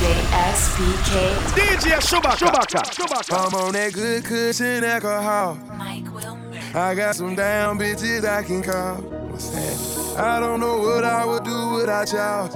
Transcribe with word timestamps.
DJ 0.00 0.16
SBK. 0.56 1.12
DJ 1.52 2.00
Chewbacca. 2.00 2.80
Chewbacca. 2.88 3.36
I'm 3.36 3.54
on 3.54 3.72
that 3.74 3.92
good 3.92 4.24
cushion 4.24 4.82
alcohol. 4.82 5.58
Mike 5.76 6.08
Wilmer. 6.14 6.56
I 6.74 6.94
got 6.94 7.16
some 7.16 7.34
down 7.34 7.78
bitches 7.78 8.24
I 8.24 8.42
can 8.42 8.62
call. 8.62 8.96
What's 9.28 9.50
that? 9.50 10.16
I 10.18 10.40
don't 10.40 10.58
know 10.58 10.78
what 10.78 11.04
I 11.04 11.26
would 11.26 11.44
do 11.44 11.74
without 11.76 12.10
y'all. 12.12 12.48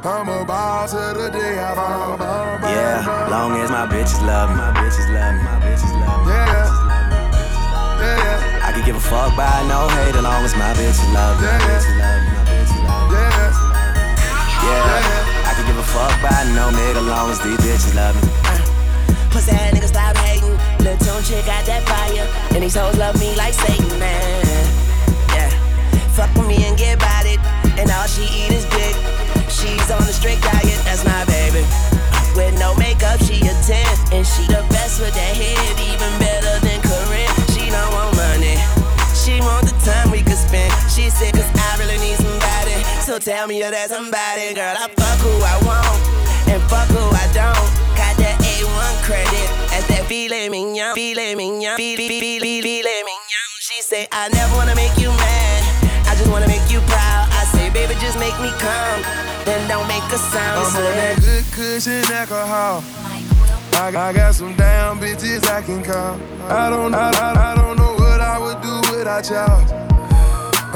I'm 0.00 0.28
a 0.28 0.44
boss 0.46 0.94
of 0.94 1.12
the 1.18 1.28
day 1.28 1.60
I 1.60 1.74
fall. 1.76 2.16
Yeah, 2.72 3.28
long 3.28 3.60
as 3.60 3.68
my 3.70 3.84
bitches 3.86 4.24
love 4.24 4.48
me, 4.48 4.56
my 4.56 4.72
bitches 4.80 5.04
love 5.12 5.34
me, 5.36 5.42
my 5.44 5.60
bitches 5.60 5.92
love 6.00 6.24
me. 6.24 6.32
Yeah. 6.32 6.72
Yeah, 8.00 8.64
I 8.64 8.72
can 8.72 8.84
give 8.86 8.96
a 8.96 9.00
fuck 9.00 9.36
by 9.36 9.60
no 9.68 9.88
hate 10.00 10.16
as 10.16 10.22
long 10.24 10.42
as 10.44 10.56
my 10.56 10.72
bitches 10.72 11.04
love 11.12 11.36
me, 11.36 11.44
my 11.44 11.52
Yeah. 11.52 11.68
bitches 11.68 12.00
love 12.00 12.20
me, 12.24 12.32
my 12.32 12.44
bitches 12.48 12.80
love 12.80 13.12
me. 13.12 13.16
yeah, 13.16 13.52
Yeah, 14.64 15.23
fuck 15.94 16.14
by 16.18 16.42
no 16.58 16.74
nigga 16.74 17.02
long 17.06 17.30
as 17.30 17.38
these 17.38 17.56
bitches 17.62 17.94
love 17.94 18.18
me. 18.18 18.26
Uh, 18.50 18.58
pussy 19.30 19.54
ass 19.54 19.70
nigga 19.70 19.86
stop 19.86 20.16
hating. 20.26 20.58
Lil' 20.82 20.98
tune 20.98 21.22
chick 21.22 21.46
got 21.46 21.62
that 21.70 21.86
fire. 21.86 22.26
And 22.52 22.62
these 22.66 22.74
hoes 22.74 22.98
love 22.98 23.14
me 23.22 23.30
like 23.38 23.54
Satan, 23.54 23.94
man. 24.02 24.42
Yeah. 25.30 25.50
Fuck 26.18 26.34
with 26.34 26.50
me 26.50 26.66
and 26.66 26.76
get 26.76 26.98
about 26.98 27.26
it. 27.30 27.38
And 27.78 27.86
all 27.94 28.10
she 28.10 28.26
eat 28.26 28.50
is 28.50 28.66
dick. 28.74 28.94
She's 29.46 29.88
on 29.94 30.02
a 30.02 30.14
strict 30.18 30.42
diet, 30.42 30.80
that's 30.82 31.06
my 31.06 31.22
baby. 31.30 31.62
With 32.34 32.58
no 32.58 32.74
makeup, 32.74 33.22
she 33.22 33.38
a 33.46 33.54
10. 33.62 34.18
And 34.18 34.26
she 34.26 34.42
the 34.50 34.66
best 34.74 34.98
with 34.98 35.14
that 35.14 35.34
head, 35.38 35.78
even 35.78 36.10
better 36.18 36.54
than 36.66 36.78
Karrine. 36.82 37.30
She 37.54 37.70
don't 37.70 37.90
want 37.94 38.18
money. 38.18 38.58
She 39.14 39.38
want 39.38 39.70
the 39.70 39.76
time 39.86 40.10
we 40.10 40.26
could 40.26 40.42
spend. 40.42 40.74
She 40.90 41.08
said, 41.08 41.34
cause 41.38 41.50
I. 41.54 41.63
So 43.04 43.18
tell 43.18 43.46
me 43.46 43.60
you're 43.60 43.70
that 43.70 43.92
somebody, 43.92 44.56
girl. 44.56 44.80
I 44.80 44.88
fuck 44.88 45.20
who 45.20 45.28
I 45.44 45.56
want. 45.68 46.00
And 46.48 46.56
fuck 46.72 46.88
who 46.88 47.04
I 47.12 47.28
don't. 47.36 47.68
Got 48.00 48.16
that 48.16 48.40
A1 48.40 48.94
credit. 49.04 49.44
That's 49.68 49.84
that 49.92 50.08
filet 50.08 50.48
mignon. 50.48 50.96
Filet 50.96 51.36
mignon. 51.36 51.76
Filet, 51.76 52.40
mignon. 52.40 53.44
She 53.60 53.84
say, 53.84 54.08
I 54.08 54.32
never 54.32 54.56
wanna 54.56 54.72
make 54.72 54.96
you 54.96 55.12
mad. 55.20 55.60
I 56.08 56.16
just 56.16 56.32
wanna 56.32 56.48
make 56.48 56.64
you 56.72 56.80
proud. 56.88 57.28
I 57.28 57.44
say, 57.52 57.68
baby, 57.76 57.92
just 58.00 58.16
make 58.16 58.32
me 58.40 58.48
come. 58.56 59.00
Then 59.44 59.60
don't 59.68 59.84
make 59.84 60.08
a 60.08 60.16
sound. 60.16 60.64
I'm 60.64 60.72
on 60.72 60.96
that 60.96 61.20
good 61.20 61.44
cushion 61.52 62.08
alcohol. 62.08 62.80
I, 63.76 63.92
I 63.92 64.16
got 64.16 64.32
some 64.32 64.56
down 64.56 64.96
bitches 64.96 65.44
I 65.44 65.60
can 65.60 65.84
call. 65.84 66.16
I 66.48 66.72
don't, 66.72 66.94
I, 66.96 67.12
I, 67.12 67.52
I 67.52 67.54
don't 67.54 67.76
know 67.76 68.00
what 68.00 68.24
I 68.24 68.40
would 68.40 68.64
do 68.64 68.96
without 68.96 69.28
y'all. 69.28 69.93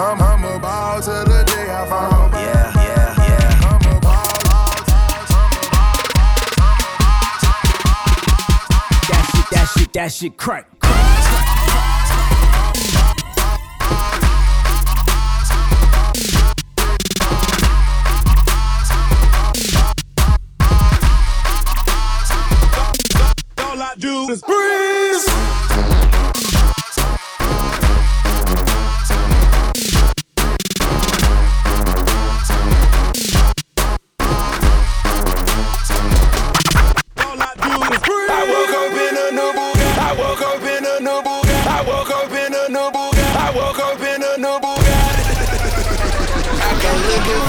I'm, 0.00 0.22
I'm 0.22 0.44
a 0.44 0.58
boss 0.60 1.08
of 1.08 1.24
the 1.24 1.42
day 1.42 1.68
I 1.68 1.84
fall. 1.88 2.30
Yeah, 2.30 2.72
yeah, 2.76 3.14
yeah. 3.18 3.68
I'm 3.68 3.96
a 3.96 4.00
boss. 4.00 4.86
That 9.08 9.22
shit, 9.34 9.50
that 9.50 9.66
shit, 9.76 9.92
that 9.94 10.12
shit 10.12 10.36
crack. 10.36 10.68
All 23.58 23.82
I 23.82 23.94
do 23.98 24.30
is 24.30 24.42
breeze. 24.42 24.67
Up 44.38 44.44
in 44.44 44.44
a 44.44 44.48
new 44.48 44.58
Bugatti. 44.60 45.24
I 46.60 46.72
can't 46.80 47.02
look 47.06 47.26
at 47.34 47.42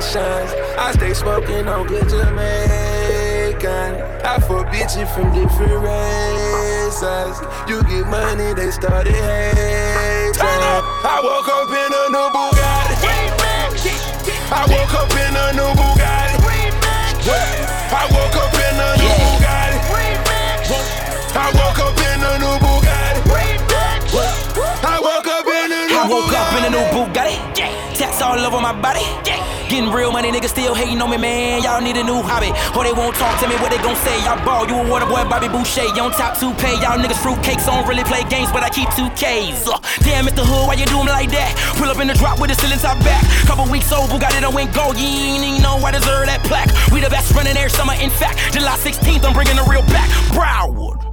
situations. 0.00 0.50
I 0.78 0.92
stay 0.94 1.14
smoking 1.14 1.68
on 1.68 1.86
good 1.86 2.08
Jamaican. 2.08 4.02
I 4.24 4.38
fuck 4.40 4.66
bitches 4.68 5.08
from 5.14 5.32
different 5.32 5.82
races. 5.82 7.40
You 7.68 7.82
get 7.84 8.06
money, 8.08 8.54
they 8.54 8.70
started 8.70 9.14
hating. 9.14 10.40
I 10.40 11.20
woke 11.22 11.48
up 11.48 11.70
in 11.70 11.92
a 11.92 12.08
new 12.10 12.30
Bugatti. 12.30 13.10
I 14.52 14.66
woke 14.66 14.94
up 14.94 15.12
in 15.12 15.36
a 15.36 15.52
new 15.52 15.72
Bugatti. 15.78 16.20
I 17.92 18.06
woke 18.12 18.36
up 18.36 18.59
woke 26.20 26.32
up 26.36 26.52
in 26.58 26.64
a 26.64 26.70
new 26.70 26.84
Bugatti. 26.92 27.36
Bugatti. 27.54 27.96
Tats 27.96 28.20
all 28.22 28.38
over 28.38 28.60
my 28.60 28.72
body. 28.72 29.04
Getting 29.68 29.92
real 29.92 30.10
money, 30.10 30.32
niggas 30.32 30.50
still 30.50 30.74
hating 30.74 31.00
on 31.00 31.10
me, 31.10 31.16
man. 31.16 31.62
Y'all 31.62 31.80
need 31.80 31.96
a 31.96 32.02
new 32.02 32.20
hobby. 32.20 32.50
Or 32.76 32.82
they 32.82 32.92
won't 32.92 33.14
talk 33.14 33.38
to 33.40 33.46
me, 33.46 33.54
what 33.62 33.70
they 33.70 33.78
gon' 33.78 33.94
say? 34.02 34.18
Y'all 34.24 34.42
ball, 34.44 34.66
you 34.66 34.74
a 34.74 34.82
water 34.88 35.06
boy, 35.06 35.22
Bobby 35.30 35.48
Boucher. 35.48 35.86
You 35.94 36.02
on 36.02 36.10
top 36.10 36.36
2K. 36.36 36.82
Y'all 36.82 36.98
niggas 36.98 37.22
fruitcakes, 37.22 37.66
don't 37.66 37.86
really 37.86 38.02
play 38.02 38.24
games, 38.24 38.50
but 38.50 38.62
I 38.62 38.68
keep 38.68 38.88
2Ks. 38.98 39.68
Uh, 39.68 39.78
damn, 40.02 40.26
Mr. 40.26 40.42
Hood, 40.42 40.66
why 40.66 40.74
you 40.74 40.86
do 40.86 40.98
me 41.04 41.10
like 41.10 41.30
that? 41.30 41.54
Pull 41.78 41.88
up 41.88 42.00
in 42.00 42.08
the 42.08 42.14
drop 42.14 42.40
with 42.40 42.50
the 42.50 42.56
ceiling 42.56 42.80
top 42.80 42.98
back. 43.04 43.22
Couple 43.46 43.64
weeks 43.70 43.92
old, 43.92 44.10
Bugatti 44.10 44.40
done 44.40 44.54
went 44.54 44.74
gold. 44.74 44.98
You 44.98 45.06
ain't 45.06 45.44
even 45.44 45.62
know 45.62 45.78
I 45.78 45.92
deserve 45.92 46.26
that 46.26 46.42
plaque. 46.44 46.68
We 46.90 47.00
the 47.00 47.10
best 47.10 47.32
running 47.32 47.56
air 47.56 47.68
summer, 47.68 47.94
in 47.94 48.10
fact. 48.10 48.52
July 48.52 48.74
16th, 48.76 49.24
I'm 49.24 49.32
bringing 49.32 49.56
the 49.56 49.66
real 49.70 49.86
back. 49.86 50.10
Broward. 50.34 51.09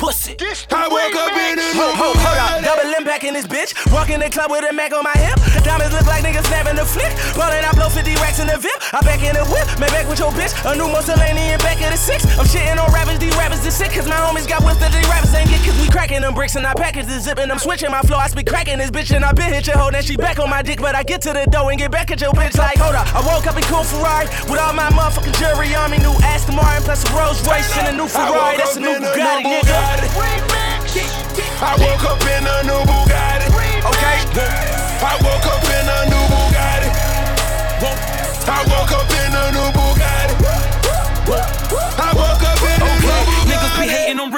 Pussy. 0.00 0.32
I 0.72 0.88
woke 0.88 1.12
up 1.12 1.36
in 1.36 1.60
a 1.60 1.76
new 1.76 1.76
Ho, 1.76 1.92
ho, 1.92 2.16
hold 2.16 2.16
up, 2.16 2.56
Bugatti. 2.56 2.64
double 2.64 2.88
impact 2.96 3.20
in 3.24 3.34
this 3.36 3.44
bitch. 3.44 3.76
Walk 3.92 4.08
in 4.08 4.20
the 4.24 4.30
club 4.32 4.48
with 4.50 4.64
a 4.64 4.72
Mac 4.72 4.96
on 4.96 5.04
my 5.04 5.12
hip. 5.20 5.36
Diamonds 5.60 5.92
look 5.92 6.08
like 6.08 6.24
niggas 6.24 6.48
snapping 6.48 6.80
the 6.80 6.88
flick. 6.88 7.12
Ballin', 7.36 7.60
I 7.68 7.72
blow 7.76 7.92
50 7.92 8.16
racks 8.16 8.40
in 8.40 8.48
the 8.48 8.56
VIP. 8.56 8.72
I 8.96 9.04
back 9.04 9.20
in 9.20 9.36
the 9.36 9.44
whip, 9.52 9.68
man 9.76 9.92
back 9.92 10.08
with 10.08 10.16
your 10.16 10.32
bitch. 10.32 10.56
A 10.64 10.72
new 10.72 10.88
Mussolini 10.88 11.52
in 11.52 11.60
back 11.60 11.76
of 11.84 11.92
the 11.92 12.00
six. 12.00 12.24
I'm 12.40 12.48
shitting 12.48 12.80
on 12.80 12.88
rappers, 12.96 13.20
these 13.20 13.36
rappers 13.36 13.60
is 13.60 13.76
sick. 13.76 13.92
Cause 13.92 14.08
my 14.08 14.16
homies 14.16 14.48
got 14.48 14.64
whips 14.64 14.80
that 14.80 14.88
these 14.88 15.04
rappers 15.12 15.36
ain't 15.36 15.52
get. 15.52 15.60
Cause 15.68 15.76
we 15.76 15.84
cracking 15.92 16.24
them 16.24 16.32
bricks 16.32 16.56
and 16.56 16.64
I 16.64 16.72
package 16.72 17.04
the 17.04 17.20
zip. 17.20 17.36
And 17.36 17.52
I'm 17.52 17.60
switching 17.60 17.92
my 17.92 18.00
flow. 18.00 18.16
I 18.16 18.32
speak 18.32 18.48
cracking 18.48 18.78
this 18.80 18.88
bitch. 18.90 19.12
And 19.12 19.20
I 19.20 19.36
been 19.36 19.52
hit 19.52 19.68
your 19.68 19.76
hoe. 19.76 19.92
Now 19.92 20.00
she 20.00 20.16
back 20.16 20.40
on 20.40 20.48
my 20.48 20.62
dick. 20.64 20.80
But 20.80 20.96
I 20.96 21.02
get 21.04 21.20
to 21.28 21.36
the 21.36 21.44
door 21.44 21.68
and 21.68 21.76
get 21.78 21.92
back 21.92 22.08
at 22.10 22.20
your 22.24 22.32
bitch 22.32 22.56
like, 22.56 22.80
hold 22.80 22.96
up. 22.96 23.04
I 23.12 23.20
woke 23.20 23.44
up 23.44 23.56
in 23.60 23.64
cool 23.68 23.84
Ferrari 23.84 24.32
with 24.48 24.56
all 24.56 24.72
my 24.72 24.88
motherfucking 24.96 25.36
jewelry 25.36 25.76
on 25.76 25.92
me. 25.92 25.98
New 26.00 26.16
Aston 26.24 26.56
Martin 26.56 26.88
plus 26.88 27.04
a 27.04 27.12
Rolls 27.12 27.44
Royce 27.44 27.68
and 27.76 27.92
a 27.92 27.94
new 28.00 28.08
Ferrari. 28.08 28.56
That's 28.56 28.76
a 28.76 28.80
new 28.80 28.96
in 28.96 29.04
Bugatti, 29.04 29.44
nigga. 29.44 29.89
Bugatti. 29.98 31.02
I 31.62 31.74
woke 31.78 32.04
up 32.04 32.22
in 32.22 32.46
a 32.46 32.62
new 32.62 32.80
Bugatti. 32.86 33.48
Okay. 33.90 34.18
I 35.02 35.16
woke 35.22 35.46
up 35.46 35.64
in 35.64 35.88
a 35.88 35.98
new 36.10 36.24
Bugatti. 36.30 36.90
I 38.46 38.64
woke 38.68 38.92
up 38.92 39.19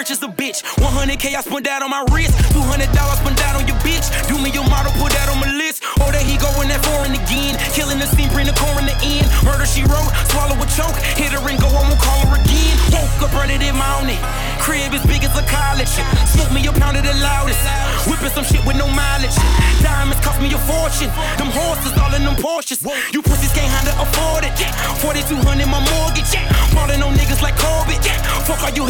rich 0.03 0.11
as 0.11 0.23
a 0.23 0.27
bitch. 0.27 0.67
100k 0.83 1.39
I 1.39 1.41
spent 1.47 1.63
that 1.71 1.79
on 1.79 1.91
my 1.91 2.03
wrist. 2.11 2.35
200 2.51 2.91
dollars 2.91 3.23
spent 3.23 3.39
that 3.39 3.55
on 3.55 3.71
your 3.71 3.79
bitch. 3.87 4.03
Do 4.27 4.35
me 4.35 4.51
your 4.51 4.67
model, 4.67 4.91
put 4.99 5.15
that 5.15 5.31
on 5.31 5.39
my 5.39 5.47
list. 5.55 5.87
Oh, 6.03 6.11
there 6.11 6.27
he 6.27 6.35
going 6.43 6.67
that 6.75 6.83
foreign 6.83 7.15
again. 7.15 7.55
Killing 7.71 8.03
the 8.03 8.11
scene, 8.11 8.27
bring 8.35 8.51
the 8.51 8.57
core 8.59 8.75
in 8.83 8.87
the 8.91 8.99
end. 8.99 9.31
Murder 9.47 9.63
she 9.63 9.87
wrote, 9.87 10.11
swallow 10.35 10.59
a 10.59 10.67
choke. 10.75 10.99
Hit 11.15 11.31
her 11.31 11.43
and 11.47 11.55
go, 11.55 11.71
I 11.71 11.87
won't 11.87 12.03
call 12.03 12.19
her 12.27 12.35
again. 12.35 12.75
Woke 12.91 13.31
up 13.31 13.33
running 13.39 13.63
in 13.63 13.79
mountain. 13.79 14.19
Crib 14.59 14.91
as 14.91 15.07
big 15.07 15.23
as 15.23 15.35
a 15.39 15.45
college. 15.47 15.91
Smoke 16.35 16.51
me 16.51 16.67
a 16.67 16.75
pound 16.75 16.99
of 16.99 17.07
the 17.07 17.15
loudest. 17.23 17.63
Whipping 18.11 18.35
some 18.35 18.43
shit 18.43 18.63
with 18.67 18.75
no 18.75 18.91
mileage. 18.91 19.39
Diamonds 19.87 20.19
cost 20.27 20.43
me 20.43 20.51
a 20.51 20.59
fortune. 20.67 21.15
Them 21.39 21.55
horses 21.55 21.95
all 22.03 22.11
in 22.11 22.27
them 22.27 22.35
Porsches. 22.43 22.83
You 23.15 23.23
pussies 23.23 23.55
can't 23.55 23.71
handle 23.71 23.95
afford 24.03 24.43
it. 24.43 24.55
4200 24.99 25.63
my 25.71 25.79
mortgage. 25.95 26.35
Falling 26.75 27.03
on 27.07 27.15
niggas 27.15 27.39
like 27.39 27.55
Corbett. 27.55 28.03
Fuck 28.51 28.67
all 28.67 28.75
you 28.75 28.87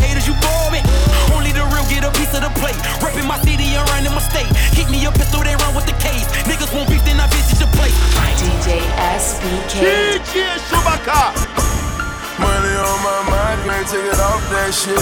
Money 11.12 12.74
on 12.88 12.98
my 13.04 13.20
mind, 13.28 13.60
can't 13.68 13.86
take 13.86 14.08
it 14.08 14.20
off 14.20 14.42
that 14.48 14.72
shit. 14.72 14.96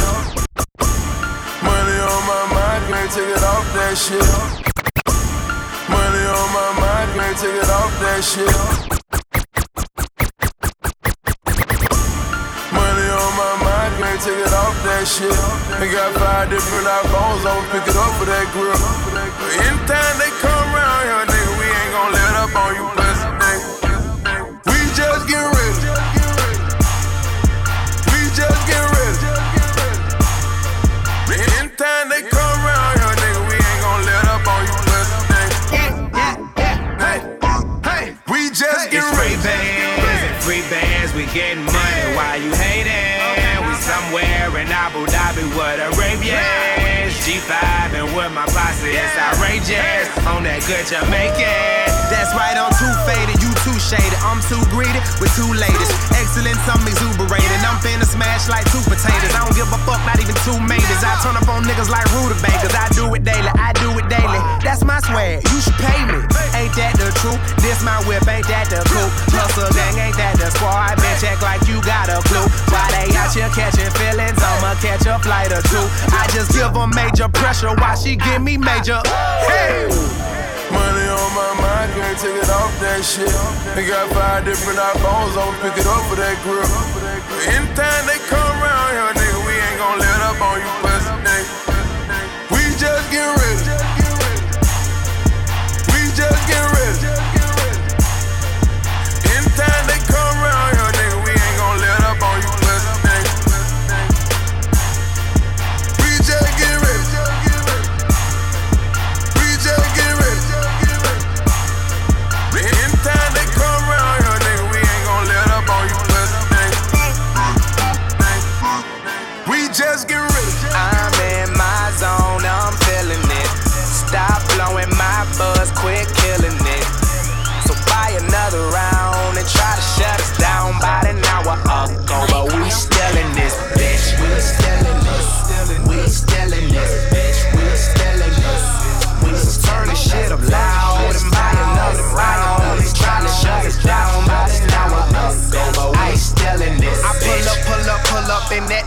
Money 1.62 1.98
on 2.02 2.22
my 2.26 2.42
mind, 2.50 2.82
can't 2.90 3.10
take 3.14 3.30
it 3.30 3.44
off 3.46 3.66
that 3.78 3.94
shit. 3.94 4.30
Money 5.86 6.24
on 6.26 6.48
my 6.50 6.70
mind, 6.82 7.08
can't 7.14 7.36
take 7.38 7.54
it 7.54 7.70
off 7.70 7.92
that 8.02 8.20
shit. 8.26 8.56
Money 12.74 13.08
on 13.14 13.32
my 13.38 13.54
mind, 13.62 13.92
can't 14.02 14.20
take 14.20 14.34
it 14.34 14.52
off 14.52 14.76
that 14.82 15.06
shit. 15.06 15.38
They 15.78 15.88
got 15.94 16.10
five 16.18 16.50
different 16.50 16.86
iPhones, 16.90 17.46
I'ma 17.46 17.62
pick 17.70 17.86
it 17.86 17.94
up 17.94 18.10
for 18.18 18.26
that 18.26 18.50
grill. 18.50 18.74
Anytime 19.62 20.16
they 20.18 20.32
come 20.42 20.74
around 20.74 21.02
here, 21.06 21.24
nigga, 21.30 21.52
we 21.54 21.66
ain't 21.70 21.92
gon' 21.94 22.10
let 22.10 22.34
up 22.42 22.54
on 22.58 22.74
you, 22.74 22.99
getting 41.32 41.64
money 41.64 42.16
while 42.16 42.40
you 42.40 42.52
hating. 42.54 43.66
We 43.66 43.74
somewhere 43.74 44.48
in 44.58 44.68
Abu 44.68 45.06
Dhabi 45.06 45.44
with 45.56 45.98
Arabians. 45.98 46.59
G5 47.30 47.94
and 47.94 48.10
with 48.18 48.34
my 48.34 48.42
posse, 48.50 48.90
it's 48.90 49.14
outrageous. 49.14 50.10
On 50.26 50.42
that 50.42 50.66
good 50.66 50.82
Jamaican. 50.82 52.00
That's 52.10 52.34
right, 52.34 52.58
I'm 52.58 52.74
too 52.74 52.90
faded, 53.06 53.38
you 53.38 53.54
too 53.62 53.78
shaded. 53.78 54.18
I'm 54.26 54.42
too 54.50 54.58
greedy 54.66 54.98
with 55.22 55.30
two 55.38 55.46
ladies. 55.46 55.90
Excellence, 56.10 56.58
I'm 56.66 56.82
exuberated. 56.82 57.62
I'm 57.62 57.78
finna 57.78 58.02
smash 58.02 58.50
like 58.50 58.66
two 58.74 58.82
potatoes. 58.82 59.30
I 59.30 59.46
don't 59.46 59.54
give 59.54 59.70
a 59.70 59.78
fuck, 59.86 60.02
not 60.02 60.18
even 60.18 60.34
two 60.42 60.58
maters. 60.66 61.06
I 61.06 61.14
turn 61.22 61.38
up 61.38 61.46
on 61.46 61.62
niggas 61.62 61.86
like 61.86 62.02
rutabagas. 62.18 62.74
I 62.74 62.90
do 62.98 63.06
it 63.14 63.22
daily, 63.22 63.50
I 63.54 63.78
do 63.78 63.94
it 63.94 64.10
daily. 64.10 64.42
That's 64.66 64.82
my 64.82 64.98
swag, 64.98 65.46
you 65.54 65.58
should 65.62 65.78
pay 65.78 66.02
me. 66.10 66.26
Ain't 66.58 66.74
that 66.78 66.98
the 66.98 67.14
truth? 67.22 67.38
This 67.62 67.78
my 67.86 67.94
whip, 68.10 68.26
ain't 68.26 68.46
that 68.50 68.66
the 68.70 68.82
coupe? 68.90 69.14
Hustle 69.30 69.70
gang, 69.70 69.98
ain't 69.98 70.18
that 70.18 70.34
the 70.34 70.50
squad? 70.50 70.98
Been 70.98 71.14
act 71.26 71.42
like 71.42 71.62
you 71.70 71.78
got 71.82 72.10
a 72.10 72.18
clue. 72.26 72.46
Why 72.70 72.86
they 72.94 73.10
out 73.16 73.34
here 73.34 73.50
catching 73.54 73.90
feelings? 73.98 74.38
I'ma 74.38 74.74
catch 74.80 75.06
a 75.06 75.18
flight 75.18 75.52
or 75.54 75.62
two. 75.70 75.86
I 76.14 76.26
just 76.34 76.52
give 76.54 76.74
them 76.74 76.90
major 76.90 77.19
pressure 77.28 77.74
Why 77.74 77.94
she 77.94 78.16
give 78.16 78.42
me 78.42 78.56
major. 78.56 79.00
Hey! 79.44 79.90
Money 80.70 81.06
on 81.10 81.30
my 81.34 81.50
mind, 81.58 81.90
can't 81.98 82.16
take 82.16 82.38
it 82.38 82.48
off 82.48 82.72
that 82.80 83.02
shit. 83.02 83.28
They 83.74 83.84
got 83.84 84.08
five 84.14 84.44
different 84.44 84.78
iPhones, 84.78 85.34
I'ma 85.34 85.52
pick 85.60 85.76
it 85.76 85.86
up 85.86 86.02
for 86.06 86.16
that 86.16 86.38
grip. 86.46 86.70
Anytime 87.50 88.06
they 88.06 88.22
come 88.30 88.54
around 88.62 88.90
here, 88.94 89.12
nigga, 89.18 89.40
we 89.42 89.52
ain't 89.52 89.78
gon' 89.82 89.98
let 89.98 90.20
up 90.30 90.38
on 90.40 90.62
you, 90.62 90.70
pussy. 90.80 91.10
We 92.54 92.62
just 92.78 93.10
get 93.10 93.26
ready. 93.26 93.69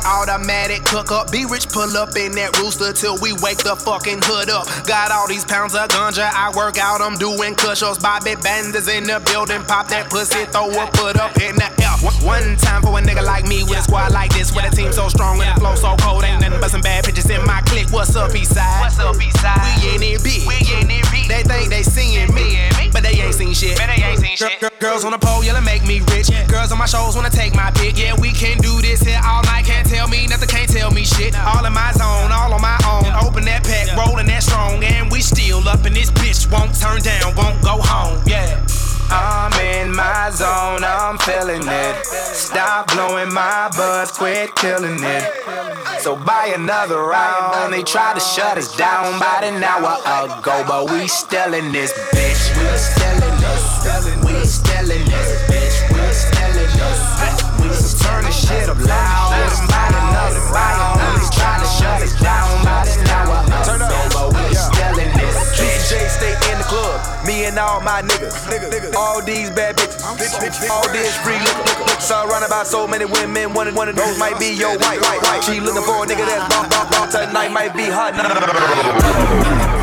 Up 0.05 0.23
in 0.23 0.25
that 0.27 0.32
automatic 0.33 0.83
cook 0.85 1.11
up. 1.11 1.31
Be 1.31 1.45
rich, 1.45 1.69
pull 1.69 1.95
up 1.97 2.15
in 2.17 2.33
that 2.33 2.57
rooster 2.57 2.91
till 2.93 3.17
we 3.21 3.33
wake 3.45 3.61
the 3.61 3.75
fucking 3.75 4.19
hood 4.23 4.49
up. 4.49 4.65
Got 4.87 5.11
all 5.11 5.27
these 5.27 5.45
pounds 5.45 5.75
of 5.75 5.87
ganja, 5.89 6.25
I 6.33 6.51
work 6.57 6.77
out, 6.77 7.01
I'm 7.01 7.17
doing 7.17 7.53
cushions. 7.55 7.99
Bobby 7.99 8.33
Banders 8.41 8.89
in 8.89 9.05
the 9.05 9.21
building, 9.29 9.61
pop 9.63 9.87
that 9.89 10.09
pussy, 10.09 10.45
throw 10.49 10.69
a 10.73 10.89
put 10.97 11.17
up 11.21 11.37
in 11.37 11.55
the 11.55 11.69
air. 11.81 11.93
One- 12.01 12.13
One 12.23 12.55
time 12.57 12.81
for 12.81 12.97
a 12.97 13.01
nigga 13.01 13.21
like 13.23 13.45
me 13.45 13.63
with 13.63 13.77
a 13.79 13.83
squad 13.83 14.11
like 14.11 14.33
this, 14.33 14.51
with 14.55 14.65
a 14.65 14.73
team 14.73 14.91
so 14.93 15.07
strong 15.09 15.41
and 15.41 15.55
the 15.55 15.59
flow 15.59 15.75
so 15.75 15.95
cold, 15.99 16.23
ain't 16.23 16.41
nothing 16.41 16.59
but 16.59 16.71
some 16.71 16.81
bad 16.81 17.03
bitches 17.05 17.29
in 17.29 17.45
my 17.45 17.61
clique. 17.67 17.91
What's 17.91 18.15
up, 18.15 18.31
Eastside? 18.31 18.79
What's 18.81 18.97
up, 18.99 19.15
Eastside? 19.17 19.59
We 19.83 19.95
in 19.95 20.01
it 20.01 20.23
big. 20.23 20.47
We 20.47 20.55
in 20.71 20.89
it 20.89 21.03
big. 21.11 21.27
They 21.27 21.43
think 21.43 21.69
they 21.69 21.83
seeing 21.83 22.33
me, 22.33 22.57
but 22.91 23.03
they 23.03 23.11
ain't 23.19 23.35
seen 23.35 23.53
shit. 23.53 23.77
But 23.77 23.87
they 23.87 24.01
ain't 24.01 24.19
seen 24.19 24.37
shit. 24.37 24.79
Girls 24.79 25.03
on 25.05 25.11
the 25.11 25.19
pole, 25.19 25.43
yelling 25.43 25.63
make 25.65 25.85
me 25.85 25.99
rich. 26.15 26.31
Girls 26.47 26.71
on 26.71 26.77
my 26.77 26.85
shows 26.87 27.15
wanna 27.15 27.29
take 27.29 27.53
my 27.55 27.71
pick. 27.71 27.97
Yeah, 27.99 28.15
we 28.19 28.31
can 28.31 28.57
do 28.59 28.81
this 28.81 29.01
here 29.01 29.19
all 29.23 29.43
night. 29.43 29.65
Can't 29.65 29.87
tell 29.87 30.07
me 30.07 30.22
nothing, 30.29 30.49
can't 30.49 30.69
tell 30.69 30.91
me 30.91 31.03
shit. 31.05 31.37
All 31.37 31.65
in 31.65 31.73
my 31.73 31.91
zone, 31.93 32.31
all 32.31 32.53
on 32.53 32.61
my 32.61 32.77
own. 32.85 33.05
Open 33.25 33.45
that 33.45 33.63
pack, 33.63 33.95
rolling 33.97 34.27
that 34.27 34.43
strong, 34.43 34.83
and 34.83 35.11
we 35.11 35.21
still 35.21 35.67
up 35.67 35.85
in 35.85 35.93
this 35.93 36.11
bitch. 36.11 36.51
Won't 36.51 36.73
turn 36.79 37.01
down, 37.01 37.35
won't 37.35 37.61
go 37.61 37.81
home. 37.81 38.21
Yeah. 38.25 38.65
I'm 39.09 39.53
in 39.61 39.95
my 39.95 40.31
zone, 40.31 40.83
I'm 40.83 41.17
feeling 41.19 41.61
it. 41.67 42.05
Stop 42.05 42.91
blowing 42.93 43.31
my 43.31 43.69
buzz, 43.75 44.11
quit 44.11 44.55
killing 44.55 44.97
it. 45.03 45.29
So 45.99 46.15
buy 46.15 46.53
another 46.55 47.03
round. 47.03 47.73
They 47.73 47.83
try 47.83 48.13
to 48.13 48.19
shut 48.19 48.57
us 48.57 48.75
down 48.75 49.15
about 49.15 49.43
an 49.43 49.63
hour 49.63 49.99
ago, 50.25 50.63
but 50.67 50.89
we 50.89 51.07
still 51.07 51.53
in 51.53 51.71
this 51.71 51.93
bitch. 52.13 52.41
We 52.57 52.65
still 52.77 53.23
in 53.29 53.35
this. 53.39 54.23
We 54.25 54.45
still 54.45 54.91
in 54.91 55.05
this 55.05 55.42
and 67.53 67.59
all 67.59 67.81
my 67.81 68.01
niggas. 68.01 68.95
All 68.95 69.21
these 69.21 69.51
bad 69.51 69.75
bitches, 69.75 70.03
all 70.69 70.89
this 70.89 71.15
free 71.17 71.37
liquor. 71.37 72.01
Surrounded 72.01 72.49
by 72.49 72.63
so 72.63 72.87
many 72.87 73.05
women, 73.05 73.53
one 73.53 73.67
of, 73.67 73.95
those 73.95 74.17
might 74.17 74.39
be 74.39 74.53
your 74.53 74.75
wife. 74.79 74.99
She 75.45 75.59
looking 75.59 75.83
for 75.83 76.03
a 76.03 76.07
nigga 76.07 76.25
that's 76.25 76.55
bump, 76.55 76.69
bump, 76.71 76.89
bump 76.89 77.11
tonight, 77.11 77.51
might 77.51 77.75
be 77.75 77.85
hot. 77.85 79.82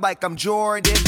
Like 0.00 0.22
I'm 0.24 0.36
Jordan. 0.36 1.07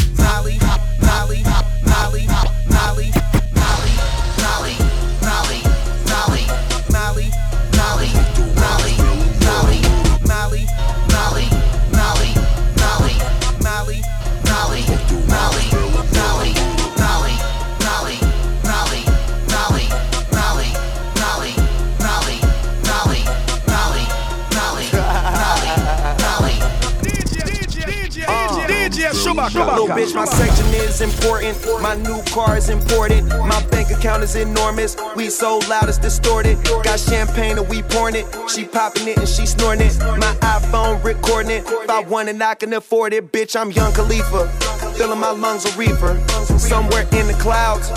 We 35.20 35.28
so 35.28 35.58
loud 35.68 35.86
it's 35.86 35.98
distorted. 35.98 36.56
Got 36.64 36.98
champagne 36.98 37.58
and 37.58 37.68
we 37.68 37.82
pouring 37.82 38.14
it. 38.14 38.24
She 38.48 38.64
popping 38.64 39.06
it 39.06 39.18
and 39.18 39.28
she 39.28 39.44
snorting 39.44 39.86
it. 39.86 39.98
My 39.98 40.34
iPhone 40.40 41.04
recording 41.04 41.50
it. 41.50 41.64
If 41.66 41.90
I 41.90 42.00
want 42.00 42.30
it, 42.30 42.40
I 42.40 42.54
can 42.54 42.72
afford 42.72 43.12
it. 43.12 43.30
Bitch, 43.30 43.54
I'm 43.54 43.70
Young 43.70 43.92
Khalifa. 43.92 44.48
Filling 44.96 45.20
my 45.20 45.32
lungs 45.32 45.66
a 45.66 45.76
reefer. 45.76 46.18
Somewhere 46.58 47.02
in 47.12 47.26
the 47.26 47.36
clouds. 47.38 47.90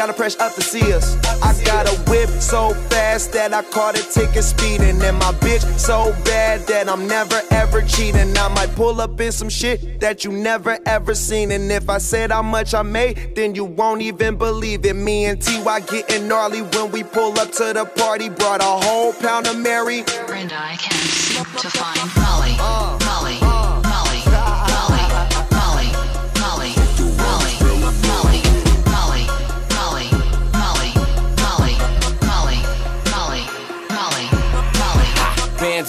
Gotta 0.00 0.14
press 0.14 0.40
up 0.40 0.54
to 0.54 0.62
see 0.62 0.94
us. 0.94 1.14
I 1.42 1.52
got 1.62 1.86
a 1.86 1.94
whip 2.10 2.30
so 2.40 2.70
fast 2.88 3.34
that 3.34 3.52
I 3.52 3.62
caught 3.62 3.98
a 3.98 4.02
ticket 4.02 4.44
speeding. 4.44 4.98
And 5.02 5.18
my 5.18 5.32
bitch 5.44 5.60
so 5.78 6.14
bad 6.24 6.66
that 6.68 6.88
I'm 6.88 7.06
never 7.06 7.42
ever 7.50 7.82
cheating. 7.82 8.34
I 8.34 8.48
might 8.48 8.74
pull 8.74 8.98
up 9.02 9.20
in 9.20 9.30
some 9.30 9.50
shit 9.50 10.00
that 10.00 10.24
you 10.24 10.32
never 10.32 10.78
ever 10.86 11.14
seen. 11.14 11.50
And 11.50 11.70
if 11.70 11.90
I 11.90 11.98
said 11.98 12.30
how 12.30 12.40
much 12.40 12.72
I 12.72 12.80
made, 12.80 13.34
then 13.36 13.54
you 13.54 13.66
won't 13.66 14.00
even 14.00 14.36
believe 14.36 14.86
it. 14.86 14.96
Me 14.96 15.26
and 15.26 15.38
TY 15.38 15.80
getting 15.80 16.26
gnarly 16.26 16.62
when 16.62 16.90
we 16.92 17.02
pull 17.02 17.38
up 17.38 17.52
to 17.52 17.74
the 17.74 17.84
party. 17.84 18.30
Brought 18.30 18.62
a 18.62 18.86
whole 18.86 19.12
pound 19.12 19.48
of 19.48 19.58
Mary. 19.58 20.04
Brenda, 20.26 20.56
I 20.56 20.76
can't 20.76 20.94
seem 20.94 21.44
to 21.44 21.68
find 21.68 22.00
Molly. 22.16 22.56
Uh. 22.58 22.98
Molly. 23.04 23.34
Molly. 23.34 23.39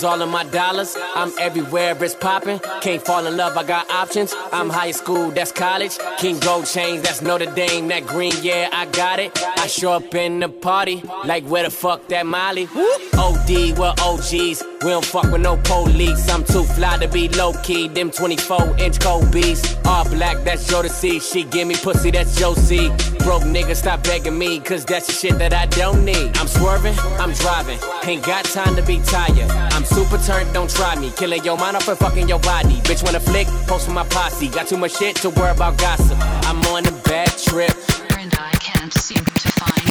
All 0.04 0.22
of 0.22 0.30
my 0.30 0.44
dollars. 0.46 0.98
I'm 1.16 1.32
everywhere, 1.40 1.96
it's 2.04 2.16
popping. 2.16 2.60
Can't 2.82 3.02
fall 3.02 3.26
in 3.26 3.38
love, 3.38 3.56
I 3.56 3.64
got 3.64 3.90
options. 3.90 4.34
I'm 4.52 4.70
high 4.70 4.92
school, 4.92 5.32
that's 5.32 5.52
college. 5.52 5.98
King 6.18 6.40
Gold 6.40 6.66
Chains, 6.66 7.02
that's 7.04 7.22
Notre 7.22 7.46
Dame. 7.54 7.88
That 7.90 8.08
green, 8.08 8.34
yeah, 8.42 8.70
I 8.72 8.86
got 8.86 9.20
it. 9.20 9.32
I 9.58 9.68
show 9.68 9.92
up 9.94 10.16
in 10.16 10.40
the 10.40 10.50
party, 10.50 11.04
like 11.26 11.44
where 11.46 11.64
the 11.64 11.70
fuck 11.70 12.08
that 12.08 12.26
Molly? 12.26 12.68
OD, 13.14 13.78
we're 13.78 13.94
OGs. 14.02 14.64
We 14.82 14.90
don't 14.90 15.06
fuck 15.06 15.32
with 15.32 15.42
no 15.42 15.58
police. 15.58 16.28
I'm 16.30 16.44
too 16.44 16.64
fly 16.64 16.98
to 16.98 17.08
be 17.08 17.30
low 17.30 17.54
key. 17.62 17.88
Them 17.88 18.10
24 18.10 18.78
inch 18.80 19.00
Kobe's. 19.00 19.76
All 19.86 20.06
black, 20.06 20.44
that's 20.44 20.70
Jodeci. 20.72 21.22
She 21.22 21.44
give 21.44 21.68
me 21.68 21.76
pussy, 21.76 22.12
that's 22.12 22.36
Josie. 22.38 22.90
Broke 23.24 23.44
nigga, 23.44 23.76
stop 23.76 24.04
begging 24.04 24.38
me, 24.38 24.60
cause 24.60 24.84
that's 24.84 25.08
the 25.08 25.14
shit 25.14 25.38
that 25.38 25.54
I 25.54 25.66
don't 25.68 26.04
need. 26.04 26.38
I'm 26.38 26.48
swerving, 26.48 26.98
I'm 27.20 27.34
driving. 27.34 27.80
Ain't 28.04 28.26
got 28.26 28.46
time 28.46 28.76
to 28.76 28.82
be 28.82 29.00
tired. 29.00 29.50
I'm 29.74 29.86
super 29.86 30.18
turned, 30.18 30.54
don't 30.54 30.70
try 30.70 30.96
me. 30.96 31.12
Killing 31.12 31.44
your 31.44 31.58
mind 31.58 31.78
off 31.78 31.88
and 31.88 31.98
fucking 31.98 32.28
your 32.28 32.40
body. 32.40 32.76
Bitch, 32.88 33.04
wanna 33.04 33.20
flick, 33.20 33.48
post 33.68 33.88
with 33.88 33.96
my 33.96 34.06
posse. 34.06 34.48
Got 34.50 34.68
too 34.68 34.78
much 34.78 34.98
shit 34.98 35.16
to 35.18 35.30
worry 35.30 35.52
about 35.52 35.78
gossip. 35.78 36.18
I'm 36.20 36.60
on 36.74 36.86
a 36.88 36.92
bad 37.04 37.30
trip. 37.38 37.74
Brenda, 38.10 38.38
I 38.40 38.56
can't 38.60 38.94
seem 38.94 39.24
to 39.24 39.48
find 39.54 39.91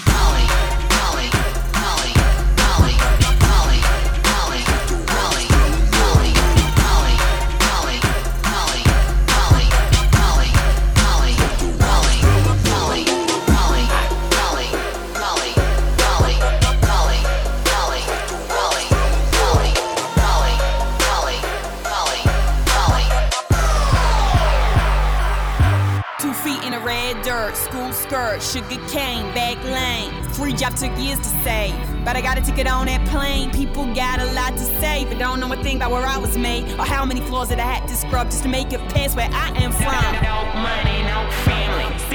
skirt, 28.10 28.42
sugar 28.42 28.88
cane, 28.88 29.32
back 29.34 29.62
lane. 29.62 30.10
Free 30.30 30.52
job 30.52 30.74
took 30.74 30.90
years 30.98 31.20
to 31.20 31.28
save, 31.44 31.72
but 32.04 32.16
I 32.16 32.20
got 32.20 32.38
a 32.38 32.40
ticket 32.40 32.66
on 32.66 32.86
that 32.86 33.06
plane. 33.06 33.52
People 33.52 33.86
got 33.94 34.18
a 34.18 34.24
lot 34.32 34.52
to 34.54 34.64
say, 34.80 35.04
but 35.08 35.16
don't 35.18 35.38
know 35.38 35.52
a 35.52 35.62
thing 35.62 35.76
about 35.76 35.92
where 35.92 36.04
I 36.04 36.18
was 36.18 36.36
made 36.36 36.64
or 36.72 36.84
how 36.84 37.04
many 37.04 37.20
floors 37.20 37.50
that 37.50 37.60
I 37.60 37.72
had 37.72 37.88
to 37.88 37.94
scrub 37.94 38.28
just 38.28 38.42
to 38.42 38.48
make 38.48 38.72
it 38.72 38.80
past 38.92 39.16
where 39.16 39.30
I 39.30 39.50
am 39.62 39.70
from. 39.70 40.02
No 40.26 40.42
money, 40.58 40.98
no 41.06 41.30
family. 41.46 42.09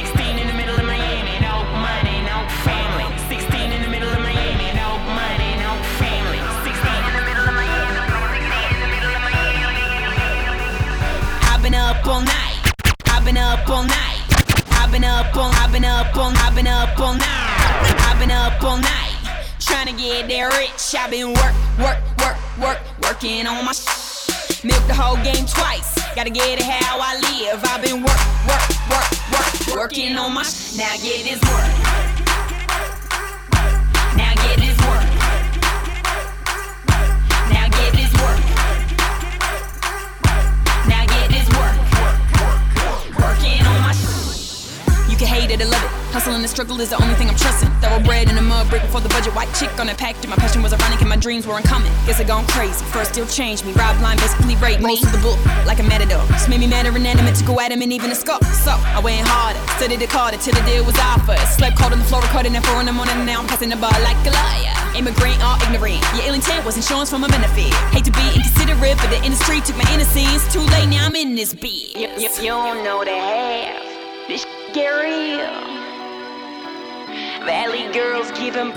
Rich. 20.76 20.96
I've 20.96 21.12
been 21.12 21.28
work, 21.34 21.56
work, 21.80 22.00
work, 22.20 22.38
work, 22.60 22.80
working 23.02 23.48
on 23.48 23.66
my. 23.66 23.72
Sh- 23.72 24.64
Milk 24.64 24.86
the 24.88 24.96
whole 24.96 25.16
game 25.24 25.46
twice. 25.46 25.94
Gotta 26.16 26.32
get 26.32 26.60
it 26.60 26.64
how 26.64 26.98
I 27.00 27.16
live. 27.22 27.62
I've 27.64 27.82
been 27.84 28.02
work, 28.02 28.22
work, 28.48 28.90
work, 28.90 29.12
work, 29.32 29.76
working 29.76 30.18
on 30.18 30.34
my. 30.34 30.44
Sh- 30.44 30.78
now 30.78 30.94
get 31.04 31.24
this 31.24 31.42
work. 31.42 31.72
Now 34.18 34.34
get 34.36 34.58
this 34.58 34.78
work. 34.88 35.06
Now 37.54 37.68
get 37.70 37.92
this 37.94 38.14
work. 38.22 38.40
Now 40.88 41.06
get 41.06 41.30
this 41.30 41.48
work. 41.58 41.76
Working 43.22 43.66
on 43.68 43.82
my 43.82 43.94
sh- 43.94 45.12
You 45.12 45.18
can 45.18 45.28
hate 45.28 45.52
it 45.52 45.62
or 45.62 45.66
love 45.70 45.84
it. 45.84 45.95
Hustle 46.16 46.32
and 46.32 46.48
struggle 46.48 46.80
is 46.80 46.92
the 46.92 47.04
only 47.04 47.14
thing 47.16 47.28
I'm 47.28 47.36
trusting. 47.36 47.68
Thoroughbred 47.84 48.30
in 48.30 48.40
the 48.40 48.42
mud, 48.42 48.70
break 48.70 48.82
before 48.84 49.02
the 49.02 49.12
budget. 49.12 49.36
White 49.36 49.52
chick 49.52 49.68
on 49.84 49.92
that 49.92 50.00
package. 50.00 50.32
My 50.32 50.40
passion 50.40 50.64
was 50.64 50.72
ironic 50.72 51.04
and 51.04 51.12
my 51.12 51.20
dreams 51.20 51.44
were 51.46 51.60
uncommon. 51.60 51.92
Guess 52.08 52.22
I 52.22 52.24
gone 52.24 52.48
crazy. 52.48 52.88
First 52.96 53.12
still 53.12 53.28
changed 53.28 53.68
me. 53.68 53.76
Rob 53.76 54.00
line 54.00 54.16
basically 54.24 54.56
raped 54.64 54.80
me. 54.80 54.96
Most 54.96 55.04
of 55.04 55.12
the 55.12 55.20
book 55.20 55.36
like 55.68 55.84
a 55.84 55.84
matador. 55.84 56.24
Just 56.32 56.48
made 56.48 56.64
me 56.64 56.72
mad 56.72 56.88
or 56.88 56.96
inanimate 56.96 57.36
to 57.36 57.44
go 57.44 57.60
at 57.60 57.68
him 57.68 57.84
and 57.84 57.92
even 57.92 58.12
a 58.12 58.16
skull. 58.16 58.40
So 58.64 58.72
I 58.72 59.04
went 59.04 59.28
harder. 59.28 59.60
Studied 59.76 60.00
the 60.00 60.08
harder 60.08 60.40
till 60.40 60.56
the 60.56 60.64
deal 60.64 60.88
was 60.88 60.96
offered. 61.04 61.36
Slept 61.52 61.76
cold 61.76 61.92
on 61.92 62.00
the 62.00 62.08
floor, 62.08 62.24
recording 62.24 62.56
at 62.56 62.64
four 62.64 62.80
in 62.80 62.88
the 62.88 62.96
morning. 62.96 63.20
And 63.20 63.28
now 63.28 63.44
I'm 63.44 63.48
passing 63.52 63.68
the 63.68 63.76
bar 63.76 63.92
like 64.00 64.16
a 64.24 64.32
liar. 64.32 64.72
Immigrant 64.96 65.44
or 65.44 65.60
ignorant. 65.68 66.00
Your 66.16 66.32
ill 66.32 66.40
intent 66.40 66.64
was 66.64 66.80
insurance 66.80 67.12
for 67.12 67.20
my 67.20 67.28
benefit. 67.28 67.76
Hate 67.92 68.08
to 68.08 68.16
be 68.16 68.24
inconsiderate, 68.32 68.96
but 69.04 69.12
the 69.12 69.20
industry 69.20 69.60
took 69.60 69.76
my 69.76 69.88
innocence. 69.92 70.48
Too 70.48 70.64
late, 70.64 70.88
now 70.88 71.12
I'm 71.12 71.16
in 71.20 71.36
this 71.36 71.52
bitch. 71.52 71.92
You, 71.92 72.08
you, 72.16 72.32
you 72.40 72.56
don't 72.56 72.88
know 72.88 73.04
the 73.04 73.12
half. 73.12 73.84
This 74.32 74.48
get 74.72 74.96
real. 74.96 75.85
Valley 77.46 77.94
girls 77.94 78.32
give 78.32 78.56
giving 78.56 78.72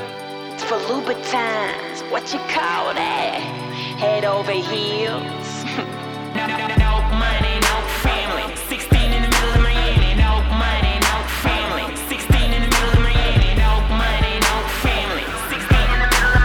for 0.68 0.76
Louboutins. 0.88 2.04
What 2.12 2.34
you 2.34 2.38
call 2.52 2.92
that? 2.92 3.40
Head 3.96 4.26
over 4.26 4.52
heels. 4.52 5.48
no, 6.36 6.92
money, 7.16 7.56
no 7.64 7.76
family. 8.04 8.44
16 8.68 8.92
in 9.16 9.22
the 9.24 9.30
middle 9.32 9.54
of 9.56 9.62
Miami. 9.64 10.12
No 10.20 10.44
money, 10.52 11.00
no 11.00 11.16
family. 11.40 11.96
16 12.12 12.52
in 12.52 12.60
the 12.60 12.68
middle 12.68 12.92
of 12.92 13.00
Miami. 13.08 13.56
No 13.56 13.72
money, 13.88 14.36
no 14.36 14.56
family. 14.84 15.24
16 15.48 15.64
in 15.88 16.00
the 16.04 16.10
middle 16.12 16.28
of 16.28 16.44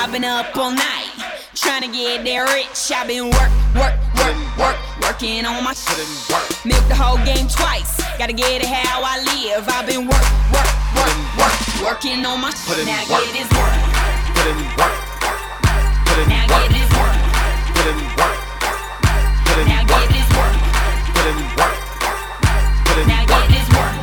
I've 0.00 0.12
been 0.12 0.24
up 0.24 0.56
all 0.56 0.72
night, 0.72 0.93
trying 1.64 1.80
to 1.80 1.88
get 1.88 2.24
there 2.24 2.44
rich. 2.44 2.92
I've 2.92 3.08
been 3.08 3.24
work, 3.32 3.52
work, 3.74 3.96
work, 4.20 4.36
work, 4.60 4.76
working 5.00 5.46
on 5.48 5.64
my 5.64 5.72
shit. 5.72 5.96
Milk 6.64 6.84
the 6.92 6.94
whole 6.94 7.16
game 7.24 7.48
twice. 7.48 7.96
Gotta 8.20 8.34
get 8.36 8.60
it 8.62 8.68
how 8.68 9.00
I 9.00 9.16
live. 9.24 9.64
I've 9.72 9.86
been 9.88 10.04
work, 10.06 10.26
work, 10.52 10.68
work, 10.92 11.16
work, 11.40 11.56
working 11.80 12.20
on 12.28 12.40
my 12.44 12.52
shit. 12.52 12.84
Now 12.84 13.00
get 13.08 13.24
this 13.32 13.48
work. 13.56 13.72
Put 14.36 14.46
in 14.52 14.60
work. 14.76 14.92
Put 16.04 16.18
in 16.20 16.28
Now 16.28 16.44
work. 16.44 16.60
get 16.60 16.70
this 16.76 16.90
work. 16.92 17.16
Put 17.72 17.86
in 17.88 17.98
work. 18.12 18.36
Put 19.48 19.56
in 19.56 19.64
Now 19.64 19.80
work. 19.80 19.88
get 19.88 20.08
this 20.12 20.28
work. 20.36 20.52
Put 21.16 21.26
in 21.32 21.38
work. 21.56 21.76
Put 22.84 22.98
in 23.00 23.06
Now 23.08 23.22
work. 23.24 23.32
get 23.32 23.48
this 23.56 23.68
work. 23.72 23.94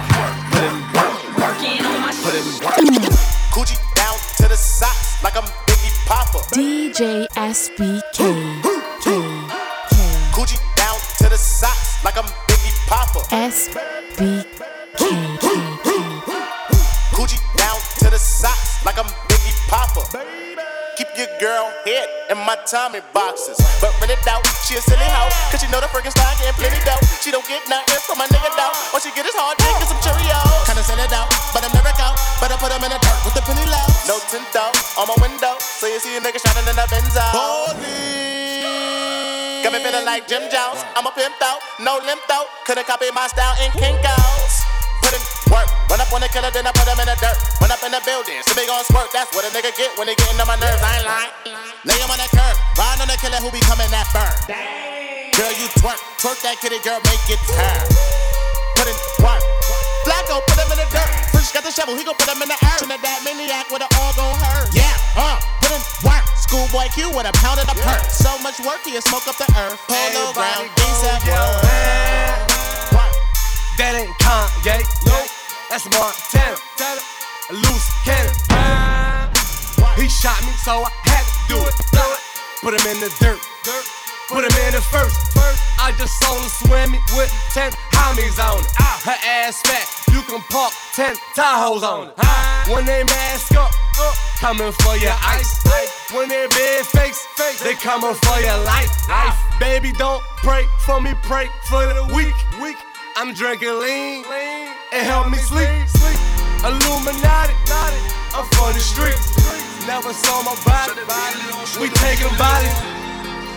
Put 0.50 0.64
in 0.66 0.76
work. 0.98 1.14
Working 1.38 1.82
on 1.86 1.98
my 2.02 2.12
Put 2.26 2.34
in 2.34 2.42
shit. 2.42 2.66
work. 2.66 2.82
Coochie 3.54 3.78
down 3.94 4.18
to 4.42 4.50
the 4.50 4.58
socks 4.58 5.22
like 5.22 5.38
I'm 5.38 5.46
Papa. 6.12 6.40
DJ 6.52 7.26
SBK. 7.38 8.20
Coochie 10.34 10.60
down 10.76 11.00
to 11.20 11.30
the 11.30 11.38
socks 11.38 12.04
like 12.04 12.18
I'm 12.18 12.26
Biggie 12.50 12.76
Papa. 12.86 13.20
SBK. 13.34 14.61
Girl 21.42 21.74
head 21.90 22.06
in 22.30 22.38
my 22.46 22.54
Tommy 22.70 23.02
boxes. 23.18 23.58
But 23.82 23.90
rent 23.98 24.14
it 24.14 24.22
out, 24.30 24.46
she 24.70 24.78
a 24.78 24.82
silly 24.86 25.10
hoe. 25.10 25.34
Cause 25.50 25.66
she 25.66 25.68
know 25.74 25.82
the 25.82 25.90
freaking 25.90 26.14
style 26.14 26.30
getting 26.38 26.54
plenty 26.54 26.78
dough. 26.86 27.02
She 27.18 27.34
don't 27.34 27.42
get 27.50 27.66
nothing 27.66 27.98
from 28.06 28.22
my 28.22 28.30
nigga 28.30 28.54
though. 28.54 28.70
All 28.94 29.02
she 29.02 29.10
get 29.18 29.26
is 29.26 29.34
hard 29.34 29.58
dick 29.58 29.74
and 29.74 29.90
some 29.90 29.98
Cheerios. 30.06 30.70
Kinda 30.70 30.86
send 30.86 31.02
it 31.02 31.10
out, 31.10 31.34
but 31.50 31.66
I'm 31.66 31.74
never 31.74 31.90
out. 31.98 32.14
Better 32.38 32.62
put 32.62 32.70
them 32.70 32.86
in 32.86 32.94
the 32.94 33.02
dirt 33.02 33.20
with 33.26 33.34
the 33.34 33.42
penny 33.42 33.66
low. 33.66 33.88
No 34.06 34.22
tint 34.30 34.46
though, 34.54 34.70
on 35.02 35.10
my 35.10 35.18
window. 35.18 35.58
So 35.58 35.90
you 35.90 35.98
see 35.98 36.14
a 36.14 36.22
nigga 36.22 36.38
shining 36.38 36.70
in 36.70 36.78
that 36.78 36.94
Benzo. 36.94 37.26
Holy. 37.34 38.22
Got 39.66 39.74
me 39.74 39.82
like 40.06 40.30
Jim 40.30 40.46
Jones. 40.54 40.86
I'm 40.94 41.10
a 41.10 41.12
pimp 41.18 41.34
though, 41.42 41.58
no 41.82 41.98
limp 42.06 42.22
though. 42.30 42.46
Couldn't 42.70 42.86
copy 42.86 43.10
my 43.18 43.26
style 43.26 43.58
in 43.66 43.74
Kinko's. 43.74 44.41
Work, 45.52 45.68
run 45.92 46.00
up 46.00 46.08
on 46.16 46.24
the 46.24 46.32
killer, 46.32 46.48
then 46.56 46.64
I 46.64 46.72
put 46.72 46.88
him 46.88 46.96
in 46.96 47.12
the 47.12 47.18
dirt. 47.20 47.36
Run 47.60 47.68
up 47.68 47.84
in 47.84 47.92
the 47.92 48.00
building, 48.08 48.40
so 48.48 48.56
they 48.56 48.64
gon' 48.64 48.88
squirt. 48.88 49.12
That's 49.12 49.36
what 49.36 49.44
a 49.44 49.52
nigga 49.52 49.76
get 49.76 49.92
when 50.00 50.08
he 50.08 50.16
getting 50.16 50.40
on 50.40 50.48
my 50.48 50.56
nerves. 50.56 50.80
I 50.80 50.90
ain't 50.96 51.06
lying. 51.06 51.32
Lay 51.84 52.00
him 52.00 52.08
on 52.08 52.16
the 52.16 52.30
curb, 52.32 52.56
ride 52.80 53.04
on 53.04 53.12
the 53.12 53.20
killer 53.20 53.44
who 53.44 53.52
be 53.52 53.60
coming 53.68 53.92
that 53.92 54.08
burn. 54.16 54.32
Girl, 55.36 55.52
you 55.60 55.68
twerk, 55.84 56.00
twerk 56.24 56.40
that 56.48 56.56
kitty, 56.64 56.80
girl, 56.88 57.04
make 57.04 57.20
it 57.28 57.42
turn. 57.52 57.84
Put 58.80 58.88
in 58.88 58.96
work. 59.20 59.44
Flacko, 60.08 60.40
put 60.48 60.56
him 60.56 60.72
in 60.72 60.80
the 60.80 60.88
dirt. 60.88 61.12
Fresh 61.36 61.52
got 61.52 61.68
the 61.68 61.72
shovel, 61.76 62.00
he 62.00 62.08
gon' 62.08 62.16
put 62.16 62.32
him 62.32 62.40
in 62.40 62.48
the 62.48 62.56
earth. 62.56 62.88
And 62.88 62.96
that 62.96 63.20
maniac 63.28 63.68
with 63.68 63.84
it 63.84 63.92
all 64.00 64.16
gon' 64.16 64.38
hurt. 64.40 64.72
Yeah, 64.72 64.96
uh, 65.20 65.36
put 65.60 65.76
in 65.76 65.84
work. 66.08 66.24
Schoolboy 66.40 66.88
Q 66.96 67.12
with 67.12 67.28
a 67.28 67.36
pound 67.44 67.60
of 67.60 67.68
the 67.68 67.76
perk. 67.84 68.08
So 68.08 68.32
much 68.40 68.56
work, 68.64 68.80
he'll 68.88 69.04
smoke 69.04 69.28
up 69.28 69.36
the 69.36 69.52
earth. 69.60 69.76
Polo 69.92 70.32
ASAP 70.32 71.28
world. 71.28 71.60
That 73.80 73.98
ain't 73.98 74.14
Kanye, 74.22 74.84
no, 75.10 75.18
that's 75.72 75.88
Montana. 75.88 76.60
Loose 77.48 77.90
cannon. 78.04 78.36
He 79.96 80.12
shot 80.12 80.36
me, 80.44 80.52
so 80.68 80.84
I 80.84 80.92
had 81.08 81.24
to 81.24 81.56
do 81.56 81.60
it. 81.64 81.76
Put 82.60 82.76
him 82.76 82.84
in 82.92 83.00
the 83.00 83.08
dirt. 83.24 83.40
Put 84.28 84.44
him 84.44 84.56
in 84.68 84.76
the 84.76 84.84
first. 84.92 85.16
I 85.80 85.96
just 85.98 86.20
saw 86.20 86.36
her 86.36 86.50
swimming 86.50 87.00
with 87.16 87.32
10 87.56 87.72
homies 87.96 88.36
on 88.36 88.60
it. 88.60 88.72
Her 89.08 89.16
ass 89.24 89.62
fat, 89.64 89.88
you 90.12 90.22
can 90.28 90.44
park 90.52 90.74
10 90.94 91.16
Tahoes 91.40 91.84
on 91.84 92.10
it. 92.10 92.20
When 92.70 92.86
they 92.86 93.06
mask 93.06 93.56
up, 93.56 93.72
coming 94.40 94.74
for 94.84 94.98
your 94.98 95.16
ice. 95.24 95.64
When 96.12 96.28
they 96.28 96.48
big 96.52 96.84
fakes, 96.84 97.26
they 97.64 97.76
coming 97.76 98.14
for 98.14 98.40
your 98.42 98.60
life. 98.68 98.92
life. 99.08 99.40
Baby, 99.58 99.94
don't 99.94 100.22
pray 100.44 100.66
for 100.86 101.00
me, 101.00 101.14
pray 101.24 101.48
for 101.64 101.86
the 101.88 102.12
weak. 102.14 102.36
I'm 103.16 103.34
drinking 103.34 103.80
lean, 103.80 104.24
it 104.92 105.04
help 105.04 105.30
me 105.30 105.38
sleep. 105.38 105.88
Illuminati, 106.68 107.56
I'm 108.36 108.46
for 108.54 108.72
the 108.76 108.80
streets. 108.80 109.32
Never 109.88 110.14
saw 110.14 110.44
my 110.44 110.56
body, 110.68 111.00
we 111.80 111.90
taking 111.90 112.30
bodies. 112.38 112.76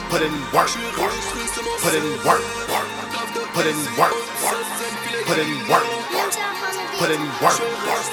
Put 0.08 0.22
in 0.22 0.32
work, 0.54 0.70
work. 0.96 1.12
Put 1.82 1.94
in 1.94 2.06
work, 2.24 2.42
work. 2.70 2.88
Put 3.52 3.66
in 3.66 3.76
work, 3.98 4.14
work. 4.42 4.64
Put 5.26 5.38
in 5.38 5.50
work, 5.68 5.84
work. 6.14 6.32
Put 6.98 7.10
in 7.10 7.22
work, 7.42 7.58
work. 7.82 8.04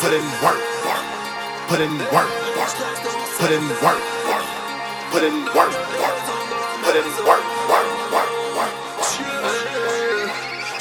Put 0.00 0.12
in 0.12 0.24
work, 0.42 0.60
work. 0.84 1.04
Put 1.68 1.80
in 1.80 1.98
work, 2.12 2.30
work. 2.56 2.74
Put 3.38 3.52
in 3.52 3.68
work, 3.80 4.00
work. 4.26 4.46
Put 5.12 5.22
in 5.22 5.44
work, 5.54 5.72
work. 6.00 6.16
Put 6.82 6.96
in 6.96 7.06
work, 7.26 7.44
work. 7.70 8.05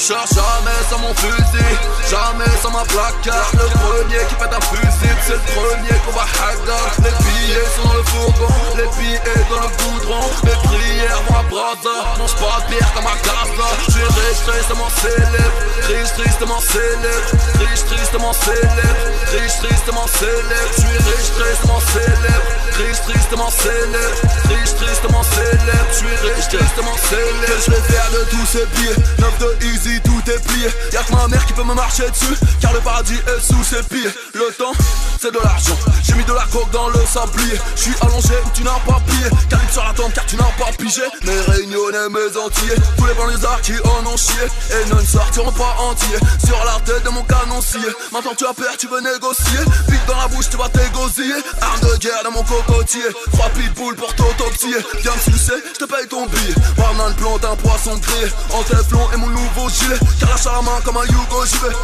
Jamais 0.06 0.86
sans 0.88 1.00
mon 1.00 1.15
fusil, 1.15 1.74
jamais 2.12 2.46
sans 2.62 2.70
ma 2.70 2.84
placard. 2.86 3.50
Le 3.54 3.65
premier 3.74 4.22
qui 4.30 4.36
pète 4.36 4.54
un 4.54 4.62
fusil, 4.62 5.15
c'est 5.26 5.34
le 5.34 5.39
premier 5.58 5.98
qu'on 6.06 6.12
va 6.12 6.30
hagar. 6.46 6.94
Les 7.00 7.10
billets 7.26 7.65
sont 7.76 7.88
dans 7.88 7.96
le 7.96 8.04
fourgon, 8.04 8.54
les 8.78 8.86
billets 9.02 9.46
dans 9.50 9.65
le 9.65 9.70
goudron. 9.82 10.30
Mes 10.44 10.54
prières 10.70 11.22
vont 11.28 11.39
à 11.39 11.44
brasa, 11.50 11.98
mange 12.20 12.36
pas 12.36 12.62
de 12.62 12.76
bière 12.76 12.94
comme 12.94 13.08
à 13.08 13.18
Gaza. 13.26 13.68
Je 13.88 13.91
suis 13.94 14.04
riche, 14.04 14.46
tristement 14.46 14.89
célèbre, 15.02 15.58
riche, 15.89 16.13
tristement 16.13 16.62
célèbre, 16.62 17.30
riche, 17.65 17.86
tristement 17.89 18.34
célèbre, 18.34 19.02
riche, 19.34 19.58
tristement 19.58 20.06
célèbre. 20.06 20.70
Je 20.70 20.82
suis 20.82 20.98
riche, 21.02 21.32
tristement 21.34 21.82
célèbre, 21.82 22.46
riche, 22.78 23.02
tristement 23.10 23.50
célèbre, 23.50 24.22
riche, 24.54 24.76
tristement 24.78 25.24
célèbre. 25.24 25.89
Je 25.89 25.98
suis 25.98 26.15
riche, 26.30 26.48
tristement 26.54 26.98
célèbre. 27.10 27.46
Que 27.50 27.58
je 27.65 27.72
vais 27.72 27.86
faire 27.89 28.10
de 28.13 28.22
tous 28.30 28.46
ces 28.46 28.65
billets, 28.78 29.02
9 29.18 29.39
de 29.39 29.65
easy, 29.65 29.95
tout 30.02 30.22
est 30.28 30.40
plié. 30.48 30.68
Y'a 30.92 31.04
que 31.04 31.14
ma 31.14 31.28
mère 31.28 31.46
qui 31.46 31.54
peut 31.54 31.64
me 31.64 31.74
marcher 31.74 32.10
dessus, 32.10 32.36
car 32.60 32.74
le 32.74 32.80
paradis 32.80 33.16
est 33.16 33.42
sous 33.42 33.64
ses 33.64 33.84
pieds. 33.84 34.10
Le 34.34 34.52
temps, 34.54 34.74
c'est 35.22 35.32
de 35.32 35.40
l'argent. 35.40 35.78
J'ai 36.04 36.14
mis 36.16 36.24
de 36.24 36.34
la 36.34 36.46
coke 36.52 36.70
dans 36.72 36.90
le 36.90 37.00
sablier. 37.06 37.60
Je 37.76 37.82
suis 37.82 37.96
allongé, 38.02 38.36
tu 38.54 38.64
n'as 38.64 38.80
pas 38.86 39.02
plié. 39.06 39.30
Calibre 39.50 39.72
sur 39.72 39.84
la 39.84 39.94
tombe, 39.94 40.14
car 40.14 40.26
tu 40.26 40.36
n'as 40.36 40.52
pas 40.58 40.72
pigé. 40.78 41.02
Mes 41.24 41.40
réunionnais, 41.54 42.10
mes 42.10 42.38
entiers, 42.38 42.76
tous 42.98 43.06
les 43.06 43.14
banlieusards 43.14 43.62
qui 43.62 43.74
en 43.84 44.06
ont 44.06 44.18
chié. 44.18 44.44
Et 44.72 44.94
ne 44.94 45.00
sortiront 45.06 45.52
pas 45.52 45.76
entiers 45.80 46.20
sur 46.46 46.58
la 46.66 46.80
tête 46.86 47.04
de 47.04 47.10
mon 47.10 47.24
canoncier. 47.24 47.80
Maintenant 48.12 48.36
tu 48.38 48.46
as 48.46 48.54
peur, 48.54 48.76
tu 48.78 48.88
veux 48.88 49.02
négocier. 49.02 49.60
Vite 49.90 50.06
dans 50.08 50.18
la 50.18 50.28
bouche, 50.28 50.50
tu 50.50 50.58
vas 50.58 50.70
t'égosiller. 50.70 51.42
Arme 51.62 51.80
de 51.82 51.98
guerre 51.98 52.24
dans 52.24 52.32
mon 52.32 52.44
cocotier. 52.44 53.06
Trois 53.32 53.50
pitbulls 53.50 53.96
pour 53.96 54.14
t'autopsier. 54.16 54.78
Viens 55.02 55.14
me 55.16 55.32
sucer, 55.32 55.54
je 55.74 55.86
te 55.86 55.86
paye 55.86 56.08
ton 56.08 56.26
billet. 56.28 56.56
Banane 56.78 57.10
le 57.10 57.14
plomb 57.16 57.38
d'un 57.38 57.56
poisson 57.56 57.96
grillé. 57.98 58.32
En 58.52 58.64
téflon 58.64 59.08
et 59.14 59.18
mon 59.18 59.28
nouveau 59.28 59.70
gilet. 59.70 59.85
Lâche 59.89 60.48
à 60.48 60.54
la 60.54 60.62
main 60.62 60.82
comme 60.84 60.98
un 60.98 61.06
Yugo, 61.06 61.45
j'y 61.45 61.58
vais. 61.58 61.76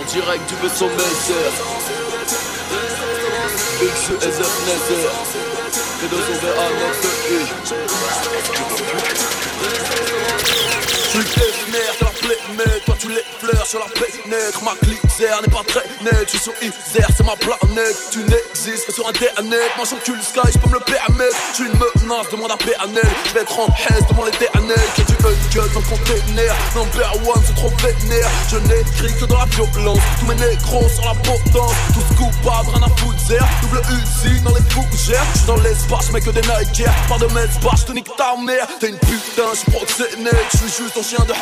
En 0.00 0.04
direct 0.12 0.48
du 0.48 0.54
vaisseau 0.56 0.88
Messer. 0.88 1.50
Nether. 4.66 5.08
Vers 6.40 6.56
Je 11.12 11.20
suis 11.20 11.40
éphémère, 11.40 11.92
c'est 11.98 12.02
leur 12.02 12.12
plaît, 12.12 12.38
mais 12.56 12.80
les 13.10 13.24
fleurs 13.38 13.66
sur 13.66 13.78
leur 13.78 13.92
pénètre. 13.92 14.62
Ma 14.62 14.74
clitère 14.82 15.42
n'est 15.42 15.52
pas 15.52 15.64
très 15.66 15.84
nette, 16.02 16.26
je 16.26 16.30
suis 16.30 16.38
sur 16.38 16.52
Isère, 16.62 17.08
c'est 17.16 17.26
ma 17.26 17.36
planète. 17.36 17.96
Tu 18.10 18.18
n'existes 18.20 18.90
sur 18.90 19.08
internet, 19.08 19.70
moi 19.76 19.84
j'encule 19.88 20.16
le 20.16 20.22
sky, 20.22 20.52
je 20.52 20.58
peux 20.58 20.68
me 20.68 20.74
le 20.74 20.80
permettre. 20.80 21.36
Je 21.50 21.54
suis 21.56 21.64
une 21.64 21.78
menace, 21.78 22.28
demande 22.30 22.50
à 22.50 22.56
PNL. 22.56 23.10
Je 23.26 23.34
vais 23.34 23.40
être 23.40 23.58
en 23.58 23.66
haise, 23.66 24.06
demande 24.08 24.26
l'éternel. 24.26 24.80
Que 24.96 25.02
tu 25.02 25.12
uncut 25.12 25.74
dans 25.74 25.80
le 25.80 25.86
container? 25.86 26.54
Number 26.74 27.12
one, 27.26 27.42
c'est 27.46 27.54
trop 27.54 27.72
vénère. 27.82 28.30
Je 28.50 28.56
n'écris 28.56 29.14
que 29.18 29.24
dans 29.26 29.38
la 29.38 29.46
violence. 29.46 29.98
Tous 30.20 30.26
mes 30.26 30.34
négros 30.34 30.88
sur 30.88 31.04
la 31.04 31.14
potence. 31.14 31.74
Tous 31.94 32.14
coupables, 32.16 32.70
rien 32.74 32.82
à 32.82 33.00
foutre. 33.00 33.20
Double 33.62 33.82
Uzi 33.92 34.40
dans 34.40 34.54
les 34.54 34.62
fougères. 34.70 35.24
Je 35.32 35.38
suis 35.38 35.46
dans 35.46 35.56
l'espace, 35.56 36.10
mais 36.12 36.20
que 36.20 36.30
des 36.30 36.42
Nike 36.42 36.80
Air. 36.80 36.94
Par 37.08 37.18
de 37.18 37.26
mes 37.26 37.46
je 37.78 37.84
te 37.84 37.92
nique 37.92 38.08
ta 38.16 38.34
mère. 38.36 38.66
T'es 38.80 38.88
une 38.88 38.98
putain, 38.98 39.50
je 39.52 39.58
suis 39.58 39.70
proxénète. 39.70 40.46
Je 40.52 40.56
suis 40.58 40.84
juste 40.84 40.96
un 40.96 41.02
chien 41.02 41.24
de 41.24 41.32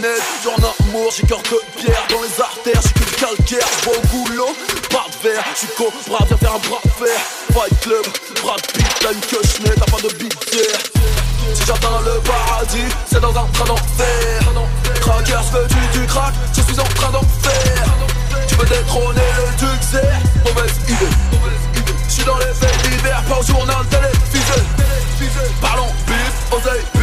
net. 0.00 0.22
Genre 0.44 0.58
en 0.94 1.09
j'ai 1.10 1.26
cœur 1.26 1.42
de 1.42 1.80
pierre. 1.80 2.06
Dans 2.10 2.22
les 2.22 2.40
artères, 2.40 2.80
j'ai 2.82 2.92
que 2.92 3.20
calcaire. 3.20 3.66
Je 3.78 3.84
vois 3.84 3.96
au 3.96 4.06
goulot, 4.06 4.54
pas 4.90 5.06
de 5.10 5.28
verre. 5.28 5.44
Je 5.54 5.58
suis 5.58 5.68
cobra, 5.76 6.24
viens 6.26 6.36
faire 6.36 6.54
un 6.54 6.68
bras 6.68 6.80
de 6.84 6.90
fer. 6.90 7.20
Fight 7.52 7.80
Club, 7.80 8.06
bras 8.42 8.56
de 8.56 8.72
pite, 8.72 8.94
t'as 9.00 9.12
une 9.12 9.20
queue 9.20 9.74
t'as 9.74 9.90
pas 9.90 10.02
de 10.02 10.14
bitière. 10.14 10.80
Si 11.54 11.66
j'atteins 11.66 12.00
le 12.04 12.20
paradis, 12.20 12.90
c'est 13.10 13.20
dans 13.20 13.30
un 13.30 13.46
train 13.52 13.64
d'enfer. 13.64 14.40
Cracker, 15.00 15.40
je 15.46 15.58
veux 15.58 16.00
du, 16.00 16.06
crack, 16.06 16.34
je 16.56 16.62
suis 16.62 16.80
en 16.80 16.84
train 16.94 17.10
d'en 17.10 17.24
faire. 17.42 17.86
Tu 18.46 18.54
veux 18.54 18.66
détrôner 18.66 19.20
le 19.36 19.58
duc, 19.58 19.80
c'est 19.80 20.44
mauvaise 20.44 20.76
idée. 20.88 21.14
Je 22.08 22.12
suis 22.12 22.24
dans 22.24 22.38
les 22.38 22.54
faits 22.54 22.82
d'hiver, 22.82 23.22
pas 23.28 23.38
au 23.38 23.42
journal 23.42 23.84
télévisé. 23.90 24.62
Parlons 25.60 25.92
bif, 26.06 26.52
oseille 26.52 26.99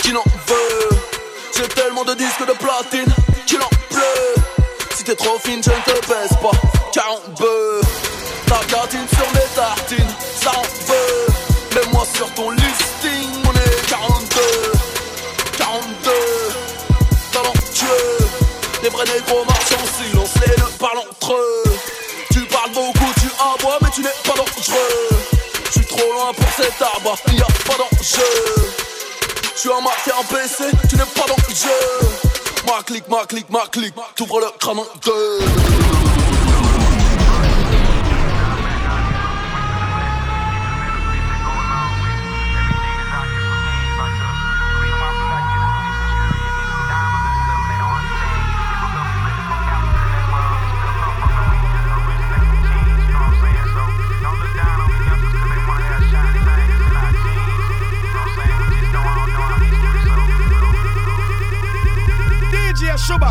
qui 0.00 0.12
n'en 0.12 0.24
veut. 0.46 0.98
J'ai 1.56 1.68
tellement 1.68 2.04
de 2.04 2.14
disques 2.14 2.46
de 2.46 2.52
platine 2.52 3.17
Ma 33.10 33.24
clique, 33.24 33.48
ma 33.48 33.66
clique, 33.72 33.94
t'ouvres 34.16 34.40
le 34.40 34.46
crâne 34.58 34.78
en. 34.80 35.77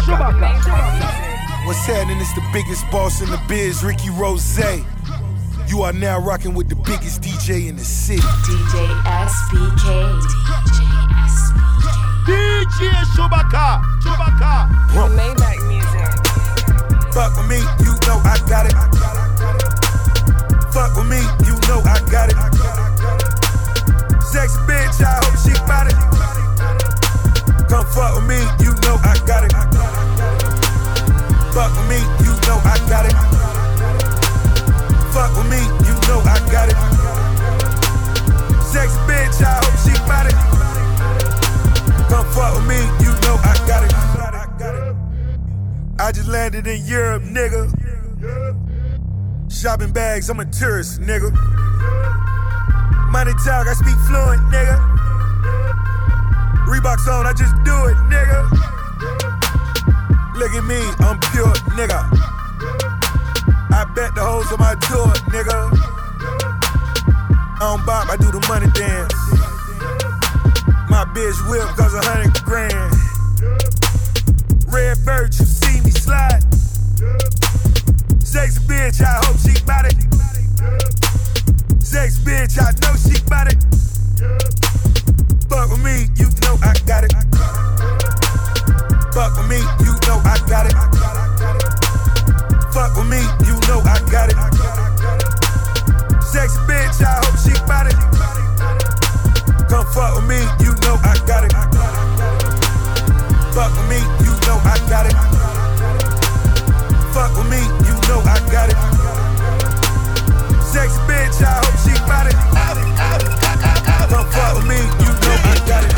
Chewbacca. 0.08 1.68
What's 1.68 1.86
happening? 1.86 2.18
It's 2.22 2.34
the 2.34 2.44
biggest 2.54 2.90
boss 2.90 3.20
in 3.20 3.30
the 3.30 3.42
biz, 3.50 3.84
Ricky 3.84 4.10
Rose. 4.10 4.58
You 5.68 5.82
are 5.82 5.92
now 5.92 6.18
rocking 6.18 6.54
with 6.54 6.70
the 6.70 6.76
biggest 6.76 7.22
DJ 7.22 7.68
in 7.68 7.76
the 7.76 7.84
city. 7.84 8.22
DJ 8.22 8.88
SBK. 9.04 10.22
DJ 12.24 12.92
Chewbacca. 13.12 13.84
Chewbacca. 14.00 14.72
Maybach 15.12 15.60
music. 15.68 16.08
Fuck 17.12 17.36
with 17.36 17.50
me, 17.50 17.58
you 17.84 17.92
know 18.08 18.24
I 18.24 18.40
got 18.48 18.66
it. 18.66 18.76
Fuck 20.72 20.96
with 20.96 21.08
me, 21.12 21.20
you 21.44 21.60
know 21.68 21.84
I 21.84 22.00
got 22.10 22.30
it. 22.32 22.38
Sexy 24.24 24.58
bitch, 24.64 25.04
I 25.04 25.20
hope 25.20 25.36
she 25.44 25.52
bout 25.68 25.92
it. 25.92 26.00
Come 27.68 27.86
fuck 27.88 28.16
with 28.16 28.26
me, 28.26 28.40
you 28.64 28.72
know 28.84 28.96
I 29.04 29.20
got 29.28 29.44
it. 29.44 29.67
Fuck 31.58 31.74
with 31.76 31.90
me, 31.90 31.98
you 32.22 32.32
know 32.46 32.62
I 32.64 32.78
got 32.88 33.06
it. 33.08 33.18
Fuck 35.10 35.36
with 35.36 35.50
me, 35.50 35.58
you 35.88 35.96
know 36.06 36.22
I 36.22 36.38
got 36.52 36.70
it. 36.70 36.78
Sexy 38.62 39.00
bitch, 39.10 39.42
I 39.42 39.58
hope 39.58 39.74
she 39.82 39.94
bout 40.06 40.28
it. 40.28 40.38
Come 42.10 42.28
fuck 42.30 42.54
with 42.54 42.68
me, 42.68 42.78
you 43.04 43.12
know 43.26 43.42
I 43.42 43.58
got 43.66 43.84
it. 43.84 43.94
I 46.00 46.12
just 46.12 46.28
landed 46.28 46.68
in 46.68 46.86
Europe, 46.86 47.24
nigga. 47.24 47.74
Shopping 49.52 49.92
bags, 49.92 50.30
I'm 50.30 50.40
a 50.40 50.46
tourist, 50.46 51.02
nigga. 51.02 51.32
Money 53.10 53.34
talk, 53.44 53.66
I 53.66 53.74
speak 53.74 53.98
fluent, 54.06 54.44
nigga. 54.52 54.78
Reeboks 56.68 57.08
on, 57.12 57.26
I 57.26 57.34
just 57.34 57.56
do 57.64 57.86
it, 57.88 57.98
nigga. 58.14 58.77
Look 60.38 60.54
at 60.54 60.66
me, 60.66 60.78
I'm 61.00 61.20
pure, 61.34 61.52
nigga. 61.74 61.98
I 63.74 63.86
bet 63.96 64.14
the 64.14 64.22
hoes 64.22 64.52
on 64.54 64.60
my 64.60 64.76
tour, 64.86 65.10
nigga. 65.34 65.74
I 67.58 67.60
don't 67.60 67.84
bop, 67.84 68.08
I 68.08 68.18
do 68.18 68.30
the 68.30 68.40
money 68.48 68.70
dance. 68.78 69.14
My 70.92 71.06
bitch 71.10 71.42
whip 71.50 71.66
cost 71.76 71.96
a 71.96 72.02
hundred 72.06 72.38
grand. 72.46 72.94
Red 74.72 75.04
bird, 75.04 75.34
you 75.34 75.46
see 75.46 75.82
me 75.82 75.90
slide. 75.90 76.44
Sexy 78.24 78.60
bitch, 78.70 79.02
I 79.02 79.18
hope 79.26 79.38
she 79.42 79.58
bout 79.66 79.86
it. 79.90 79.98
Sexy 81.84 82.22
bitch, 82.22 82.62
I 82.62 82.78
know 82.86 82.94
she 82.94 83.18
bout 83.26 83.50
it. 83.50 83.58
Fuck 85.50 85.72
with 85.72 85.84
me, 85.84 86.06
you 86.14 86.30
know 86.46 86.58
I 86.62 86.78
got 86.86 87.04
it. 87.06 87.14
Fuck 89.14 89.36
with 89.36 89.50
me, 89.50 89.87
got 90.48 90.66
it. 90.66 90.74
Fuck 92.72 92.96
with 92.96 93.08
me, 93.08 93.20
you 93.46 93.60
know 93.68 93.82
I 93.84 94.00
got 94.10 94.30
it. 94.32 94.38
Sexy 96.24 96.60
bitch, 96.68 97.04
I 97.04 97.20
hope 97.20 97.38
she 97.38 97.52
bout 97.68 97.88
it. 97.88 97.96
Come 99.68 99.86
fuck 99.92 100.16
with 100.16 100.28
me, 100.28 100.40
you 100.64 100.72
know 100.84 100.96
I 101.04 101.16
got 101.28 101.44
it. 101.44 101.52
Fuck 103.54 103.76
with 103.76 103.90
me, 103.92 104.00
you 104.24 104.32
know 104.48 104.58
I 104.64 104.78
got 104.88 105.06
it. 105.08 105.16
Fuck 107.14 107.36
with 107.36 107.50
me, 107.52 107.60
you 107.84 107.96
know 108.08 108.22
I 108.24 108.40
got 108.50 108.70
it. 108.72 108.78
Sexy 110.64 111.00
bitch, 111.08 111.44
I 111.44 111.60
hope 111.60 111.78
she 111.84 111.94
bout 112.08 112.28
it. 112.28 112.36
Come 114.10 114.28
fuck 114.32 114.56
with 114.56 114.68
me, 114.68 114.80
you 114.80 115.12
know 115.12 115.36
I 115.44 115.56
got 115.68 115.84
it. 115.84 115.92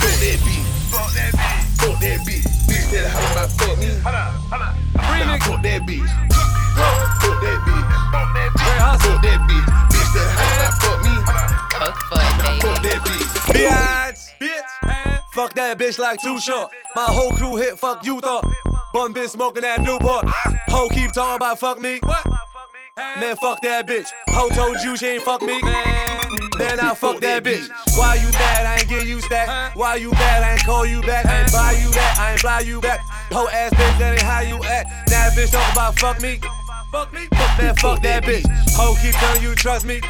Fuck 0.00 0.16
that 0.20 0.38
beat. 0.44 0.64
Fuck 0.88 1.12
that 1.12 1.32
beat. 1.32 1.64
Fuck 1.76 2.00
that 2.00 2.26
beat. 2.26 2.53
Bitch 2.94 3.02
that 3.02 3.10
how 3.10 3.32
about 3.32 3.50
fuck 3.50 3.78
me. 3.78 3.86
Hold 3.90 4.14
up, 4.14 4.30
hold 4.54 4.62
up. 4.62 4.74
Nah, 4.94 5.38
fuck 5.38 5.62
that 5.62 5.82
beat. 5.84 6.06
Fuck 6.06 7.40
that 7.42 7.58
beat. 7.66 7.84
Fuck 8.14 8.30
that 8.34 8.50
beat. 8.54 8.70
Fuck 9.02 9.18
that 9.22 9.40
beat. 9.48 9.66
Bitch 9.90 10.10
that 10.14 10.28
how 10.38 10.54
about 10.54 10.74
fuck 10.78 10.98
me. 11.02 11.14
Fuck 12.62 12.78
that 12.86 12.98
beat. 13.02 13.26
Bitch, 13.50 14.20
bitch. 14.38 14.70
Fuck 15.32 15.54
that 15.54 15.76
bitch 15.76 15.98
like 15.98 16.22
too 16.22 16.38
short. 16.38 16.70
My 16.94 17.06
whole 17.06 17.32
crew 17.32 17.56
hit, 17.56 17.76
fuck 17.80 18.06
you 18.06 18.20
thought. 18.20 18.44
Bun 18.92 19.12
bitch 19.12 19.30
smoking 19.30 19.62
that 19.62 19.80
Newport. 19.80 20.26
Ho 20.68 20.88
keep 20.90 21.10
talking 21.10 21.34
about 21.34 21.58
fuck 21.58 21.80
me. 21.80 21.98
Man, 22.96 23.34
fuck 23.36 23.60
that 23.62 23.88
bitch. 23.88 24.12
Ho 24.28 24.48
told 24.50 24.78
you 24.84 24.96
she 24.96 25.18
ain't 25.18 25.22
fuck 25.22 25.42
me. 25.42 25.60
Man, 25.62 26.78
I 26.78 26.94
fuck 26.94 27.18
that 27.20 27.42
bitch. 27.42 27.68
Why 27.98 28.14
you 28.14 28.30
mad? 28.30 28.66
I 28.66 28.76
ain't 28.78 28.88
give 28.88 29.06
you 29.08 29.20
stack. 29.20 29.74
Why 29.74 29.96
you 29.96 30.12
mad? 30.12 30.42
I 30.44 30.52
ain't 30.52 30.64
call 30.64 30.86
you 30.86 31.02
back. 31.02 31.26
I 31.26 31.42
ain't 31.42 31.52
buy 31.52 31.72
you 31.72 31.90
that. 31.90 32.16
I 32.20 32.32
ain't 32.32 32.40
fly 32.40 32.60
you 32.60 32.80
back. 32.80 33.00
Ho 33.32 33.48
ass 33.48 33.72
bitch, 33.74 33.98
that 33.98 34.12
ain't 34.12 34.22
how 34.22 34.40
you 34.40 34.62
act. 34.62 35.10
Now 35.10 35.28
that 35.28 35.32
bitch 35.36 35.50
talk 35.50 35.72
about 35.72 35.98
fuck 35.98 36.20
me. 36.20 36.38
Fuck 36.92 37.12
me. 37.12 37.26
Fuck 37.34 37.58
man, 37.58 37.74
fuck 37.74 38.02
that 38.02 38.22
bitch. 38.22 38.46
Ho 38.78 38.94
keep 39.02 39.14
telling 39.14 39.42
you 39.42 39.56
trust 39.56 39.86
me. 39.86 40.00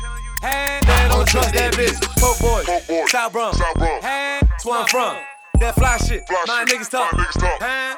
Man, 0.43 0.83
don't 1.09 1.27
trust 1.27 1.55
that 1.55 1.73
bitch. 1.73 1.97
Poke 2.21 2.39
boy, 2.39 3.07
South 3.07 3.33
Bronx. 3.33 3.59
That's 3.59 4.65
where 4.67 4.81
I'm 4.81 4.87
from. 4.89 5.17
That 5.61 5.75
fly 5.75 5.97
shit, 5.97 6.25
my 6.47 6.67
niggas 6.69 6.91
talk. 6.91 7.13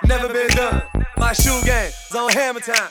Never 0.07 0.33
been 0.33 0.49
done. 0.49 0.83
My 1.16 1.33
shoe 1.33 1.61
game 1.64 1.90
is 1.90 2.14
on 2.14 2.31
hammer 2.31 2.61
time. 2.61 2.90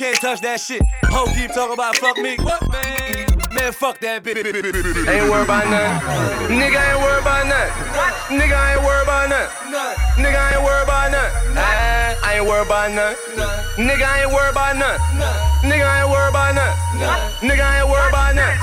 Can't 0.00 0.16
touch 0.16 0.40
that 0.40 0.58
shit. 0.58 0.80
Ho 1.12 1.28
keep 1.36 1.52
talking 1.52 1.76
about 1.76 1.92
fuck 2.00 2.16
me. 2.16 2.40
What 2.40 2.64
man? 2.72 3.36
Man, 3.52 3.68
fuck 3.68 4.00
that 4.00 4.24
bitch. 4.24 4.40
Ain't 4.40 5.28
worried 5.28 5.44
about 5.44 5.68
nothing. 5.68 6.56
Nigga 6.56 6.80
ain't 6.80 7.00
worried 7.04 7.20
about 7.20 7.44
nothing. 7.44 8.40
Nigga 8.40 8.56
ain't 8.56 8.80
worried 8.80 9.04
about 9.04 9.28
nothing. 9.28 10.24
Nigga 10.24 10.40
ain't 10.56 10.64
worried 10.64 10.88
about 10.88 11.12
nothing. 11.12 11.52
Ah, 11.52 12.16
I 12.24 12.40
ain't 12.40 12.48
worried 12.48 12.64
about 12.64 12.88
nothing. 12.96 13.20
Nigga 13.76 14.08
ain't 14.24 14.32
worried 14.32 14.56
about 14.56 14.80
nothing. 14.80 15.68
Nigga 15.68 15.84
ain't 15.84 16.08
worried 16.08 16.32
about 16.32 16.54
nothing. 16.56 17.44
Nigga 17.44 17.64
ain't 17.68 17.88
worried 17.92 18.08
about 18.08 18.32
nothing. 18.40 18.56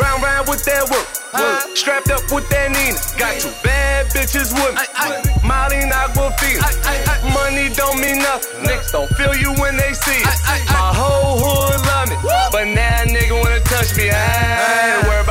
Brown 0.00 0.20
brown 0.24 0.48
with 0.48 0.64
that 0.64 0.88
work. 1.34 1.76
Strapped 1.76 2.10
up 2.10 2.22
with 2.30 2.48
that 2.50 2.70
Nina. 2.72 2.98
Got 3.18 3.40
two 3.40 3.52
bad 3.64 4.06
bitches 4.12 4.52
with 4.52 4.74
me. 4.76 4.84
Molly 5.46 5.80
Aquafina. 5.88 6.60
Money 7.32 7.72
don't 7.74 8.00
mean 8.00 8.18
nothing. 8.18 8.64
Niggas 8.64 8.92
don't 8.92 9.10
feel 9.16 9.34
you 9.34 9.52
when 9.60 9.76
they 9.76 9.92
see 9.92 10.20
it. 10.20 10.38
My 10.68 10.92
whole 10.92 11.38
hood 11.40 11.80
love 11.86 12.08
me. 12.10 12.16
But 12.52 12.68
now 12.74 13.04
nigga 13.04 13.34
wanna 13.40 13.60
touch 13.60 13.96
me. 13.96 14.10
I 14.10 14.98
ain't 14.98 15.08
worried 15.08 15.26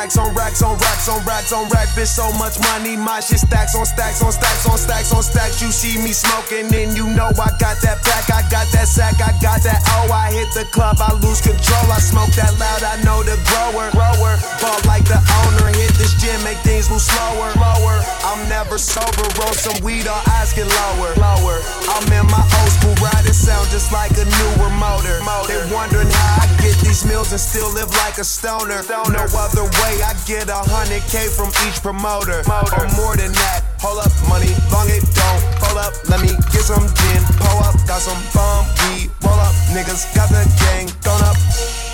racks 0.00 0.16
on 0.16 0.34
racks 0.34 0.62
on 0.62 0.78
racks 0.78 1.08
on 1.08 1.20
racks 1.26 1.52
on 1.52 1.68
racks. 1.68 1.92
Bitch, 1.92 2.08
so 2.08 2.32
much 2.40 2.56
money, 2.72 2.96
my 2.96 3.20
shit 3.20 3.38
stacks 3.38 3.76
on 3.76 3.84
stacks 3.84 4.22
on 4.22 4.32
stacks 4.32 4.66
on 4.66 4.78
stacks 4.78 5.12
on 5.12 5.22
stacks. 5.22 5.60
You 5.60 5.68
see 5.68 6.00
me 6.00 6.12
smoking, 6.12 6.72
and 6.72 6.96
you 6.96 7.06
know 7.12 7.28
I 7.36 7.52
got 7.60 7.76
that 7.84 8.00
pack, 8.00 8.32
I 8.32 8.40
got 8.48 8.64
that 8.72 8.88
sack, 8.88 9.20
I 9.20 9.36
got 9.44 9.60
that. 9.68 9.84
Oh, 10.00 10.08
I 10.08 10.32
hit 10.32 10.48
the 10.56 10.64
club, 10.72 10.96
I 11.00 11.12
lose 11.20 11.40
control. 11.44 11.84
I 11.92 12.00
smoke 12.00 12.32
that 12.40 12.56
loud, 12.56 12.82
I 12.82 12.96
know 13.04 13.20
the 13.22 13.36
grower, 13.44 13.92
grower. 13.92 14.40
Ball 14.64 14.80
like 14.88 15.04
the 15.04 15.20
owner, 15.44 15.68
hit 15.76 15.92
this 16.00 16.16
gym, 16.16 16.40
make 16.48 16.58
things 16.64 16.88
move 16.88 17.04
slower, 17.04 17.52
slower. 17.52 18.00
I'm 18.24 18.48
never 18.48 18.78
sober, 18.78 19.28
roll 19.36 19.52
some 19.52 19.76
weed, 19.84 20.08
our 20.08 20.22
eyes 20.32 20.56
get 20.56 20.64
lower, 20.64 21.12
lower. 21.20 21.60
I'm 21.92 22.08
in 22.08 22.24
my 22.32 22.40
old 22.40 22.72
school 22.72 22.96
ride, 23.04 23.28
it 23.28 23.36
sound 23.36 23.68
just 23.68 23.92
like 23.92 24.16
a 24.16 24.24
newer 24.24 24.72
motor. 24.80 25.20
They 25.44 25.60
wondering 25.68 26.08
how 26.08 26.44
I 26.44 26.46
get 26.62 26.78
these 26.80 27.04
meals 27.04 27.32
and 27.32 27.40
still 27.40 27.68
live 27.74 27.92
like 28.00 28.16
a 28.16 28.24
stoner. 28.24 28.80
No 28.88 29.26
other 29.36 29.66
way, 29.82 29.89
I 29.98 30.14
get 30.22 30.46
a 30.46 30.62
hundred 30.70 31.02
K 31.10 31.26
from 31.26 31.50
each 31.66 31.82
promoter. 31.82 32.46
Or 32.46 32.86
more 32.94 33.18
than 33.18 33.34
that. 33.34 33.66
Hold 33.82 33.98
up, 33.98 34.12
money, 34.30 34.54
long 34.70 34.86
it 34.86 35.02
don't. 35.18 35.42
Hold 35.66 35.82
up, 35.82 35.92
let 36.06 36.22
me 36.22 36.30
get 36.54 36.62
some 36.62 36.86
gin. 36.86 37.20
Pull 37.42 37.58
up, 37.66 37.74
got 37.90 37.98
some 37.98 38.20
bomb 38.30 38.62
weed. 38.86 39.10
Roll 39.26 39.34
up, 39.34 39.54
niggas 39.74 40.06
got 40.14 40.30
the 40.30 40.46
gang. 40.62 40.86
Thrown 41.02 41.18
up, 41.26 41.34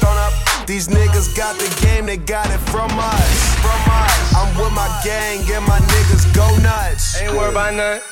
thrown 0.03 0.19
up. 0.21 0.35
These 0.67 0.89
niggas 0.89 1.33
got 1.37 1.57
the 1.57 1.69
game, 1.81 2.05
they 2.05 2.19
got 2.19 2.51
it 2.51 2.61
from 2.69 2.91
us. 2.93 3.33
From 3.65 3.81
us. 3.89 4.35
I'm 4.37 4.53
with 4.59 4.75
my 4.77 4.91
gang 5.05 5.41
and 5.49 5.65
my 5.65 5.79
niggas 5.81 6.29
go 6.35 6.45
nuts. 6.61 7.17
Ain't 7.23 7.33
worried 7.33 7.57
about 7.57 7.73
nothing. 7.73 8.03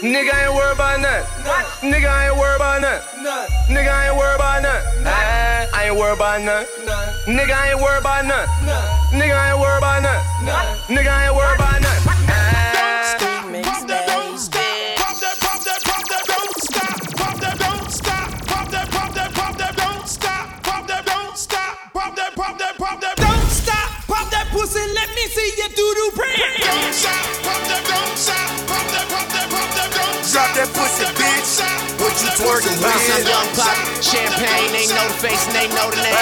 Nigga 0.00 0.32
ain't 0.32 0.54
worried 0.54 0.78
about 0.78 1.00
nothing. 1.00 1.92
Nigga 1.92 2.08
ain't 2.08 2.38
worried 2.38 2.56
about 2.56 2.80
nothing. 2.80 3.24
Nigga 3.68 3.92
ain't 4.08 4.16
worried 4.16 4.36
about 4.36 4.62
nothing. 4.62 5.53
I 5.84 5.88
ain't 5.88 5.96
worried 5.98 6.16
about 6.16 6.40
nothing. 6.40 6.88
Nigga 7.28 7.52
ain't 7.68 7.76
worried 7.78 8.00
about 8.00 8.24
nothing. 8.24 8.48
Nigga 9.20 9.36
ain't 9.36 9.60
worried 9.60 9.84
about 9.84 10.00
nothing. 10.00 10.96
Nigga 10.96 11.12
ain't 11.12 11.36
worried 11.36 11.60
about. 11.60 11.74
Don't 23.16 23.48
stop, 23.50 23.84
that 24.30 24.48
pussy, 24.52 24.80
let 24.80 25.08
me 25.12 25.24
see 25.28 25.52
you 25.58 25.68
do 25.68 25.86
the 26.00 26.16
brand. 26.16 26.32
Don't 26.64 26.94
stop, 26.94 27.12
pop 27.44 27.60
that, 27.68 27.84
don't 27.84 28.16
stop, 28.16 28.48
pop 28.68 28.86
that, 28.88 29.06
pop 29.12 29.28
that, 29.28 29.50
pop 29.50 29.68
that 30.56 30.68
pussy, 30.72 31.04
bitch. 31.12 31.93
What 32.14 32.22
you 32.22 32.30
twerking 32.46 32.78
with? 32.78 32.86
Bounce, 32.86 33.10
I'm 33.10 33.26
young 33.26 33.50
pop. 33.58 33.74
Champagne, 33.98 34.70
they 34.70 34.86
know 34.86 35.02
the 35.10 35.18
face 35.18 35.50
and 35.50 35.54
they 35.58 35.66
know 35.74 35.90
the 35.90 35.98
name. 35.98 36.14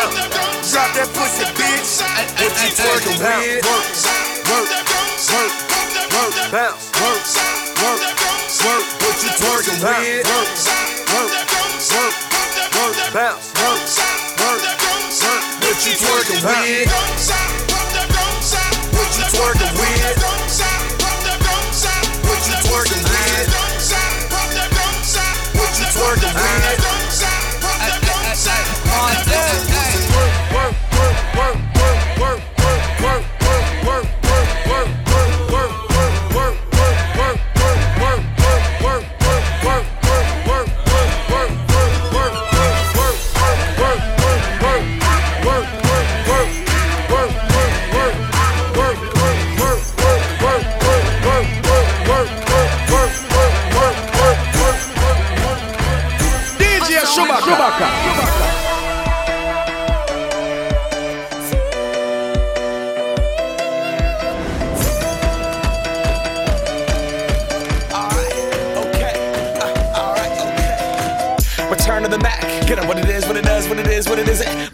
Drop 0.73 0.89
that 0.97 1.13
pussy, 1.13 1.45
bitch. 1.53 2.01
What 2.41 2.49
you 2.49 2.73
twerking 2.81 3.21
with? 3.21 3.61
Work, 3.61 3.85
work, 4.49 4.73
work, 5.37 5.53
work, 6.17 6.33
bounce, 6.49 6.89
work, 6.97 7.21
work, 7.77 8.01
work. 8.65 8.85
What 9.05 9.21
you 9.21 9.37
twerking 9.37 9.85
with? 9.85 10.25
Work, 10.25 10.49
work, 10.49 10.72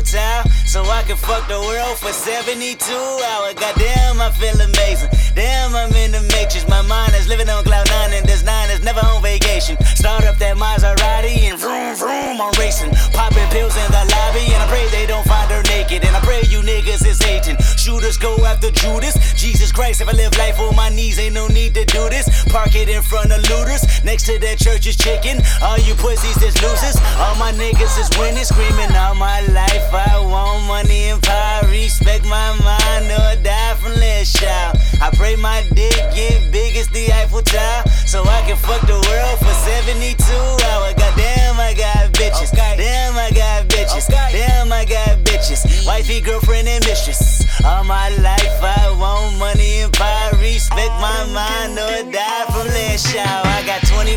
the 0.00 0.48
So 0.66 0.82
I 0.84 1.02
can 1.02 1.16
fuck 1.16 1.46
the 1.48 1.60
world 1.60 1.98
for 1.98 2.12
72 2.12 2.76
hours. 2.92 3.54
Goddamn, 3.54 4.20
I 4.20 4.30
feel 4.32 4.58
amazing. 4.60 5.10
Damn, 5.34 5.74
I'm 5.74 5.92
in 5.94 6.12
the 6.12 6.22
matrix. 6.22 6.68
My 6.68 6.82
mind 6.82 7.14
is 7.14 7.28
living 7.28 7.48
on 7.48 7.64
cloud 7.64 7.88
nine 7.88 8.12
and 8.14 8.26
nine 8.26 8.28
is 8.28 8.44
never 8.82 9.00
on 9.00 9.22
vacation. 9.22 9.76
Start 9.94 10.24
up 10.24 10.36
that 10.38 10.56
Maserati 10.56 11.50
and 11.50 11.58
vroom 11.58 11.80
vroom, 12.00 12.40
I'm 12.40 12.52
racing. 12.58 12.90
Popping 13.12 13.48
pills 13.52 13.76
in 13.76 13.88
the 13.92 14.04
lobby 14.16 14.44
and 14.52 14.60
I 14.62 14.66
pray 14.68 14.86
they 14.88 15.06
don't 15.06 15.26
find 15.26 15.50
her 15.50 15.62
naked. 15.68 16.04
And 16.04 16.16
I 16.16 16.20
pray 16.20 16.42
you 16.48 16.60
niggas 16.62 17.04
is 17.06 17.20
hating. 17.20 17.56
Shooters 17.76 18.16
go 18.16 18.36
after 18.44 18.70
Judas. 18.70 19.14
Jesus 19.34 19.72
Christ, 19.72 20.00
if 20.00 20.08
I 20.08 20.12
live 20.12 20.36
life 20.38 20.58
on 20.58 20.74
my 20.74 20.88
knees, 20.88 21.18
ain't 21.18 21.34
no 21.34 21.46
need 21.48 21.74
to 21.74 21.84
do 21.84 22.08
this. 22.08 22.26
Park 22.48 22.74
it 22.74 22.88
in 22.88 23.02
front 23.02 23.32
of 23.32 23.40
looters. 23.50 23.82
Next 24.04 24.24
to 24.26 24.38
that 24.38 24.58
church 24.58 24.86
is 24.86 24.96
chicken. 24.96 25.42
All 25.62 25.78
you 25.78 25.94
pussies 25.94 26.40
is 26.42 26.56
losers. 26.62 26.96
All 27.20 27.36
my 27.36 27.52
niggas 27.52 27.94
is 28.00 28.10
winning, 28.18 28.44
screaming 28.44 28.92
all 28.96 29.14
my 29.14 29.40
life. 29.52 29.86
I 29.92 30.18
want 30.18 30.66
money 30.66 31.10
and 31.10 31.22
power. 31.22 31.68
Respect 31.68 32.24
my 32.24 32.50
mind 32.64 33.12
or 33.12 33.42
die 33.42 33.74
from 33.76 33.92
less 33.94 34.32
child. 34.32 34.76
I 35.00 35.10
pray 35.10 35.36
my 35.36 35.64
dick 35.74 35.96
get 36.14 36.50
big 36.52 36.59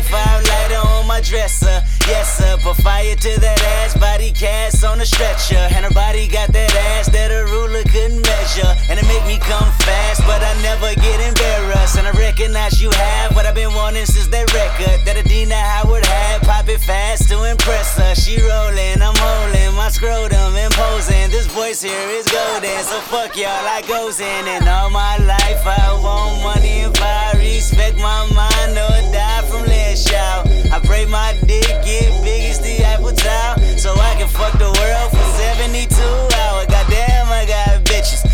25 0.04 0.48
lighter 0.48 0.88
on 0.88 1.06
my 1.06 1.20
dresser. 1.20 1.82
Yes, 2.06 2.36
sir. 2.36 2.56
Put 2.62 2.76
fire 2.76 3.14
to 3.14 3.40
that 3.40 3.60
ass. 3.80 3.96
Body 3.96 4.30
cast 4.32 4.84
on 4.84 5.00
a 5.00 5.06
stretcher. 5.06 5.56
And 5.72 5.84
her 5.84 5.90
body 5.92 6.28
got 6.28 6.52
that 6.52 6.74
ass 6.92 7.08
that 7.10 7.30
a 7.30 7.44
ruler 7.46 7.82
couldn't 7.84 8.20
measure. 8.20 8.72
And 8.90 8.98
it 8.98 9.06
make 9.06 9.24
me 9.24 9.38
come 9.38 9.70
fast, 9.84 10.13
but 10.26 10.42
I 10.42 10.52
never 10.62 10.94
get 11.00 11.20
embarrassed. 11.20 11.96
And 11.98 12.06
I 12.06 12.12
recognize 12.12 12.80
you 12.82 12.90
have 12.90 13.34
what 13.34 13.46
I've 13.46 13.54
been 13.54 13.72
wanting 13.74 14.06
since 14.06 14.28
that 14.28 14.52
record 14.52 15.04
that 15.04 15.16
Adina 15.16 15.54
Howard 15.54 16.04
had. 16.04 16.42
pop 16.42 16.68
it 16.68 16.80
fast 16.80 17.28
to 17.28 17.44
impress 17.44 17.96
her. 17.96 18.14
She 18.14 18.40
rolling, 18.40 19.00
I'm 19.00 19.16
holding 19.16 19.74
my 19.76 19.88
scrotum 19.88 20.56
imposing. 20.56 21.30
This 21.30 21.46
voice 21.46 21.82
here 21.82 22.08
is 22.10 22.26
golden, 22.26 22.82
so 22.84 23.00
fuck 23.12 23.36
y'all, 23.36 23.48
I 23.48 23.82
goes 23.86 24.20
in. 24.20 24.48
And 24.48 24.68
all 24.68 24.90
my 24.90 25.16
life 25.18 25.62
I 25.66 25.92
want 26.02 26.42
money 26.42 26.80
and 26.80 26.96
I 26.98 27.32
respect 27.36 27.96
my 27.96 28.26
mind 28.32 28.76
or 28.76 28.96
die 29.12 29.42
from 29.48 29.62
less 29.66 30.08
shout. 30.08 30.48
I 30.72 30.80
pray 30.80 31.06
my 31.06 31.36
dick 31.46 31.68
get 31.84 32.10
big 32.24 32.50
as 32.50 32.58
the 32.60 32.84
Eiffel 32.84 33.12
Tower, 33.12 33.58
so 33.78 33.92
I 33.94 34.14
can 34.18 34.28
fuck 34.28 34.52
the 34.58 34.72
world 34.72 35.10
for 35.12 35.26
72 35.38 35.94
hours. 36.40 36.66
Goddamn, 36.66 37.28
I 37.28 37.44
got 37.46 37.84
bitches. 37.84 38.33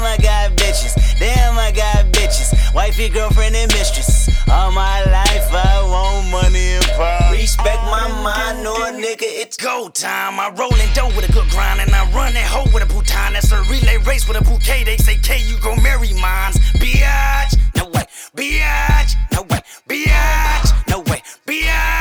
Damn, 0.00 0.18
I 0.18 0.22
got 0.22 0.56
bitches. 0.56 1.18
Damn, 1.18 1.58
I 1.58 1.72
got 1.72 2.06
bitches. 2.06 2.74
Wifey, 2.74 3.10
girlfriend, 3.10 3.54
and 3.54 3.70
mistress. 3.74 4.30
All 4.48 4.72
my 4.72 5.04
life 5.04 5.52
I 5.52 5.82
want 5.84 6.30
money 6.30 6.72
and 6.72 6.84
power. 6.96 7.32
Respect 7.32 7.82
my 7.84 8.08
mind, 8.24 8.64
no 8.64 8.76
nigga, 8.96 9.28
it's 9.28 9.58
go 9.58 9.90
time. 9.90 10.40
I 10.40 10.48
roll 10.56 10.74
in 10.74 10.90
dough 10.94 11.14
with 11.14 11.28
a 11.28 11.32
good 11.32 11.50
grind, 11.50 11.82
and 11.82 11.90
I 11.94 12.10
run 12.12 12.32
that 12.32 12.46
hoe 12.46 12.64
with 12.72 12.82
a 12.82 12.86
bouton. 12.86 13.34
That's 13.34 13.52
a 13.52 13.60
relay 13.64 13.98
race 13.98 14.26
with 14.26 14.40
a 14.40 14.42
bouquet. 14.42 14.84
They 14.84 14.96
say, 14.96 15.18
K, 15.18 15.42
you 15.44 15.58
gon' 15.60 15.82
marry 15.82 16.14
mines. 16.14 16.56
Biatch, 16.80 17.58
no 17.76 17.84
way. 17.90 18.06
Biatch, 18.34 19.16
no 19.32 19.42
way. 19.42 19.60
Biatch, 19.86 20.88
no 20.88 21.00
way. 21.00 21.22
Biatch, 21.46 21.99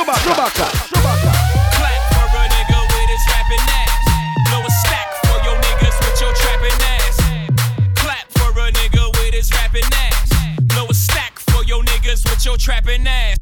DJ 0.00 0.14
Chewbacca. 0.14 0.68
Chewbacca. 0.88 1.32
Clap 1.76 2.02
for 2.12 2.38
a 2.38 2.48
nigga 2.48 2.80
with 2.88 3.08
his 3.10 3.24
rapping 3.28 3.66
ass. 3.68 3.92
Blow 4.48 4.64
a 4.64 4.70
stack 4.70 5.12
for 5.26 5.38
your 5.44 5.56
niggas 5.60 5.98
with 6.00 6.20
your 6.20 6.32
trapping 6.32 6.80
ass. 6.96 7.16
Clap 7.96 8.26
for 8.32 8.60
a 8.60 8.72
nigga 8.72 9.10
with 9.18 9.34
his 9.34 9.52
rapping 9.52 9.84
ass. 9.92 10.30
Blow 10.62 10.86
a 10.88 10.94
stack 10.94 11.38
for 11.38 11.64
your 11.64 11.82
niggas 11.82 12.24
with 12.28 12.44
your. 12.46 12.56
Trapping 12.56 13.06
ass, 13.06 13.39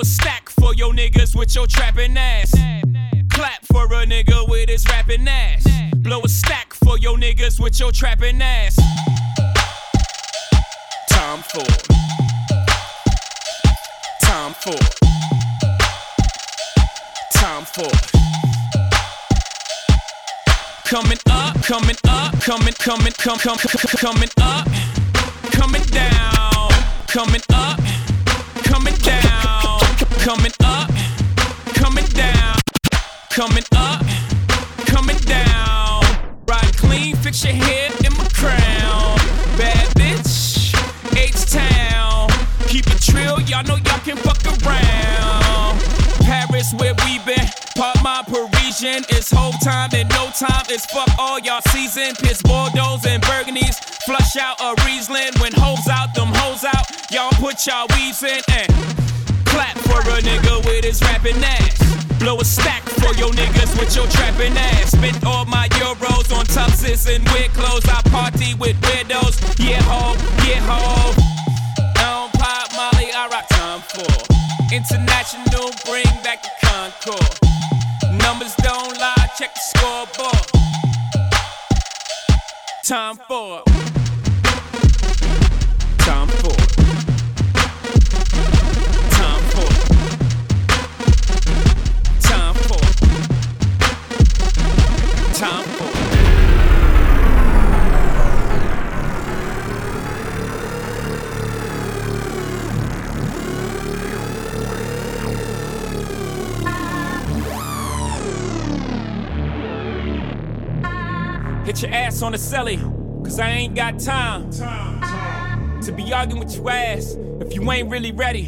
a 0.00 0.04
stack 0.04 0.48
for 0.50 0.74
your 0.74 0.92
niggas 0.92 1.34
with 1.34 1.54
your 1.54 1.66
trapping 1.66 2.16
ass. 2.16 2.52
Clap 3.30 3.64
for 3.64 3.84
a 3.86 4.06
nigga 4.06 4.48
with 4.48 4.68
his 4.68 4.86
rapping 4.86 5.26
ass. 5.26 5.66
Blow 5.96 6.20
a 6.22 6.28
stack 6.28 6.72
for 6.74 6.98
your 6.98 7.16
niggas 7.16 7.58
with 7.58 7.80
your 7.80 7.90
trapping 7.90 8.40
ass. 8.40 8.76
Time 11.08 11.42
for. 11.42 11.64
Time 14.22 14.54
for. 14.54 14.78
Time 17.38 17.64
for. 17.64 17.90
Coming 20.84 21.18
up, 21.30 21.62
coming 21.62 21.96
up, 22.08 22.40
coming, 22.40 22.74
coming, 22.74 23.12
come, 23.12 23.38
come, 23.38 23.58
coming 23.58 24.28
up, 24.40 24.68
coming 25.50 25.82
down, 25.82 26.70
coming 27.08 27.42
up, 27.52 27.80
coming 28.64 28.94
down, 28.94 29.27
coming 30.28 30.52
up, 30.62 30.90
coming 31.72 32.04
down, 32.12 32.54
coming 33.30 33.64
up, 33.74 34.04
coming 34.84 35.16
down. 35.24 36.02
Ride 36.46 36.76
clean, 36.76 37.16
fix 37.16 37.42
your 37.44 37.54
hair 37.54 37.90
in 38.04 38.12
my 38.12 38.28
crown. 38.34 39.16
Bad 39.56 39.88
bitch, 39.96 40.76
H 41.16 41.50
Town. 41.50 42.28
Keep 42.68 42.88
it 42.88 43.00
trill, 43.00 43.40
y'all 43.48 43.64
know 43.64 43.76
y'all 43.76 44.04
can 44.04 44.18
fuck 44.18 44.44
around. 44.44 45.80
Paris, 46.20 46.74
where 46.76 46.92
we 47.06 47.18
been. 47.24 47.48
Pop 47.74 47.96
my 48.04 48.22
Parisian. 48.26 49.04
It's 49.08 49.30
whole 49.30 49.56
time 49.64 49.88
and 49.94 50.10
no 50.10 50.28
time. 50.38 50.66
It's 50.68 50.84
fuck 50.92 51.08
all 51.18 51.38
y'all 51.38 51.62
season. 51.70 52.14
Piss 52.16 52.42
Bordeaux 52.42 52.98
and 53.08 53.22
Burgundies. 53.22 53.80
Flush 54.04 54.36
out 54.36 54.60
a 54.60 54.74
Riesling. 54.84 55.32
When 55.40 55.52
hoes 55.54 55.88
out, 55.88 56.14
them 56.14 56.28
hoes 56.34 56.64
out. 56.64 56.84
Y'all 57.10 57.32
put 57.40 57.66
y'all 57.66 57.86
weaves 57.96 58.22
in 58.22 58.42
and 58.52 58.97
a 60.10 60.20
nigga 60.20 60.64
with 60.66 60.84
his 60.84 61.00
rapping 61.02 61.42
ass. 61.42 61.78
Blow 62.18 62.38
a 62.40 62.44
stack 62.44 62.82
for 62.82 63.14
your 63.14 63.30
niggas 63.30 63.78
with 63.78 63.94
your 63.94 64.06
trapping 64.08 64.56
ass. 64.56 64.92
Spent 64.92 65.24
all 65.24 65.44
my 65.44 65.68
euros 65.80 66.34
on 66.36 66.44
tuxes 66.46 67.06
and 67.12 67.26
weird 67.30 67.52
clothes. 67.52 67.86
I 67.86 68.02
party 68.10 68.54
with 68.54 68.76
weirdos. 68.80 69.36
Yeah, 69.58 69.82
ho, 69.82 70.14
yeah, 70.46 70.60
ho. 70.66 71.12
Don't 71.94 72.32
pop 72.34 72.68
Molly, 72.76 73.08
I 73.14 73.28
rock 73.30 73.48
time 73.48 73.80
for. 73.80 74.10
International, 74.74 75.70
bring 75.86 76.10
back 76.22 76.42
the 76.42 76.50
Concorde. 76.66 77.38
Numbers 78.18 78.54
don't 78.56 78.98
lie, 78.98 79.28
check 79.38 79.54
the 79.54 79.60
scoreboard. 79.60 80.46
Time 82.84 83.16
for. 83.28 83.87
Your 111.82 111.92
ass 111.92 112.22
on 112.22 112.32
the 112.32 112.38
celly, 112.38 112.76
cause 113.22 113.38
I 113.38 113.50
ain't 113.50 113.76
got 113.76 114.00
time 114.00 114.50
to 114.50 115.92
be 115.92 116.12
arguing 116.12 116.44
with 116.44 116.56
your 116.56 116.68
ass 116.70 117.16
if 117.40 117.54
you 117.54 117.70
ain't 117.70 117.88
really 117.88 118.10
ready. 118.10 118.46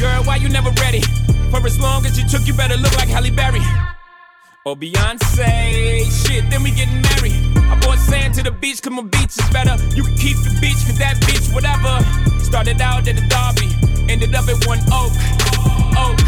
Girl, 0.00 0.24
why 0.24 0.38
you 0.40 0.48
never 0.48 0.70
ready? 0.82 1.02
For 1.52 1.64
as 1.64 1.78
long 1.78 2.04
as 2.04 2.18
you 2.18 2.28
took, 2.28 2.48
you 2.48 2.54
better 2.54 2.76
look 2.76 2.96
like 2.96 3.06
Halle 3.08 3.30
Berry. 3.30 3.60
Or 4.66 4.74
Beyonce, 4.74 6.26
shit, 6.26 6.50
then 6.50 6.64
we 6.64 6.72
getting 6.72 7.00
married. 7.00 7.56
I 7.70 7.78
bought 7.80 7.98
sand 7.98 8.34
to 8.34 8.42
the 8.42 8.50
beach, 8.50 8.82
cause 8.82 8.92
my 8.92 9.02
beach 9.02 9.38
is 9.38 9.48
better. 9.52 9.76
You 9.94 10.02
can 10.02 10.16
keep 10.16 10.36
the 10.38 10.58
beach, 10.60 10.82
cause 10.84 10.98
that 10.98 11.20
beach, 11.26 11.46
whatever. 11.54 12.02
Started 12.42 12.80
out 12.80 13.06
at 13.06 13.14
the 13.14 13.22
Derby, 13.30 13.70
ended 14.12 14.34
up 14.34 14.48
at 14.48 14.66
one 14.66 14.80
oak. 14.90 15.12
Oak. 15.94 16.18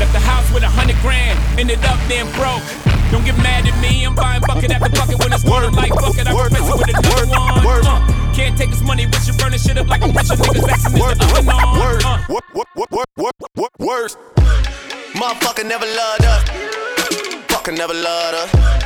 Left 0.00 0.12
the 0.12 0.18
house 0.18 0.52
with 0.52 0.64
a 0.64 0.68
hundred 0.68 0.96
grand, 0.96 1.38
ended 1.60 1.78
up 1.84 2.00
then 2.08 2.26
broke. 2.34 2.95
Don't 3.12 3.24
get 3.24 3.36
mad 3.38 3.66
at 3.66 3.80
me, 3.80 4.04
I'm 4.04 4.14
buying 4.14 4.42
bucket 4.42 4.70
after 4.72 4.90
bucket 4.90 5.18
when 5.22 5.32
it's 5.32 5.44
water 5.44 5.70
like 5.70 5.90
bucket. 5.94 6.26
I 6.26 6.32
replace 6.32 6.68
it 6.68 6.76
with 6.76 6.88
another 6.88 7.64
one. 7.64 7.86
Uh, 7.86 8.32
can't 8.34 8.58
take 8.58 8.70
this 8.70 8.82
money, 8.82 9.06
but 9.06 9.26
you 9.26 9.32
burning 9.34 9.58
shit 9.58 9.78
up 9.78 9.88
like 9.88 10.02
I'm 10.02 10.10
rich. 10.10 10.26
Niggas 10.26 10.68
asking 10.68 10.96
is 10.96 11.18
the 11.18 11.24
oven 11.38 11.48
on. 11.48 12.04
Uh. 12.04 12.26
Word, 12.28 12.42
word, 12.54 12.66
word, 12.74 12.88
word, 12.92 13.06
word, 13.16 13.32
word, 13.56 13.70
words. 13.78 14.16
Motherfucker 15.14 15.64
never 15.66 15.86
loved 15.86 16.24
her. 16.24 16.38
Fucker 17.48 17.76
never 17.76 17.94
loved 17.94 18.52
her. 18.52 18.76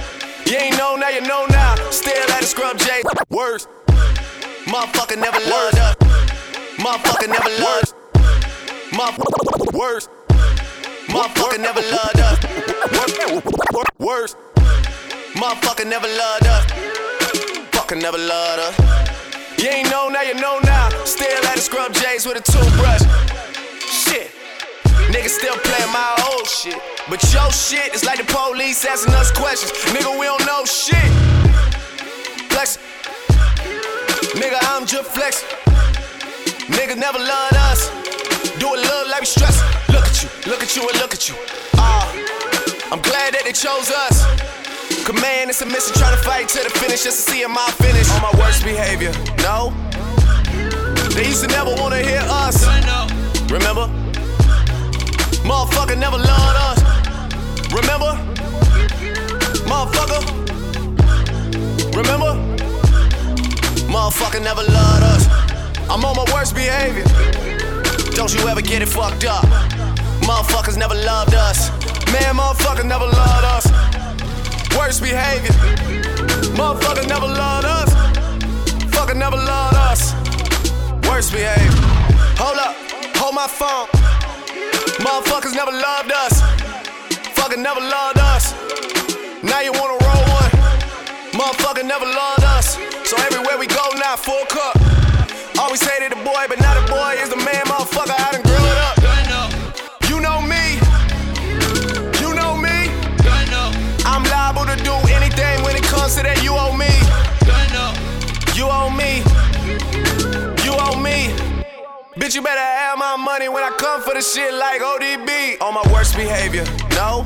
You 0.47 0.57
ain't 0.59 0.77
know 0.79 0.97
now, 0.97 1.09
you 1.09 1.23
know 1.23 1.47
now. 1.51 1.75
Still 1.91 2.31
at 2.31 2.43
a 2.43 2.47
scrub 2.47 2.79
J. 2.79 3.03
Words. 3.31 3.67
Motherfucker 4.67 5.19
never 5.19 5.41
loved 5.49 5.79
her. 5.79 5.95
Motherfucker 6.77 7.29
never 7.29 7.51
loved 7.63 7.91
her. 7.91 8.21
Motherfucker 8.93 9.73
words. 9.73 10.09
Motherfucker 11.11 11.59
never 11.59 11.81
loved 11.81 12.21
us. 12.21 12.39
Words. 13.99 14.37
Motherfucker 15.35 15.87
never 15.87 16.07
loved 16.07 16.47
us. 16.47 16.65
Fucker 17.73 18.01
never 18.01 18.17
loved 18.17 18.61
us. 18.61 19.59
You 19.59 19.69
ain't 19.69 19.91
know 19.91 20.09
now, 20.09 20.23
you 20.23 20.35
know 20.35 20.61
now. 20.63 20.89
Still 21.05 21.45
at 21.47 21.57
the 21.57 21.61
scrub 21.61 21.93
J's 21.93 22.27
with 22.27 22.39
a 22.39 22.53
toothbrush. 22.53 23.03
Shit. 23.91 24.31
Niggas 25.11 25.31
still 25.31 25.57
playing 25.57 25.93
my 25.93 26.31
old 26.31 26.47
shit. 26.47 26.79
But 27.09 27.21
your 27.33 27.51
shit 27.51 27.93
is 27.93 28.05
like 28.05 28.19
the 28.19 28.33
police 28.33 28.85
asking 28.85 29.15
us 29.15 29.33
questions. 29.33 29.73
Nigga, 29.93 30.17
we 30.17 30.27
don't 30.27 30.47
know 30.47 30.65
shit. 30.65 31.11
Flex. 32.51 32.79
Nigga, 34.39 34.59
I'm 34.63 34.87
just 34.87 35.11
flex. 35.11 35.43
Nigga 36.71 36.97
never 36.97 37.19
loved 37.19 37.57
us. 37.57 37.91
Do 38.61 38.75
it 38.75 38.81
look 38.81 39.09
like 39.09 39.21
we 39.21 39.27
stress 39.27 39.61
you, 40.23 40.29
look 40.51 40.63
at 40.63 40.77
you 40.77 40.83
and 40.89 40.99
look 40.99 41.15
at 41.15 41.29
you. 41.29 41.35
Ah, 41.77 42.05
uh, 42.05 42.93
I'm 42.93 43.01
glad 43.01 43.35
that 43.35 43.43
they 43.45 43.53
chose 43.53 43.91
us. 43.91 44.27
Command 45.05 45.49
and 45.49 45.55
submission, 45.55 45.95
try 45.95 46.11
to 46.11 46.17
fight 46.19 46.49
to 46.49 46.63
the 46.63 46.71
finish 46.71 47.05
just 47.05 47.27
to 47.27 47.33
see 47.33 47.47
my 47.47 47.71
finish. 47.79 48.11
On 48.11 48.21
my 48.21 48.33
worst 48.39 48.65
behavior, 48.65 49.13
no. 49.43 49.73
They 51.15 51.27
used 51.27 51.43
to 51.43 51.49
never 51.49 51.75
wanna 51.77 52.03
hear 52.03 52.21
us. 52.27 52.67
Remember? 53.51 53.89
Motherfucker 55.47 55.97
never 55.99 56.19
loved 56.19 56.59
us. 56.69 56.81
Remember? 57.73 58.13
Motherfucker. 59.65 60.23
Remember? 61.97 62.33
Motherfucker 63.89 64.43
never 64.43 64.63
loved 64.63 65.05
us. 65.15 65.25
I'm 65.89 66.05
on 66.05 66.17
my 66.17 66.27
worst 66.33 66.55
behavior. 66.55 67.05
Don't 68.15 68.33
you 68.35 68.47
ever 68.49 68.61
get 68.61 68.83
it 68.83 68.89
fucked 68.89 69.25
up. 69.25 69.47
Motherfuckers 70.31 70.77
never 70.77 70.95
loved 70.95 71.35
us. 71.35 71.71
Man, 72.13 72.37
motherfucker 72.37 72.87
never 72.87 73.05
loved 73.05 73.47
us. 73.57 73.67
Worst 74.79 75.03
behavior. 75.03 75.51
Motherfucker 76.55 77.05
never 77.09 77.27
loved 77.27 77.67
us. 77.67 77.91
Fucker 78.95 79.17
never 79.17 79.35
loved 79.35 79.77
us. 79.91 80.15
Worst 81.09 81.33
behavior. 81.33 81.75
Hold 82.39 82.59
up, 82.59 82.77
hold 83.19 83.35
my 83.35 83.49
phone. 83.49 83.89
Motherfuckers 85.03 85.53
never 85.53 85.73
loved 85.73 86.13
us. 86.13 86.41
Fucker 87.35 87.59
never 87.59 87.81
loved 87.81 88.21
us. 88.21 88.55
Now 89.43 89.61
you 89.67 89.73
wanna 89.73 89.99
roll 90.07 90.25
one. 90.39 90.53
Motherfucker 91.35 91.85
never 91.85 92.07
loved 92.07 92.45
us. 92.45 92.79
So 93.03 93.17
everywhere 93.27 93.59
we 93.59 93.67
go 93.67 93.85
now, 93.99 94.15
full 94.15 94.45
cup. 94.47 94.79
Always 95.59 95.83
hated 95.83 96.13
the 96.13 96.23
boy, 96.23 96.47
but 96.47 96.61
now 96.61 96.81
the 96.81 96.87
boy 96.87 97.19
is 97.19 97.31
the 97.31 97.37
man, 97.37 97.65
motherfucker. 97.67 98.00
Bitch, 112.17 112.35
you 112.35 112.43
better 112.43 112.59
have 112.59 112.99
my 112.99 113.15
money 113.15 113.49
when 113.49 113.63
I 113.63 113.71
come 113.79 114.03
for 114.03 114.15
the 114.15 114.21
shit 114.21 114.53
like 114.53 114.81
ODB. 114.83 115.63
On 115.63 115.73
my 115.73 115.93
worst 115.93 116.17
behavior. 116.17 116.65
No. 116.91 117.25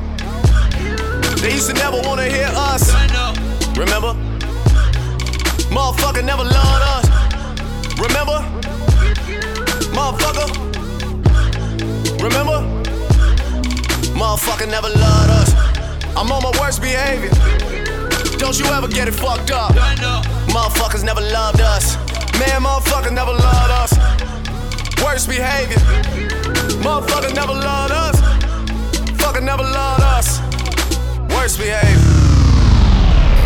They 1.40 1.52
used 1.52 1.68
to 1.68 1.72
never 1.72 2.02
wanna 2.02 2.28
hear 2.28 2.50
us. 2.52 2.92
Remember? 3.78 4.12
Motherfucker 5.72 6.22
never 6.22 6.44
loved 6.44 6.84
us. 6.84 7.06
Remember? 7.96 8.44
Motherfucker. 9.96 10.52
Remember? 12.22 12.60
Motherfucker 14.12 14.68
never 14.68 14.90
loved 14.90 15.30
us. 15.30 15.54
I'm 16.14 16.30
on 16.30 16.42
my 16.42 16.52
worst 16.60 16.82
behavior. 16.82 17.30
Don't 18.36 18.58
you 18.58 18.66
ever 18.66 18.88
get 18.88 19.08
it 19.08 19.14
fucked 19.14 19.50
up. 19.50 19.72
Motherfuckers 20.52 21.04
never 21.04 21.22
loved 21.22 21.62
us. 21.62 21.96
Man, 22.38 22.60
motherfuckers 22.64 23.12
never 23.12 23.32
loved 23.32 23.70
us. 23.70 24.03
Worst 25.04 25.28
behavior. 25.28 25.76
Motherfucker 26.82 27.34
never 27.34 27.52
loved 27.52 27.92
us. 27.92 28.20
Fucker 29.20 29.42
never 29.44 29.62
loved 29.62 30.02
us. 30.02 30.40
Worst 31.28 31.58
behavior. 31.58 32.00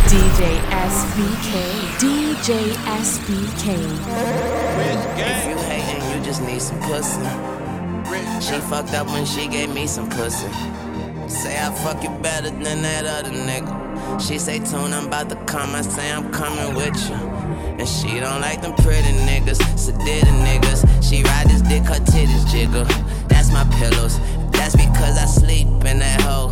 DJ 0.07 0.57
SBK. 0.89 1.51
DJ 1.99 2.71
SBK. 3.01 3.65
If 5.19 5.49
you 5.49 5.57
hating, 5.57 6.17
you 6.17 6.23
just 6.23 6.41
need 6.41 6.61
some 6.61 6.79
pussy. 6.79 7.21
She 8.39 8.57
fucked 8.61 8.93
up 8.93 9.07
when 9.07 9.25
she 9.25 9.49
gave 9.49 9.73
me 9.73 9.85
some 9.85 10.09
pussy. 10.09 10.47
Say 11.27 11.59
I 11.59 11.71
fuck 11.83 12.01
you 12.01 12.09
better 12.21 12.49
than 12.51 12.81
that 12.83 13.05
other 13.05 13.31
nigga. 13.31 13.75
She 14.21 14.39
say, 14.39 14.59
Tune, 14.59 14.93
I'm 14.93 15.07
about 15.07 15.29
to 15.29 15.35
come. 15.45 15.75
I 15.75 15.81
say, 15.81 16.09
I'm 16.09 16.31
coming 16.31 16.73
with 16.73 16.97
you. 17.09 17.28
And 17.79 17.87
she 17.87 18.19
don't 18.19 18.41
like 18.41 18.61
them 18.61 18.73
pretty 18.73 19.13
niggas, 19.23 19.59
sedated 19.79 20.35
niggas. 20.43 20.83
She 21.01 21.23
ride 21.23 21.47
this 21.47 21.61
dick, 21.61 21.83
her 21.83 22.03
titties 22.11 22.45
jiggle. 22.51 22.83
That's 23.29 23.53
my 23.53 23.63
pillows. 23.79 24.19
That's 24.51 24.75
because 24.75 25.17
I 25.17 25.25
sleep 25.25 25.67
in 25.85 25.99
that 25.99 26.19
hole. 26.23 26.49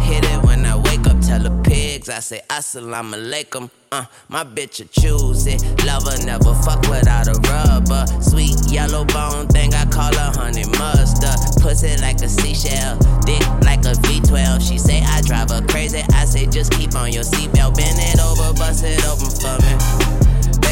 Hit 0.00 0.24
it 0.24 0.42
when 0.42 0.64
I 0.64 0.76
wake 0.76 1.06
up, 1.06 1.20
tell 1.20 1.38
the 1.42 1.50
pigs. 1.64 2.08
I 2.08 2.20
say, 2.20 2.40
Assalamu 2.48 3.12
alaikum. 3.12 3.68
Uh, 3.92 4.06
my 4.28 4.42
bitch 4.42 4.80
will 4.80 4.88
choose 4.88 5.46
it. 5.46 5.60
Lover 5.84 6.16
never 6.24 6.54
fuck 6.64 6.80
without 6.88 7.28
a 7.28 7.38
rubber. 7.50 8.06
Sweet 8.22 8.56
yellow 8.72 9.04
bone 9.04 9.48
thing, 9.48 9.74
I 9.74 9.84
call 9.84 10.14
her 10.14 10.32
honey 10.40 10.64
mustard. 10.78 11.62
Pussy 11.62 11.94
like 12.00 12.22
a 12.22 12.28
seashell, 12.28 12.96
dick 13.26 13.46
like 13.68 13.80
a 13.80 13.92
V12. 14.00 14.66
She 14.66 14.78
say 14.78 15.02
I 15.04 15.20
drive 15.26 15.50
her 15.50 15.60
crazy. 15.66 16.00
I 16.14 16.24
say 16.24 16.46
just 16.46 16.72
keep 16.72 16.94
on 16.94 17.12
your 17.12 17.24
seatbelt. 17.24 17.76
Bend 17.76 17.98
it 18.00 18.18
over, 18.18 18.54
bust 18.54 18.82
it 18.82 19.04
open 19.04 19.28
for 19.28 20.24
me. 20.24 20.29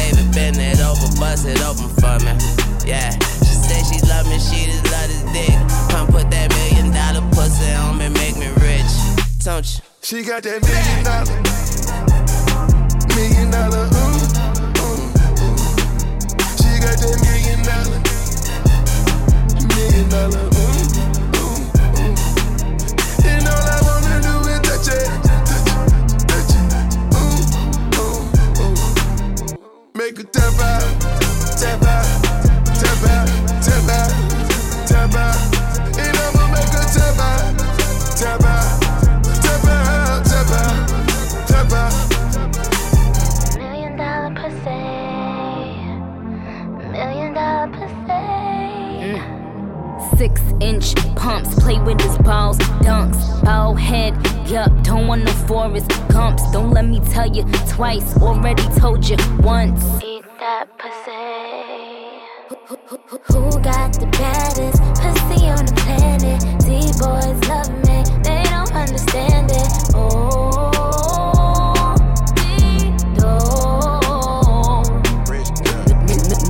Baby, 0.09 0.25
bend 0.33 0.57
it 0.57 0.81
over, 0.81 1.05
bust 1.19 1.45
it 1.45 1.61
open 1.61 1.87
for 2.01 2.17
me. 2.25 2.33
Yeah, 2.83 3.11
she 3.45 3.53
say 3.53 3.83
she 3.85 4.01
love 4.09 4.25
me, 4.25 4.39
she 4.39 4.65
just 4.65 4.83
love 4.89 5.05
this 5.05 5.21
dick. 5.29 5.53
Come 5.91 6.07
put 6.07 6.31
that 6.31 6.49
million 6.49 6.89
dollar 6.91 7.21
pussy 7.35 7.71
on 7.73 7.99
me, 7.99 8.09
make 8.09 8.35
me 8.35 8.49
rich. 8.57 8.89
Don't 9.43 9.61
you? 9.61 9.81
She 10.01 10.23
got 10.23 10.41
that 10.43 10.63
million 10.65 11.03
dollar, 11.05 11.29
million 13.13 13.51
dollar, 13.53 13.85
ooh, 13.85 14.17
ooh, 14.81 15.13
ooh. 15.45 15.57
She 16.57 16.79
got 16.81 16.97
that 16.97 17.17
million 17.21 17.61
dollar, 17.61 18.01
million 19.77 20.09
dollar, 20.09 20.49
ooh, 20.49 20.58
Make 30.09 30.17
her 30.17 30.23
tap 30.23 30.59
out, 30.59 30.81
tap 31.59 31.83
out, 31.83 32.07
tap 32.81 33.03
out, 33.05 33.29
tap 33.61 33.89
out, 33.93 34.11
tap 34.87 35.13
out. 35.13 35.37
And 35.99 36.17
I'ma 36.17 36.43
make 36.49 36.73
her 36.73 36.85
tap 36.89 37.19
out, 37.19 37.53
tap 38.17 38.41
out, 38.41 38.81
tap 39.43 39.65
out, 39.69 40.25
tap 40.25 40.49
out, 40.49 40.81
tap 41.47 41.71
out. 41.73 41.93
Million 43.59 43.93
dollar 43.97 44.33
pussy. 44.33 44.85
Million 46.89 47.31
dollar 47.35 47.69
pussy. 47.77 48.25
Six 50.17 50.41
inch 50.59 50.95
pumps, 51.15 51.53
play 51.59 51.79
with 51.81 52.01
his 52.01 52.17
balls, 52.17 52.57
dunks, 52.81 53.43
ball 53.43 53.75
head, 53.75 54.15
yup, 54.49 54.71
don't 54.83 55.07
want 55.07 55.23
no 55.23 55.31
forest 55.47 55.89
gumps. 56.09 56.49
Don't 56.51 56.71
let 56.71 56.85
me 56.85 56.99
tell 57.11 57.27
you 57.27 57.43
twice, 57.67 58.17
already 58.17 58.63
told 58.79 59.07
you 59.07 59.17
once. 59.39 59.83
Eat 60.03 60.23
that 60.39 60.67
pussy. 60.77 61.11
Who, 62.49 62.77
who, 62.87 62.97
who, 63.07 63.17
who 63.27 63.59
got 63.61 63.93
the 63.93 64.07
baddest 64.07 64.81
pussy 65.01 65.45
on 65.49 65.65
the 65.65 65.73
planet? 65.85 66.41
These 66.65 66.99
boys 66.99 67.39
love 67.47 67.69
me, 67.85 68.03
they 68.23 68.43
don't 68.49 68.73
understand 68.73 69.51
it. 69.51 69.67
Oh, 69.93 70.71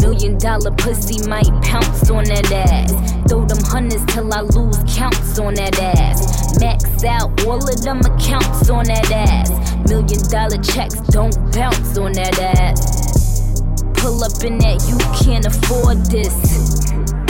Million 0.01 0.37
dollar 0.37 0.71
pussy 0.71 1.27
might 1.27 1.51
pounce 1.61 2.09
on 2.09 2.23
that 2.25 2.51
ass. 2.51 2.91
Throw 3.27 3.45
them 3.45 3.63
hundreds 3.63 4.05
till 4.13 4.33
I 4.33 4.41
lose 4.41 4.77
counts 4.87 5.37
on 5.37 5.55
that 5.55 5.77
ass. 5.79 6.38
Max 6.59 7.03
out 7.05 7.45
all 7.45 7.57
of 7.57 7.81
them 7.81 7.99
accounts 7.99 8.69
on 8.69 8.85
that 8.85 9.09
ass. 9.11 9.49
Million 9.87 10.21
dollar 10.29 10.61
checks 10.61 10.95
don't 11.07 11.35
bounce 11.53 11.97
on 11.97 12.11
that 12.13 12.37
ass. 12.39 13.61
Pull 13.95 14.23
up 14.23 14.43
in 14.43 14.57
that, 14.59 14.83
you 14.87 14.97
can't 15.23 15.45
afford 15.45 16.05
this. 16.07 16.35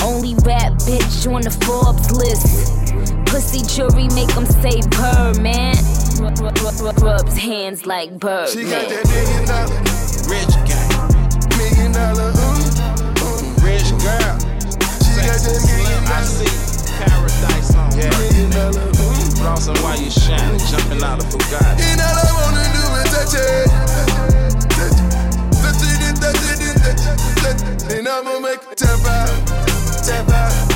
Only 0.02 0.34
rap 0.46 0.74
bitch 0.86 1.32
on 1.32 1.42
the 1.42 1.52
Forbes 1.66 2.10
list. 2.12 2.74
Pussy 3.30 3.62
jury 3.66 4.08
make 4.16 4.34
them 4.34 4.46
say 4.46 4.82
purr, 4.90 5.34
man. 5.42 5.76
Rub, 6.20 6.40
rub, 6.40 6.58
rub, 6.60 6.80
rub, 6.82 7.02
rubs 7.02 7.38
hands 7.38 7.86
like 7.86 8.18
bird. 8.20 8.50
She 8.50 8.64
got 8.64 8.90
that 8.90 9.06
million 9.08 9.46
dollar, 9.46 9.78
rich 10.26 10.54
gang, 10.66 10.90
million 11.58 11.92
dollar, 11.94 12.34
ooh, 12.34 12.66
ooh. 13.24 13.66
Rich 13.66 13.94
girl. 14.02 14.36
She 15.06 15.22
got 15.22 15.38
that 15.38 15.62
million 15.70 16.02
dollar. 16.10 16.18
I 16.18 16.26
see 16.26 16.50
paradise 16.98 17.76
on 17.76 17.94
yeah. 17.98 18.10
million 18.18 18.50
dollar, 18.52 18.99
But 19.40 19.82
while 19.82 20.00
you 20.00 20.12
shining, 20.12 20.60
jumping 20.60 21.02
out 21.02 21.20
of 21.20 21.30
Bugatti. 21.30 21.82
And 21.82 22.02
all 22.02 22.18
I 22.18 22.32
wanna 22.42 22.64
do 22.76 22.84
is 23.00 23.08
touch 23.10 23.36
it, 23.40 23.68
touch 24.76 25.00
it, 25.00 25.16
touch 25.62 25.82
it, 25.82 26.16
touch 26.20 26.60
it, 26.60 26.76
touch 27.42 27.62
it, 27.64 27.84
it. 27.84 27.98
And 28.00 28.08
I'ma 28.08 28.40
make 28.40 28.62
her 28.64 28.76
tap 28.76 29.06
out, 29.06 29.48
tap 30.04 30.30
out, 30.30 30.69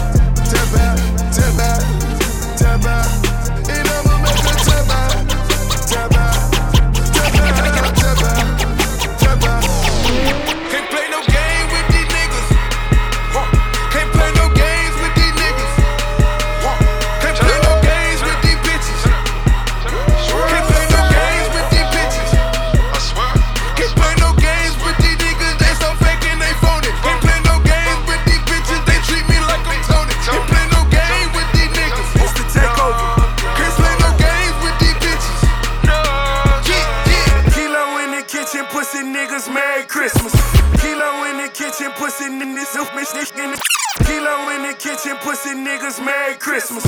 kitchen, 44.79 45.17
pussy 45.21 45.53
niggas, 45.53 46.03
Merry 46.03 46.35
Christmas. 46.35 46.83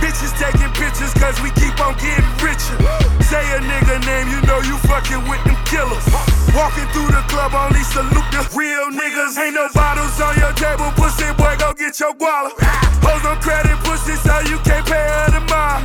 Bitches 0.00 0.32
taking 0.36 0.70
pictures, 0.76 1.12
cause 1.14 1.36
we 1.40 1.50
keep 1.56 1.76
on 1.80 1.94
getting 2.00 2.24
richer. 2.40 2.76
Say 3.24 3.44
a 3.56 3.60
nigga 3.60 4.00
name, 4.04 4.28
you 4.28 4.40
know 4.48 4.60
you 4.64 4.76
fucking 4.88 5.20
with 5.28 5.42
them 5.44 5.56
killers. 5.64 6.04
Walking 6.52 6.88
through 6.92 7.12
the 7.12 7.22
club, 7.28 7.52
only 7.54 7.80
salute 7.92 8.28
the 8.32 8.42
real 8.56 8.90
niggas. 8.92 9.38
Ain't 9.38 9.54
no 9.54 9.68
bottles 9.74 10.20
on 10.20 10.36
your 10.36 10.52
table, 10.56 10.90
pussy 10.96 11.28
boy, 11.36 11.54
go 11.58 11.72
get 11.72 11.98
your 12.00 12.14
guala. 12.14 12.50
Hoes 13.04 13.24
on 13.24 13.38
credit, 13.40 13.78
pussy, 13.84 14.16
so 14.16 14.34
you 14.50 14.58
can't 14.66 14.84
pay 14.86 15.00
her 15.00 15.38
the 15.38 15.42
mile. 15.48 15.80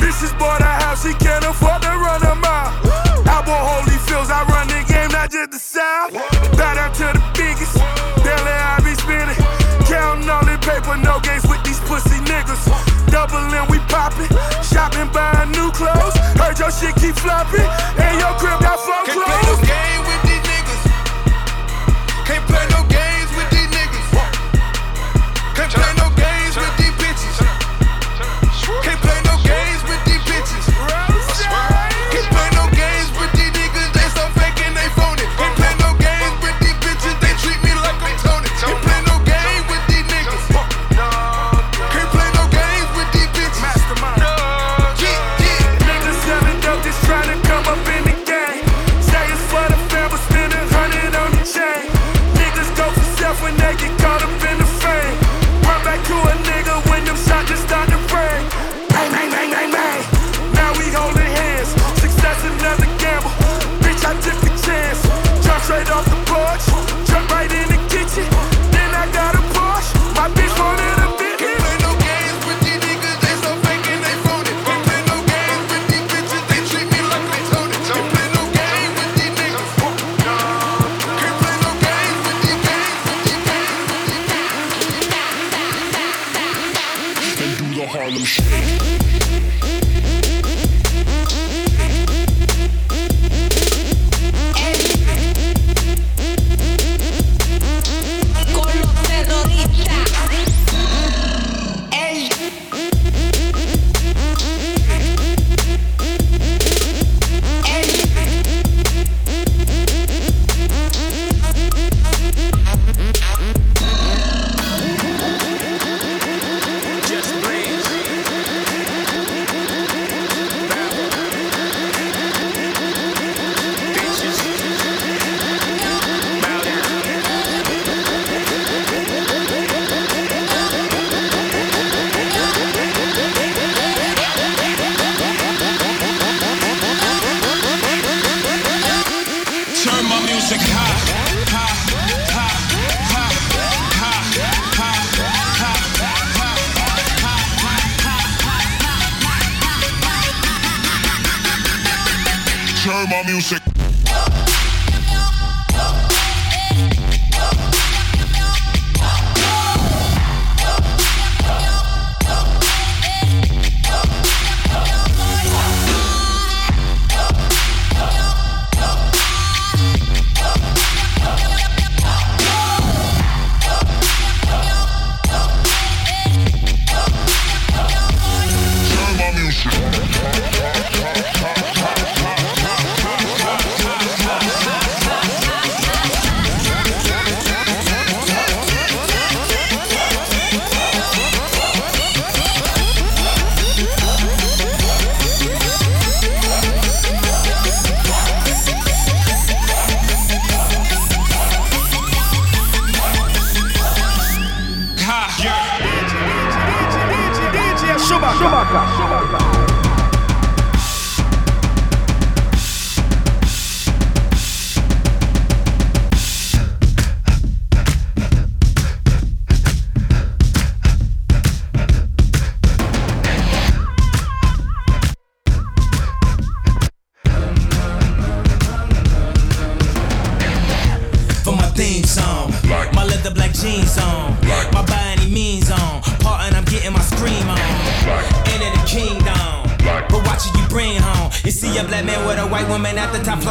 Bitches 0.00 0.36
bought 0.38 0.60
a 0.60 0.72
house, 0.82 1.06
she 1.06 1.14
can't 1.14 1.44
afford 1.44 1.82
to 1.82 1.92
run 1.94 2.22
a 2.22 2.34
mile. 2.34 2.72
I 3.28 3.42
bought 3.44 3.64
holy 3.64 3.98
fields, 4.08 4.30
I 4.30 4.42
run 4.48 4.66
the 4.68 4.80
game, 4.88 5.10
not 5.12 5.30
just 5.30 5.52
the 5.52 5.58
south. 5.58 6.37
We 14.18 14.26
popping, 14.28 14.62
shopping, 14.62 15.08
buying 15.12 15.50
new 15.52 15.70
clothes. 15.72 16.14
Heard 16.36 16.58
your 16.58 16.70
shit 16.70 16.94
keep 16.96 17.14
flopping, 17.16 17.66
and 17.96 18.14
your 18.18 18.34
crib 18.38 18.60
got 18.60 18.78
four 18.80 19.02
Can't 19.06 19.22
play 19.22 19.24
no 19.24 19.54
clothes. 19.54 19.68
game 19.68 20.02
with 20.06 20.27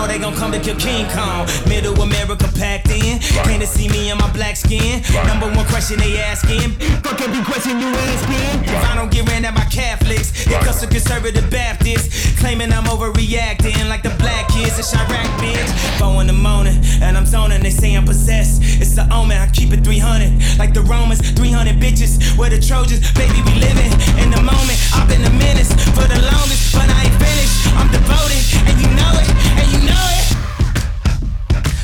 at 0.10 0.20
the 0.20 0.20
top 0.20 0.20
floor, 0.20 0.20
they 0.20 0.20
gon' 0.20 0.36
come 0.36 0.52
to 0.52 0.60
kill 0.60 0.78
King 0.78 1.08
Kong. 1.12 1.48
Middle 1.68 1.94
America 2.02 2.48
packed 2.56 2.90
in. 2.90 3.20
Can't 3.20 3.60
they 3.60 3.66
see 3.66 3.90
me 3.90 4.10
in 4.10 4.18
my 4.18 4.32
black 4.34 4.56
skin? 4.56 5.02
Number 5.28 5.48
one 5.48 5.66
question 5.68 6.00
they 6.00 6.18
asking. 6.20 6.72
Fuck 7.04 7.22
every 7.22 7.44
question 7.44 7.80
you 7.80 7.88
asking. 7.88 8.64
If 8.64 8.84
I 8.84 8.96
don't 8.96 9.12
get 9.12 9.28
ran 9.30 9.46
at 9.46 9.54
my 9.54 9.66
Catholics, 9.66 10.48
it 10.48 10.60
comes 10.64 10.80
to 10.82 10.88
conservative 10.88 11.50
Baptists. 11.50 12.40
Claiming 12.40 12.72
I'm 12.72 12.86
overreacting 12.86 13.90
like 13.90 14.04
the 14.04 14.14
black 14.20 14.48
kids 14.50 14.78
in 14.78 14.86
Chiraq, 14.86 15.30
bitch. 15.42 15.72
Four 16.00 16.22
in 16.22 16.28
the 16.28 16.34
morning, 16.34 16.78
and 17.02 17.18
I'm 17.18 17.26
zoning. 17.26 17.62
They 17.62 17.72
say 17.72 17.96
I'm 17.96 18.06
possessed. 18.06 18.62
It's 18.82 18.96
the 18.96 19.08
omen, 19.14 19.38
I 19.38 19.48
keep 19.48 19.74
it 19.74 19.84
300. 19.84 20.60
Like 20.60 20.74
the 20.74 20.82
Romans, 20.82 21.20
300 21.32 21.76
bitches. 21.78 22.38
Where 22.38 22.50
the 22.50 22.60
Trojans, 22.60 23.02
baby, 23.14 23.42
we 23.46 23.54
living 23.60 23.92
in 24.22 24.30
the 24.32 24.42
moment. 24.42 24.78
I've 24.94 25.08
been 25.10 25.24
a 25.26 25.32
menace 25.32 25.74
for 25.98 26.06
the 26.06 26.20
longest, 26.22 26.74
but 26.74 26.88
I 26.90 27.06
ain't 27.06 27.18
finished. 27.18 27.56
I'm 27.78 27.90
devoted, 27.92 28.44
and 28.70 28.76
you 28.82 28.90
know 28.96 29.12
it, 29.18 29.30
and 29.58 29.68
you 29.74 29.80
know 29.88 29.94
it. 29.94 29.97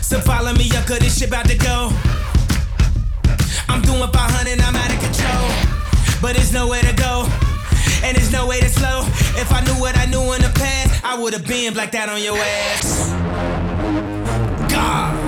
So 0.01 0.19
follow 0.19 0.53
me 0.53 0.69
up, 0.75 0.85
cause 0.85 0.99
this 0.99 1.17
shit 1.17 1.29
about 1.29 1.47
to 1.47 1.57
go. 1.57 1.89
I'm 3.69 3.81
doing 3.81 4.11
500, 4.11 4.61
I'm 4.61 4.75
out 4.75 4.93
of 4.93 4.99
control. 4.99 5.49
But 6.21 6.35
there's 6.35 6.53
nowhere 6.53 6.81
to 6.81 6.93
go, 6.93 7.27
and 8.03 8.15
there's 8.15 8.31
no 8.31 8.45
way 8.47 8.59
to 8.59 8.69
slow. 8.69 9.01
If 9.41 9.51
I 9.51 9.61
knew 9.61 9.79
what 9.79 9.97
I 9.97 10.05
knew 10.05 10.21
in 10.33 10.41
the 10.41 10.51
past, 10.53 11.03
I 11.03 11.17
would've 11.19 11.47
been 11.47 11.73
like 11.73 11.91
that 11.93 12.09
on 12.09 12.21
your 12.21 12.37
ass. 12.37 13.09
God. 14.71 15.22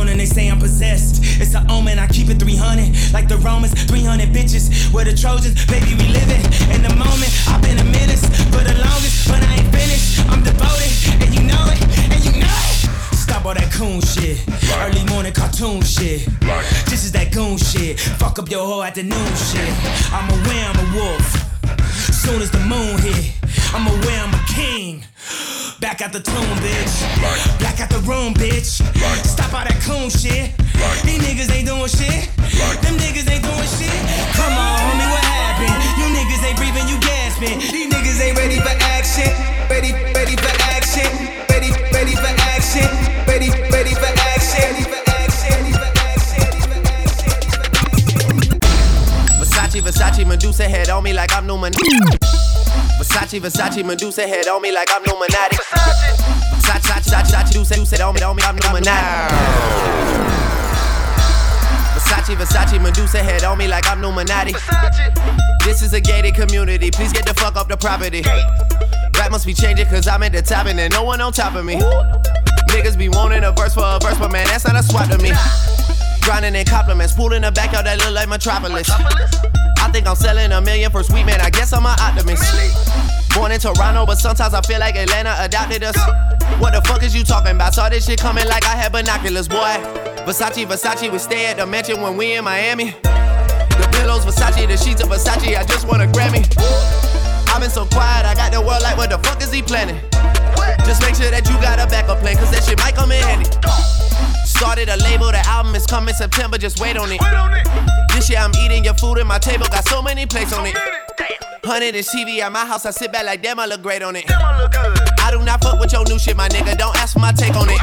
And 0.00 0.18
They 0.18 0.26
say 0.26 0.48
I'm 0.48 0.58
possessed. 0.58 1.20
It's 1.40 1.54
an 1.54 1.70
omen. 1.70 1.98
I 1.98 2.06
keep 2.06 2.28
it 2.28 2.38
300, 2.38 3.12
like 3.12 3.28
the 3.28 3.36
Romans. 3.38 3.72
300 3.84 4.30
bitches, 4.30 4.92
we're 4.92 5.04
the 5.04 5.14
Trojans. 5.14 5.66
Baby, 5.66 5.94
we 5.94 6.08
living 6.08 6.42
in 6.72 6.82
the 6.82 6.94
moment. 6.96 7.30
I've 7.48 7.62
been 7.62 7.78
a 7.78 7.84
menace 7.84 8.24
for 8.48 8.64
the 8.64 8.74
longest, 8.80 9.28
but 9.28 9.42
I 9.42 9.54
ain't 9.54 9.72
finished. 9.72 10.20
I'm 10.30 10.42
devoted, 10.42 11.22
and 11.22 11.34
you 11.34 11.42
know 11.42 11.64
it, 11.68 11.82
and 12.10 12.24
you 12.24 12.40
know 12.40 12.46
it. 12.46 12.71
Stop 13.42 13.56
all 13.56 13.60
that 13.60 13.72
coon 13.72 14.00
shit. 14.00 14.38
Early 14.78 15.04
morning 15.10 15.32
cartoon 15.32 15.82
shit. 15.82 16.28
This 16.86 17.02
is 17.02 17.10
that 17.10 17.32
goon 17.32 17.58
shit. 17.58 17.98
Fuck 17.98 18.38
up 18.38 18.48
your 18.48 18.64
whole 18.64 18.84
afternoon 18.84 19.34
shit. 19.34 19.66
I'm 20.14 20.30
aware 20.30 20.62
I'm 20.70 20.78
a 20.78 20.86
wolf. 20.94 21.26
Soon 21.90 22.40
as 22.40 22.52
the 22.52 22.60
moon 22.60 23.02
hit, 23.02 23.34
I'm 23.74 23.88
aware 23.88 24.22
I'm 24.22 24.32
a 24.32 24.44
king. 24.46 25.02
Back 25.80 26.02
out 26.02 26.12
the 26.12 26.20
tomb, 26.20 26.54
bitch. 26.62 27.02
Back 27.58 27.80
out 27.80 27.90
the 27.90 27.98
room, 28.06 28.32
bitch. 28.34 28.78
Stop 29.26 29.52
all 29.52 29.66
that 29.66 29.82
coon 29.82 30.08
shit. 30.08 30.54
These 31.02 31.18
niggas 31.26 31.50
ain't 31.50 31.66
doing 31.66 31.90
shit. 31.90 32.30
Them 32.78 32.94
niggas 32.94 33.26
ain't 33.26 33.42
doing 33.42 33.66
shit. 33.74 33.98
Versace, 50.02 50.24
Versace, 50.24 50.26
Medusa 50.26 50.68
head 50.68 50.88
on 50.88 51.04
me 51.04 51.12
like 51.12 51.32
I'm 51.32 51.46
Numinati. 51.46 51.78
Versace, 52.98 53.40
Versace, 53.40 53.84
Medusa 53.84 54.26
head 54.26 54.48
on 54.48 54.60
me 54.60 54.72
like 54.72 54.88
I'm 54.90 55.04
Numinati. 55.04 55.54
Versace, 55.54 56.90
Versace, 56.90 57.08
Versace, 57.14 57.54
Medusa, 57.54 57.76
Medusa 57.76 58.04
on 58.04 58.14
me, 58.14 58.22
on 58.22 58.36
me, 58.36 58.42
I'm 58.42 58.56
Numinati. 58.56 59.28
Versace, 61.94 62.34
Versace, 62.34 62.82
Medusa 62.82 63.18
head 63.22 63.44
on 63.44 63.58
me 63.58 63.68
like 63.68 63.86
I'm 63.86 64.02
Numinati. 64.02 64.54
This 65.64 65.82
is 65.82 65.92
a 65.92 66.00
gated 66.00 66.34
community, 66.34 66.90
please 66.90 67.12
get 67.12 67.24
the 67.24 67.34
fuck 67.34 67.54
up 67.54 67.68
the 67.68 67.76
property. 67.76 68.22
Rap 69.16 69.30
must 69.30 69.46
be 69.46 69.54
changing 69.54 69.86
cause 69.86 70.08
I'm 70.08 70.24
at 70.24 70.32
the 70.32 70.42
top 70.42 70.66
and 70.66 70.80
there's 70.80 70.90
no 70.90 71.04
one 71.04 71.20
on 71.20 71.32
top 71.32 71.54
of 71.54 71.64
me. 71.64 71.76
Niggas 72.70 72.98
be 72.98 73.08
wanting 73.08 73.44
a 73.44 73.52
verse 73.52 73.74
for 73.74 73.84
a 73.84 74.00
verse, 74.02 74.18
but 74.18 74.32
man, 74.32 74.48
that's 74.48 74.64
not 74.64 74.74
a 74.74 74.82
swap 74.82 75.08
to 75.10 75.18
me. 75.18 75.30
Grinding 76.22 76.56
in 76.56 76.66
compliments, 76.66 77.12
pool 77.12 77.32
in 77.34 77.42
the 77.42 77.52
backyard 77.52 77.86
that 77.86 77.98
look 78.00 78.12
like 78.12 78.28
Metropolis. 78.28 78.90
I 78.90 79.61
think 79.92 80.06
I'm 80.06 80.16
selling 80.16 80.50
a 80.52 80.60
million 80.60 80.90
for 80.90 81.02
sweet 81.02 81.24
man, 81.24 81.40
I 81.40 81.50
guess 81.50 81.72
I'm 81.72 81.84
an 81.84 81.94
optimist. 82.00 82.42
Born 83.34 83.52
in 83.52 83.60
Toronto, 83.60 84.06
but 84.06 84.16
sometimes 84.16 84.54
I 84.54 84.62
feel 84.62 84.80
like 84.80 84.96
Atlanta 84.96 85.36
adopted 85.38 85.84
us. 85.84 85.96
What 86.58 86.72
the 86.72 86.80
fuck 86.88 87.02
is 87.02 87.14
you 87.14 87.22
talking 87.22 87.52
about? 87.52 87.74
Saw 87.74 87.90
this 87.90 88.06
shit 88.06 88.18
coming 88.18 88.46
like 88.48 88.64
I 88.64 88.74
had 88.74 88.92
binoculars, 88.92 89.48
boy. 89.48 89.76
Versace, 90.24 90.64
Versace, 90.66 91.12
we 91.12 91.18
stay 91.18 91.46
at 91.46 91.58
the 91.58 91.66
mansion 91.66 92.00
when 92.00 92.16
we 92.16 92.32
in 92.32 92.44
Miami. 92.44 92.92
The 93.02 93.88
pillows, 93.92 94.24
Versace, 94.24 94.66
the 94.66 94.78
sheets 94.78 95.02
of 95.02 95.08
Versace, 95.08 95.58
I 95.58 95.64
just 95.64 95.86
want 95.86 96.02
a 96.02 96.06
Grammy. 96.06 96.42
I've 97.48 97.60
been 97.60 97.68
so 97.68 97.84
quiet, 97.84 98.24
I 98.24 98.34
got 98.34 98.50
the 98.50 98.60
world 98.60 98.82
like, 98.82 98.96
what 98.96 99.10
the 99.10 99.18
fuck 99.18 99.42
is 99.42 99.52
he 99.52 99.60
planning? 99.60 100.00
Just 100.86 101.02
make 101.02 101.14
sure 101.14 101.30
that 101.30 101.46
you 101.48 101.54
got 101.60 101.78
a 101.78 101.86
backup 101.86 102.20
plan, 102.20 102.36
cause 102.36 102.50
that 102.50 102.64
shit 102.64 102.78
might 102.78 102.94
come 102.94 103.12
in 103.12 103.22
handy. 103.22 103.50
Started 104.46 104.88
a 104.88 104.96
label, 105.04 105.26
the 105.26 105.42
album 105.46 105.74
is 105.74 105.86
coming 105.86 106.14
September, 106.14 106.56
just 106.56 106.80
wait 106.80 106.96
on 106.96 107.12
it. 107.12 108.01
This 108.14 108.28
year 108.28 108.38
I'm 108.38 108.54
eating 108.56 108.84
your 108.84 108.94
food 108.94 109.18
and 109.18 109.28
my 109.28 109.38
table 109.38 109.66
got 109.66 109.84
so 109.88 110.02
many 110.02 110.26
plates 110.26 110.52
on 110.52 110.66
it. 110.66 110.76
Hundred 111.64 111.94
inch 111.94 112.06
TV 112.08 112.40
at 112.40 112.50
my 112.52 112.66
house, 112.66 112.84
I 112.84 112.90
sit 112.90 113.12
back 113.12 113.24
like 113.24 113.42
damn, 113.42 113.58
I 113.58 113.66
look 113.66 113.82
great 113.82 114.02
on 114.02 114.16
it. 114.16 114.24
I 114.28 115.30
do 115.30 115.42
not 115.44 115.62
fuck 115.62 115.80
with 115.80 115.92
your 115.92 116.04
new 116.04 116.18
shit, 116.18 116.36
my 116.36 116.48
nigga. 116.48 116.76
Don't 116.76 116.96
ask 116.96 117.14
for 117.14 117.20
my 117.20 117.32
take 117.32 117.54
on 117.54 117.68
it. 117.70 117.80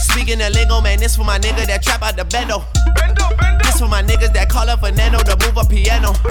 Speaking 0.00 0.40
of 0.42 0.52
lingo, 0.52 0.80
man, 0.80 0.98
this 0.98 1.16
for 1.16 1.24
my 1.24 1.38
nigga 1.38 1.66
that 1.66 1.82
trap 1.82 2.02
out 2.02 2.16
the 2.16 2.24
bendo. 2.24 2.64
This 3.62 3.78
for 3.78 3.88
my 3.88 4.02
niggas 4.02 4.32
that 4.34 4.48
call 4.48 4.68
up 4.68 4.80
Fernando 4.80 5.18
to 5.18 5.36
move 5.46 5.56
a 5.56 5.64
piano. 5.68 6.12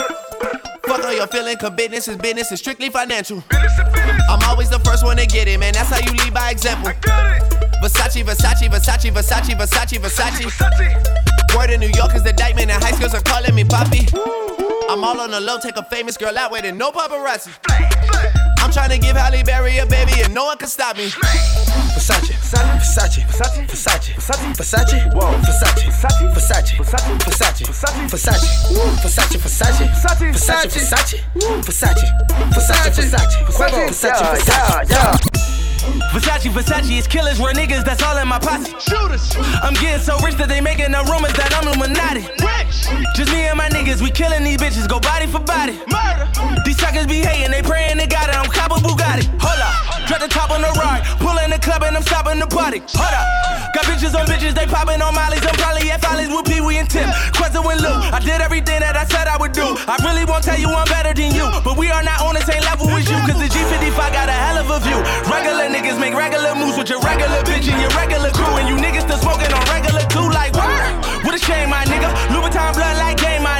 Fuck 0.86 1.04
all 1.06 1.14
your 1.14 1.28
feeling, 1.28 1.58
cause 1.58 1.72
business 1.72 2.08
is 2.08 2.18
business, 2.18 2.52
it's 2.52 2.62
strictly 2.62 2.90
financial. 2.90 3.44
I'm 3.52 4.42
always 4.48 4.70
the 4.70 4.80
first 4.80 5.04
one 5.04 5.18
to 5.18 5.26
get 5.26 5.48
it, 5.48 5.60
man. 5.60 5.74
That's 5.74 5.90
how 5.90 6.00
you 6.00 6.12
lead 6.24 6.34
by 6.34 6.52
example. 6.52 6.92
Versace, 7.84 8.24
Versace, 8.24 8.70
Versace, 8.70 9.12
Versace, 9.12 9.56
Versace, 9.56 10.00
Versace. 10.00 11.29
Word 11.56 11.72
in 11.72 11.80
New 11.80 11.92
York 11.96 12.14
is 12.16 12.24
the 12.24 12.30
indictment, 12.30 12.70
and 12.72 12.84
high 12.84 12.92
schools 12.92 13.14
are 13.14 13.22
calling 13.22 13.56
me 13.56 13.64
Poppy. 13.64 14.08
I'm 14.90 15.04
all 15.04 15.20
on 15.22 15.32
the 15.32 15.40
low, 15.40 15.60
take 15.60 15.78
a 15.78 15.84
famous 15.84 16.18
girl 16.18 16.38
out 16.38 16.52
with 16.52 16.66
it, 16.66 16.74
no 16.74 16.92
paparazzi. 16.92 17.52
I'm 18.60 18.72
trying 18.72 18.90
to 18.90 18.98
give 18.98 19.16
Halle 19.16 19.44
Berry 19.44 19.78
a 19.78 19.86
baby, 19.86 20.22
and 20.24 20.34
no 20.34 20.46
one 20.46 20.58
can 20.58 20.68
stop 20.68 20.98
me. 20.98 21.10
Versace, 21.94 22.34
Versace, 22.34 23.24
Versace, 23.26 23.66
Versace, 23.68 24.14
Versace, 24.16 24.56
Versace, 24.56 25.14
whoa, 25.14 25.34
Versace, 25.42 25.90
Versace, 25.90 26.28
Versace, 26.34 26.76
Versace, 26.78 27.66
Versace, 27.66 28.08
Versace, 28.10 28.50
Versace, 29.00 29.38
Versace, 29.38 29.38
Versace, 29.40 29.78
Versace, 29.80 30.38
Versace, 30.40 30.70
Versace, 30.70 30.70
Versace, 30.70 31.60
Versace, 31.60 31.90
Versace, 31.90 32.20
Versace, 32.92 33.40
Versace. 33.46 33.88
Versace, 33.88 34.26
Versace 34.36 35.49
is 37.00 37.08
killers, 37.08 37.40
we're 37.40 37.54
niggas, 37.54 37.86
that's 37.86 38.04
all 38.04 38.18
in 38.18 38.28
my 38.28 38.40
posse. 38.40 38.72
Shooters. 38.80 39.32
I'm 39.64 39.74
getting 39.74 40.04
so 40.04 40.20
rich 40.20 40.36
that 40.36 40.50
they 40.50 40.60
making 40.60 40.92
the 40.92 41.04
rumors 41.08 41.32
that 41.40 41.56
I'm 41.56 41.68
Illuminati. 41.72 42.28
Rich. 42.44 42.92
Just 43.16 43.32
me 43.32 43.48
and 43.48 43.58
my 43.58 43.70
niggas, 43.70 44.02
we 44.02 44.12
killing 44.12 44.44
these 44.44 44.58
bitches, 44.58 44.88
go 44.88 45.00
body 45.00 45.28
for 45.28 45.40
body. 45.40 45.80
Murder. 45.88 46.28
These 46.66 46.80
suckers 46.80 47.08
be 47.08 47.24
hating, 47.24 47.52
they 47.52 47.62
praying 47.62 47.98
they 47.98 48.08
got 48.08 48.28
it, 48.28 48.36
I'm 48.36 48.52
cop 48.52 48.72
a 48.72 48.80
Bugatti. 48.84 49.32
Hold 49.40 49.64
up, 49.64 50.08
drop 50.08 50.20
the 50.20 50.28
top 50.28 50.52
on 50.52 50.62
the 50.62 50.72
ride, 50.76 51.04
pull 51.24 51.39
club 51.70 51.86
and 51.86 51.96
I'm 51.96 52.02
stopping 52.02 52.42
the 52.42 52.50
party. 52.50 52.82
Hold 52.98 53.14
up, 53.14 53.26
got 53.78 53.86
bitches 53.86 54.18
on 54.18 54.26
bitches, 54.26 54.58
they 54.58 54.66
popping 54.66 55.02
on 55.06 55.14
mollies, 55.14 55.46
I'm 55.46 55.54
probably 55.54 55.86
at 55.94 56.02
Follies 56.02 56.34
with 56.34 56.50
Pee 56.50 56.62
Wee 56.66 56.82
and 56.82 56.90
Tim. 56.90 57.06
Quezza 57.38 57.62
and 57.62 57.82
Lou, 57.86 57.94
I 58.10 58.18
did 58.18 58.42
everything 58.42 58.82
that 58.82 58.98
I 58.98 59.06
said 59.06 59.30
I 59.30 59.38
would 59.38 59.54
do. 59.54 59.78
I 59.86 60.02
really 60.02 60.26
won't 60.26 60.42
tell 60.42 60.58
you 60.58 60.74
I'm 60.74 60.90
better 60.90 61.14
than 61.14 61.30
you, 61.30 61.46
but 61.62 61.78
we 61.78 61.94
are 61.94 62.02
not 62.02 62.26
on 62.26 62.34
the 62.34 62.42
same 62.42 62.66
level 62.66 62.90
as 62.90 63.06
you, 63.06 63.18
cause 63.30 63.38
the 63.38 63.46
G55 63.54 64.02
got 64.18 64.28
a 64.34 64.34
hell 64.34 64.58
of 64.58 64.74
a 64.74 64.80
view. 64.82 64.98
Regular 65.30 65.70
niggas 65.70 66.02
make 66.02 66.18
regular 66.18 66.58
moves 66.58 66.74
with 66.74 66.90
your 66.90 67.02
regular 67.06 67.38
bitch 67.46 67.70
and 67.70 67.78
your 67.78 67.94
regular 67.94 68.34
crew, 68.34 68.50
and 68.58 68.66
you 68.66 68.76
niggas 68.82 69.06
still 69.06 69.22
smoking 69.22 69.54
on 69.54 69.62
regular 69.70 70.02
too, 70.10 70.26
like 70.34 70.58
what? 70.58 70.90
What 71.22 71.38
a 71.38 71.42
shame, 71.42 71.70
my 71.70 71.86
nigga. 71.86 72.10
Louboutin 72.34 72.74
blood 72.74 72.98
like 72.98 73.22
game, 73.22 73.46
my 73.46 73.59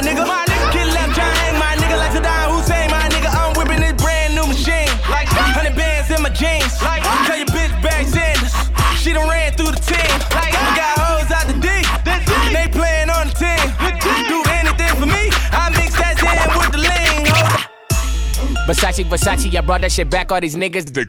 Versace, 18.70 19.04
Versace, 19.04 19.56
I 19.56 19.60
brought 19.62 19.80
that 19.80 19.90
shit 19.90 20.08
back. 20.08 20.30
All 20.30 20.40
these 20.40 20.54
niggas, 20.54 20.94
they 20.94 21.04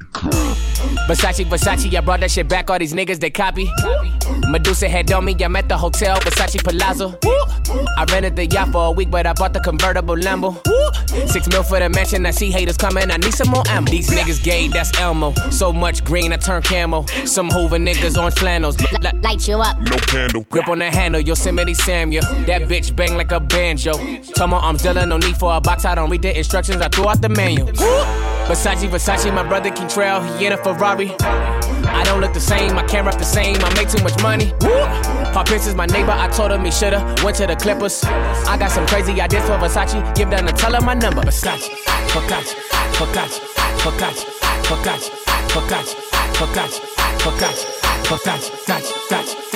Versace, 1.07 1.45
Versace, 1.45 1.95
I 1.95 2.01
brought 2.01 2.21
that 2.21 2.31
shit 2.31 2.47
back. 2.47 2.71
All 2.71 2.79
these 2.79 2.91
niggas, 2.91 3.19
they 3.19 3.29
copy. 3.29 3.69
Medusa 4.51 4.89
head 4.89 5.11
on 5.13 5.23
me, 5.23 5.35
I'm 5.41 5.55
at 5.55 5.69
the 5.69 5.77
hotel, 5.77 6.17
Versace 6.17 6.61
Palazzo. 6.61 7.17
I 7.97 8.03
rented 8.11 8.35
the 8.35 8.45
yacht 8.45 8.73
for 8.73 8.87
a 8.87 8.91
week, 8.91 9.09
but 9.09 9.25
I 9.25 9.31
bought 9.33 9.53
the 9.53 9.61
convertible 9.61 10.15
Lambo. 10.15 10.59
Six 11.29 11.47
mil 11.47 11.63
for 11.63 11.79
the 11.79 11.87
mansion, 11.87 12.25
I 12.25 12.31
see 12.31 12.51
haters 12.51 12.75
coming, 12.75 13.09
I 13.09 13.17
need 13.17 13.33
some 13.33 13.49
more 13.49 13.63
ammo. 13.67 13.89
These 13.89 14.09
niggas 14.09 14.43
gay, 14.43 14.67
that's 14.67 14.97
Elmo. 14.99 15.33
So 15.51 15.71
much 15.71 16.03
green, 16.03 16.33
I 16.33 16.37
turn 16.37 16.61
camo. 16.61 17.05
Some 17.25 17.49
Hoover 17.49 17.77
niggas 17.77 18.21
on 18.21 18.31
flannels. 18.31 18.77
Light 19.21 19.47
you 19.47 19.55
up. 19.55 19.79
No 19.79 19.95
candle. 19.97 20.45
Grip 20.49 20.67
on 20.67 20.79
the 20.79 20.91
handle, 20.91 21.21
Yosemite 21.21 21.73
Sam, 21.73 22.11
yeah. 22.11 22.21
That 22.45 22.63
bitch 22.63 22.93
bang 22.93 23.15
like 23.15 23.31
a 23.31 23.39
banjo. 23.39 23.93
Tell 24.35 24.47
my 24.47 24.57
arms 24.57 24.83
Dylan, 24.83 25.07
no 25.07 25.17
need 25.17 25.37
for 25.37 25.55
a 25.55 25.61
box, 25.61 25.85
I 25.85 25.95
don't 25.95 26.09
read 26.09 26.23
the 26.23 26.37
instructions, 26.37 26.81
I 26.81 26.89
threw 26.89 27.07
out 27.07 27.21
the 27.21 27.29
manual. 27.29 27.67
Versace, 27.67 28.89
Versace, 28.89 29.33
my 29.33 29.43
brother 29.43 29.69
Kentrell, 29.69 30.37
he 30.37 30.45
in 30.45 30.51
a 30.51 30.57
Ferrari. 30.57 31.15
I 31.93 32.03
don't 32.03 32.21
look 32.21 32.33
the 32.33 32.39
same, 32.39 32.77
I 32.77 32.83
can't 32.83 33.05
rap 33.05 33.17
the 33.17 33.23
same, 33.25 33.57
I 33.59 33.73
make 33.75 33.89
too 33.89 34.03
much 34.03 34.21
money. 34.21 34.53
Paul 35.33 35.43
Pierce 35.45 35.67
is 35.67 35.75
my 35.75 35.85
neighbor, 35.85 36.11
I 36.11 36.27
told 36.29 36.51
him 36.51 36.63
he 36.65 36.71
shoulda 36.71 36.99
went 37.23 37.37
to 37.37 37.47
the 37.47 37.55
Clippers. 37.55 38.03
I 38.03 38.57
got 38.57 38.71
some 38.71 38.85
crazy 38.87 39.19
ideas 39.19 39.43
for 39.43 39.57
Versace, 39.57 40.15
give 40.15 40.29
them 40.29 40.47
and 40.47 40.57
tell 40.57 40.73
him 40.73 40.85
my 40.85 40.93
number. 40.93 41.21
Versace, 41.21 41.69
Versace, 42.13 42.55
Versace, 42.97 43.39
Versace, 43.83 44.25
Versace, 44.63 45.09
Versace, 45.51 45.95
Versace, 46.37 46.75
Versace, 46.75 46.79
Versace, 47.19 47.65
Versace, 48.05 48.49
Versace, 48.65 48.91
Versace, 49.09 49.50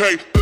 Okay. 0.00 0.39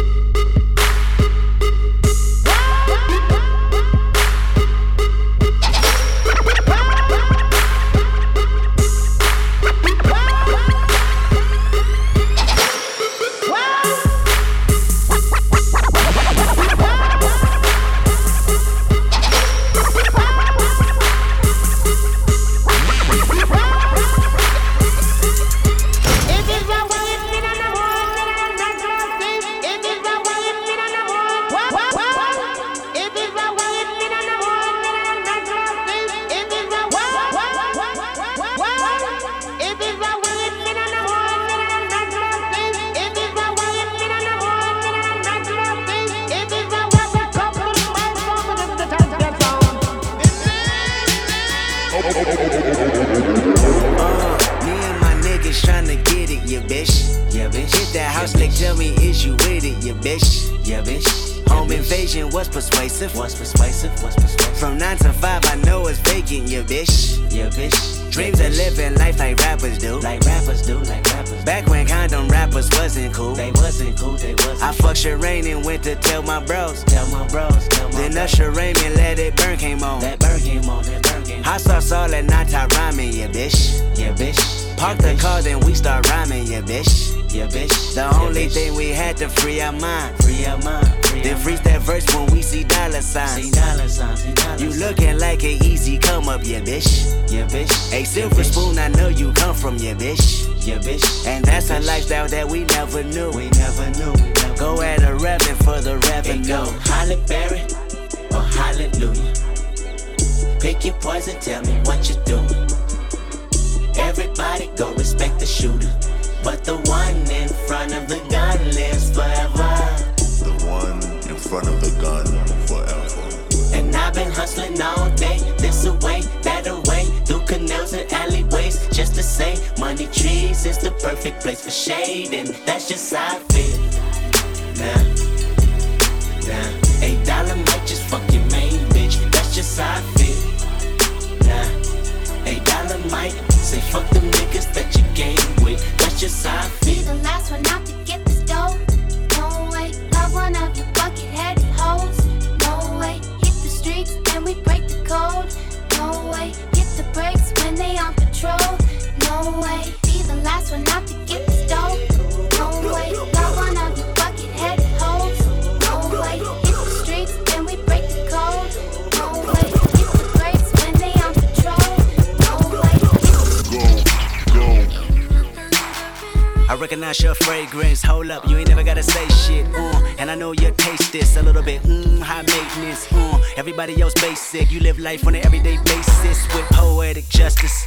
Recognize 176.79 177.21
your 177.21 177.35
fragrance. 177.35 178.03
Hold 178.03 178.31
up, 178.31 178.49
you 178.49 178.57
ain't 178.57 178.69
never 178.69 178.83
gotta 178.83 179.03
say 179.03 179.27
shit. 179.29 179.67
Uh, 179.75 180.15
and 180.19 180.31
I 180.31 180.35
know 180.35 180.53
you 180.53 180.73
taste 180.77 181.13
this 181.13 181.37
a 181.37 181.43
little 181.43 181.63
bit. 181.63 181.83
Mm, 181.83 182.21
high 182.21 182.43
maintenance. 182.43 183.11
Uh, 183.13 183.41
everybody 183.57 184.01
else 184.01 184.15
basic. 184.15 184.71
You 184.71 184.81
live 184.81 184.99
life 184.99 185.27
on 185.27 185.35
an 185.35 185.45
everyday 185.45 185.77
basis 185.85 186.47
with 186.55 186.65
poetic 186.71 187.29
justice. 187.29 187.87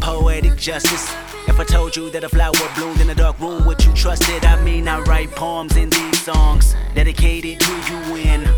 Poetic 0.00 0.56
justice. 0.56 1.12
If 1.48 1.58
I 1.58 1.64
told 1.64 1.96
you 1.96 2.10
that 2.10 2.24
a 2.24 2.28
flower 2.28 2.52
bloomed 2.76 3.00
in 3.00 3.10
a 3.10 3.14
dark 3.14 3.40
room, 3.40 3.64
would 3.66 3.84
you 3.84 3.92
trust 3.94 4.28
it? 4.28 4.44
I 4.44 4.62
mean, 4.62 4.86
I 4.86 5.00
write 5.00 5.30
poems 5.32 5.76
in 5.76 5.90
these 5.90 6.22
songs 6.22 6.74
dedicated 6.94 7.60
to 7.60 7.72
you 7.90 8.12
when 8.12 8.48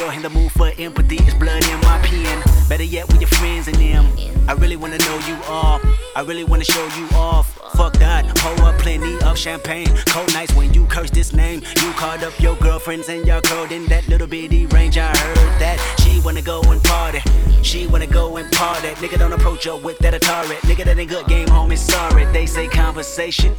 you're 0.00 0.12
in 0.14 0.22
the 0.22 0.30
mood 0.30 0.50
for 0.52 0.72
empathy. 0.78 1.16
It's 1.16 1.34
blood 1.34 1.62
in 1.62 1.80
my 1.80 2.00
pen. 2.02 2.42
Better 2.68 2.84
yet, 2.84 3.06
with 3.08 3.20
your 3.20 3.28
friends 3.28 3.68
and 3.68 3.76
them. 3.76 4.06
I 4.48 4.52
really 4.54 4.76
wanna 4.76 4.98
know 4.98 5.18
you 5.28 5.36
all. 5.46 5.80
I 6.16 6.22
really 6.22 6.44
wanna 6.44 6.64
show 6.64 6.86
you 6.96 7.06
off. 7.14 7.46
Fuck 7.76 7.92
that, 7.94 8.24
pour 8.36 8.66
up 8.66 8.78
plenty 8.78 9.20
of 9.22 9.36
champagne. 9.36 9.88
Cold 10.06 10.32
nights 10.32 10.54
when 10.54 10.72
you 10.72 10.86
curse 10.86 11.10
this 11.10 11.32
name. 11.32 11.62
You 11.82 11.92
called 11.92 12.24
up 12.24 12.32
your 12.40 12.56
girlfriends 12.56 13.08
and 13.08 13.26
y'all 13.26 13.42
curled 13.42 13.72
in 13.72 13.84
that 13.86 14.08
little 14.08 14.26
bitty 14.26 14.66
range. 14.66 14.96
I 14.96 15.08
heard 15.08 15.60
that 15.60 15.78
she 16.00 16.20
wanna 16.20 16.42
go 16.42 16.62
and 16.62 16.82
party. 16.82 17.20
She 17.62 17.86
wanna 17.86 18.06
go 18.06 18.38
and 18.38 18.50
party. 18.52 18.88
Nigga 19.02 19.18
don't 19.18 19.34
approach 19.34 19.64
her 19.64 19.76
with 19.76 19.98
that 19.98 20.14
Atari. 20.14 20.56
Nigga 20.68 20.84
that 20.84 20.98
ain't 20.98 21.10
good 21.10 21.26
game, 21.26 21.48
homie. 21.48 21.76
Sorry, 21.76 22.24
they 22.32 22.46
say 22.46 22.68
conversation. 22.68 23.54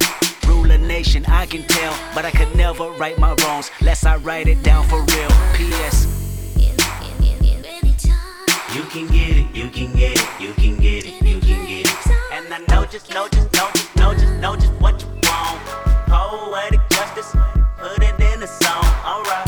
Rule 0.47 0.71
a 0.71 0.77
nation, 0.77 1.23
I 1.27 1.45
can 1.45 1.63
tell, 1.67 1.93
but 2.15 2.25
I 2.25 2.31
could 2.31 2.53
never 2.55 2.89
right 2.91 3.17
my 3.19 3.33
wrongs. 3.43 3.69
Lest 3.81 4.05
I 4.05 4.15
write 4.17 4.47
it 4.47 4.63
down 4.63 4.87
for 4.87 5.01
real. 5.01 5.29
P.S. 5.53 6.20
You 8.73 8.83
can 8.83 9.05
get 9.07 9.35
it, 9.35 9.53
you 9.53 9.69
can 9.69 9.91
get 9.97 10.15
it, 10.15 10.39
you 10.39 10.53
can 10.53 10.77
get 10.77 11.05
it, 11.05 11.21
you 11.21 11.41
can 11.41 11.65
get 11.65 11.85
it. 11.85 12.07
And 12.31 12.53
I 12.53 12.59
know 12.69 12.85
just, 12.85 13.13
know 13.13 13.27
just, 13.27 13.51
know 13.51 13.69
just, 13.73 13.95
know 13.97 14.13
just, 14.13 14.33
know 14.39 14.55
just 14.55 14.71
what 14.79 15.01
you 15.01 15.09
want. 15.23 15.59
Poetic 16.07 16.79
justice, 16.89 17.35
put 17.77 18.01
it 18.01 18.17
in 18.17 18.41
a 18.41 18.47
song, 18.47 18.85
alright. 19.03 19.45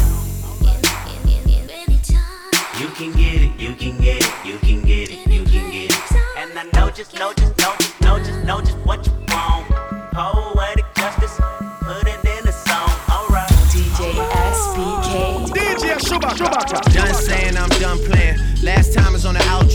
You 2.78 2.88
can 2.89 3.13
get 3.13 3.41
it, 3.41 3.57
you 3.57 3.74
can 3.76 3.97
get 4.01 4.21
it, 4.21 4.45
you 4.45 4.57
can 4.57 4.82
get 4.82 5.09
it, 5.09 5.26
you 5.26 5.43
can 5.45 5.71
get 5.71 5.91
it. 5.91 6.11
And 6.38 6.59
I 6.59 6.69
know 6.74 6.89
just, 6.89 7.13
know 7.17 7.32
just, 7.32 7.57
know 7.59 7.76
just, 7.80 8.01
know 8.01 8.19
just, 8.19 8.43
know 8.43 8.59
just 8.59 8.78
what 8.80 9.05
you 9.07 9.13
want. 9.30 9.67
Poetic 10.11 10.86
justice, 10.95 11.39
put 11.80 12.05
it 12.05 12.19
in 12.26 12.45
a 12.45 12.51
song, 12.51 12.91
alright. 13.09 13.49
DJ 13.71 14.19
SBK. 14.51 15.47
DJ 15.47 15.95
Shubaka. 15.95 16.93
Done 16.93 17.13
saying 17.13 17.55
I'm 17.55 17.69
done 17.80 17.99
playing. 17.99 18.32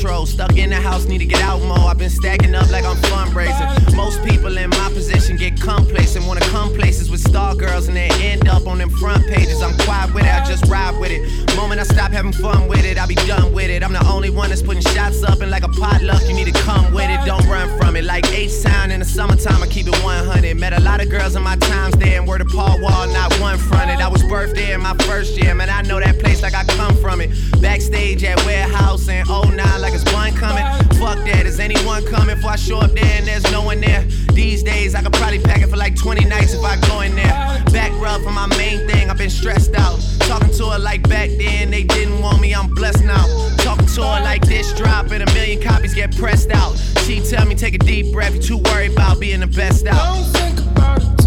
Outro. 0.09 0.27
Stuck 0.27 0.57
in 0.57 0.71
the 0.71 0.77
house, 0.77 1.05
need 1.05 1.19
to 1.19 1.27
get 1.27 1.41
out 1.43 1.63
more. 1.63 1.79
I've 1.79 1.99
been 1.99 2.11
stacking 2.11 2.55
up 2.55 2.71
like 2.71 2.85
I'm 2.85 2.97
fundraising. 2.97 3.97
Most 3.97 4.23
people 4.25 4.57
in 4.57 4.71
my 4.71 4.91
position 4.93 5.37
get 5.37 5.61
complacent. 5.61 6.27
Wanna 6.27 6.41
come 6.41 6.75
places 6.75 7.11
with 7.11 7.21
star 7.21 7.55
girls 7.55 7.89
and 7.89 7.97
they 7.97 8.09
end 8.21 8.49
up 8.49 8.67
on 8.67 8.79
them 8.79 8.91
front 8.91 9.27
pages. 9.27 9.63
I'm 9.63 9.77
quiet 9.79 10.15
with 10.15 10.25
it, 10.25 10.33
I 10.33 10.45
just 10.47 10.67
ride 10.67 10.99
with 10.99 11.11
it. 11.11 11.57
Moment 11.57 11.81
I 11.81 11.85
stop 11.85 12.13
having 12.13 12.33
fun 12.33 12.69
with 12.69 12.85
it, 12.85 12.99
I'll 12.99 13.09
be 13.09 13.15
done 13.15 13.53
with 13.53 13.71
it. 13.71 13.83
I'm 13.83 13.93
the 13.93 14.07
only 14.07 14.31
one 14.31 14.49
that's 14.49 14.63
putting 14.63 14.83
shots 14.83 15.23
up 15.23 15.41
and 15.41 15.51
like 15.51 15.65
a 15.65 15.69
potluck, 15.69 16.23
you 16.27 16.35
need 16.35 16.53
to 16.53 16.63
come 16.63 16.93
with 16.93 17.11
it. 17.11 17.25
Don't 17.25 17.47
run 17.47 17.69
from 17.79 17.97
it. 17.97 18.05
Like 18.05 18.31
H 18.33 18.63
Town 18.63 18.91
in 18.91 19.01
the 19.01 19.07
summertime, 19.07 19.63
I 19.63 19.67
keep 19.67 19.87
it 19.87 19.97
100. 20.03 20.57
Met 20.57 20.73
a 20.73 20.81
lot 20.81 21.01
of 21.01 21.11
girls 21.11 21.37
in 21.37 21.43
my 21.43 21.57
times 21.57 21.97
there, 21.97 22.19
and 22.19 22.29
word 22.29 22.41
of 22.41 22.49
Paul 22.49 22.81
Wall, 22.81 23.07
not 23.09 23.33
one 23.41 23.59
fronted. 23.59 24.01
I 24.01 24.09
was 24.09 24.23
birthed 24.23 24.55
there 24.55 24.75
in 24.75 24.81
my 24.83 24.95
first 25.09 25.37
year, 25.37 25.55
man. 25.55 25.69
I 25.69 25.83
know 25.83 26.01
that 26.01 26.19
place 26.19 26.43
like 26.43 26.55
I 26.55 26.65
come 26.65 26.97
from 26.97 27.21
it. 27.21 27.31
Backstage 27.61 28.25
at 28.25 28.45
Warehouse 28.47 29.09
and 29.09 29.29
09, 29.29 29.81
like 29.81 29.95
it's 30.01 30.13
one 30.13 30.33
coming. 30.35 30.65
Fuck 30.99 31.25
that, 31.27 31.47
is 31.47 31.59
anyone 31.61 32.05
coming? 32.07 32.37
Before 32.37 32.51
I 32.51 32.57
show 32.57 32.79
up 32.79 32.93
there 32.93 33.05
and 33.05 33.27
there's 33.27 33.51
no 33.51 33.63
one 33.63 33.81
there. 33.81 34.03
These 34.33 34.63
days, 34.63 34.95
I 34.95 35.03
could 35.03 35.13
probably 35.13 35.41
pack 35.41 35.63
it 35.63 35.69
for 35.69 35.77
like 35.77 35.97
20 35.97 36.25
nights 36.25 36.55
if 36.55 36.63
I 36.63 36.77
go 36.89 37.01
in 37.01 37.15
there. 37.15 37.33
Back 37.73 37.93
rub 38.01 38.23
for 38.23 38.31
my 38.31 38.47
main 38.57 38.87
thing, 38.89 39.11
I've 39.11 39.19
been 39.19 39.31
stressed 39.31 39.75
out. 39.75 39.99
Talking 40.21 40.53
to 40.55 40.71
her 40.71 40.79
like 40.79 41.09
back 41.09 41.31
then, 41.39 41.71
they 41.71 41.85
didn't 41.85 42.21
want 42.21 42.41
me, 42.41 42.55
I'm 42.55 42.69
blessed 42.75 43.05
now. 43.05 43.25
Talking 43.59 43.87
to 43.87 44.03
her 44.03 44.23
like 44.23 44.43
this 44.47 44.73
drop 44.75 45.11
and 45.11 45.23
a 45.23 45.35
million 45.35 45.61
copies 45.61 45.95
get 45.95 46.17
pressed 46.17 46.51
out. 46.51 46.77
She 47.05 47.21
tell 47.21 47.47
me 47.47 47.55
take 47.55 47.75
a 47.75 47.79
deep 47.79 48.13
breath, 48.13 48.35
you 48.35 48.41
too 48.41 48.59
worried 48.59 48.93
about 48.93 49.21
being 49.21 49.41
the 49.41 49.47
best 49.47 49.87
out. 49.87 50.15
Don't 50.15 50.33
think 50.33 50.59
about 50.59 51.03
it 51.03 51.18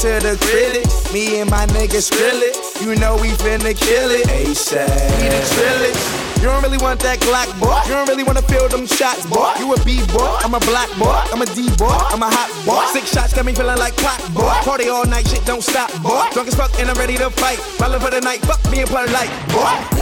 to 0.00 0.18
the 0.24 0.32
critics. 0.48 1.12
Me 1.12 1.40
and 1.40 1.50
my 1.50 1.66
niggas 1.76 2.10
grill 2.10 2.40
it. 2.40 2.56
You 2.80 2.96
know 2.96 3.16
we 3.20 3.28
finna 3.36 3.76
kill 3.76 4.08
it. 4.10 4.26
ASAP. 4.28 4.88
We 5.20 5.28
the 5.28 5.40
trillers. 5.52 6.40
You 6.40 6.48
don't 6.48 6.62
really 6.62 6.78
want 6.78 7.00
that 7.00 7.20
Glock, 7.20 7.52
boy. 7.60 7.76
You 7.84 7.92
don't 7.92 8.08
really 8.08 8.24
wanna 8.24 8.40
feel 8.40 8.66
them 8.66 8.86
shots, 8.86 9.26
boy. 9.26 9.52
You 9.58 9.74
a 9.74 9.84
B 9.84 10.00
boy, 10.08 10.40
I'm 10.40 10.54
a 10.54 10.60
black 10.60 10.88
boy, 10.96 11.12
I'm 11.28 11.42
a 11.42 11.46
D 11.52 11.68
boy, 11.76 11.92
I'm 11.92 12.22
a 12.22 12.30
hot 12.32 12.48
boy. 12.64 12.80
Six 12.94 13.12
shots 13.12 13.34
got 13.34 13.44
me 13.44 13.52
feeling 13.52 13.76
like 13.76 13.94
clock, 13.96 14.16
boy. 14.32 14.48
Party 14.64 14.88
all 14.88 15.04
night, 15.04 15.28
shit 15.28 15.44
don't 15.44 15.62
stop, 15.62 15.92
boy. 16.00 16.24
Drunk 16.32 16.48
as 16.48 16.54
fuck 16.54 16.72
and 16.80 16.88
I'm 16.88 16.96
ready 16.96 17.18
to 17.18 17.28
fight. 17.28 17.60
Ballin' 17.78 18.00
for 18.00 18.08
the 18.10 18.22
night, 18.22 18.40
fuck 18.40 18.62
me 18.72 18.80
and 18.80 18.88
polite, 18.88 19.28
boy. 19.52 19.99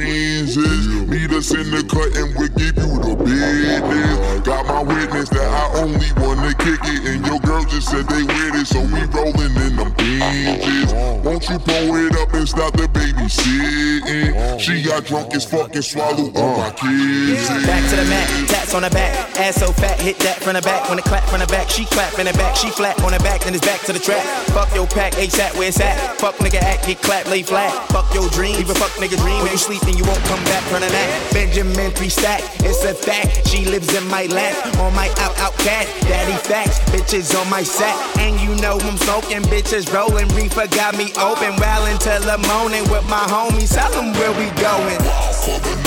Friends 0.00 0.56
is? 0.56 0.86
Meet 1.08 1.30
us 1.32 1.50
in 1.52 1.70
the 1.70 1.82
cut 1.84 2.16
and 2.16 2.34
we'll 2.36 2.48
give 2.56 2.76
you 2.76 2.92
the 3.04 3.16
business. 3.16 4.40
Got 4.40 4.66
my 4.66 4.82
witness 4.82 5.28
that 5.30 5.46
I 5.46 5.80
only 5.80 6.10
wanna 6.16 6.54
kick 6.54 6.80
it, 6.84 7.06
and 7.06 7.26
your 7.26 7.40
girl 7.40 7.64
just 7.64 7.90
said 7.90 8.06
they 8.08 8.22
with 8.22 8.54
it, 8.54 8.66
so 8.66 8.80
we 8.80 9.02
rolling 9.12 9.56
in 9.66 9.76
them 9.76 9.92
binges. 9.94 10.92
Won't 11.24 11.48
you 11.48 11.58
pull 11.58 11.96
it 12.06 12.16
up 12.16 12.32
and 12.34 12.48
stop 12.48 12.72
the 12.76 12.88
babysitting? 12.88 14.29
She 14.70 14.82
got 14.82 15.04
drunk 15.04 15.34
as 15.34 15.44
fuck 15.44 15.74
and 15.74 15.84
swallowed 15.84 16.36
all 16.36 16.56
my 16.56 16.70
kids. 16.70 17.48
Back 17.66 17.82
to 17.90 17.96
the 17.96 18.06
mat, 18.06 18.48
tats 18.48 18.72
on 18.72 18.82
the 18.82 18.90
back. 18.90 19.10
Ass 19.36 19.56
so 19.56 19.72
fat, 19.72 19.98
hit 19.98 20.16
that 20.20 20.38
from 20.38 20.54
the 20.54 20.62
back. 20.62 20.88
When 20.88 20.96
it 20.96 21.04
clap 21.04 21.24
from 21.28 21.40
the 21.40 21.46
back, 21.48 21.68
she 21.68 21.84
clap 21.86 22.16
in 22.20 22.26
the 22.26 22.32
back. 22.34 22.54
She 22.54 22.70
flat 22.70 23.02
on 23.02 23.10
the 23.10 23.18
back, 23.18 23.42
then 23.42 23.54
it's 23.54 23.66
back 23.66 23.80
to 23.86 23.92
the 23.92 23.98
track. 23.98 24.22
Fuck 24.54 24.72
your 24.72 24.86
pack, 24.86 25.14
ASAP, 25.14 25.58
where 25.58 25.68
it's 25.68 25.80
at. 25.80 25.98
Fuck 26.20 26.36
nigga 26.36 26.62
act, 26.62 26.86
get 26.86 27.02
clap, 27.02 27.26
lay 27.26 27.42
flat. 27.42 27.72
Fuck 27.90 28.14
your 28.14 28.30
dream, 28.30 28.56
leave 28.56 28.70
a 28.70 28.74
fuck 28.74 28.94
nigga 29.02 29.18
dream. 29.18 29.42
When 29.42 29.50
you 29.50 29.58
sleep, 29.58 29.80
then 29.82 29.96
you 29.96 30.04
won't 30.04 30.22
come 30.30 30.42
back 30.44 30.62
from 30.70 30.86
the 30.86 30.88
nap. 30.88 31.32
Benjamin 31.32 31.90
three 31.90 32.08
stack, 32.08 32.40
it's 32.62 32.84
a 32.84 32.94
fact. 32.94 33.48
She 33.48 33.64
lives 33.64 33.90
in 33.92 34.06
my 34.06 34.26
lap, 34.26 34.54
on 34.78 34.94
my 34.94 35.08
out 35.18 35.34
out 35.42 35.58
cat. 35.58 35.90
Daddy 36.06 36.38
facts, 36.46 36.78
bitches 36.94 37.34
on 37.34 37.50
my 37.50 37.64
sack. 37.64 37.98
And 38.22 38.38
you 38.38 38.54
know 38.62 38.78
I'm 38.86 38.98
smoking, 38.98 39.42
bitches 39.50 39.90
rolling. 39.92 40.28
Reefer 40.38 40.68
got 40.68 40.96
me 40.96 41.10
open, 41.18 41.58
well 41.58 41.86
until 41.90 42.22
the 42.22 42.38
morning 42.46 42.86
with 42.86 43.02
my 43.10 43.26
homies. 43.26 43.74
Tell 43.74 43.90
them 43.90 44.14
where 44.14 44.30
we 44.38 44.46
going. 44.60 45.79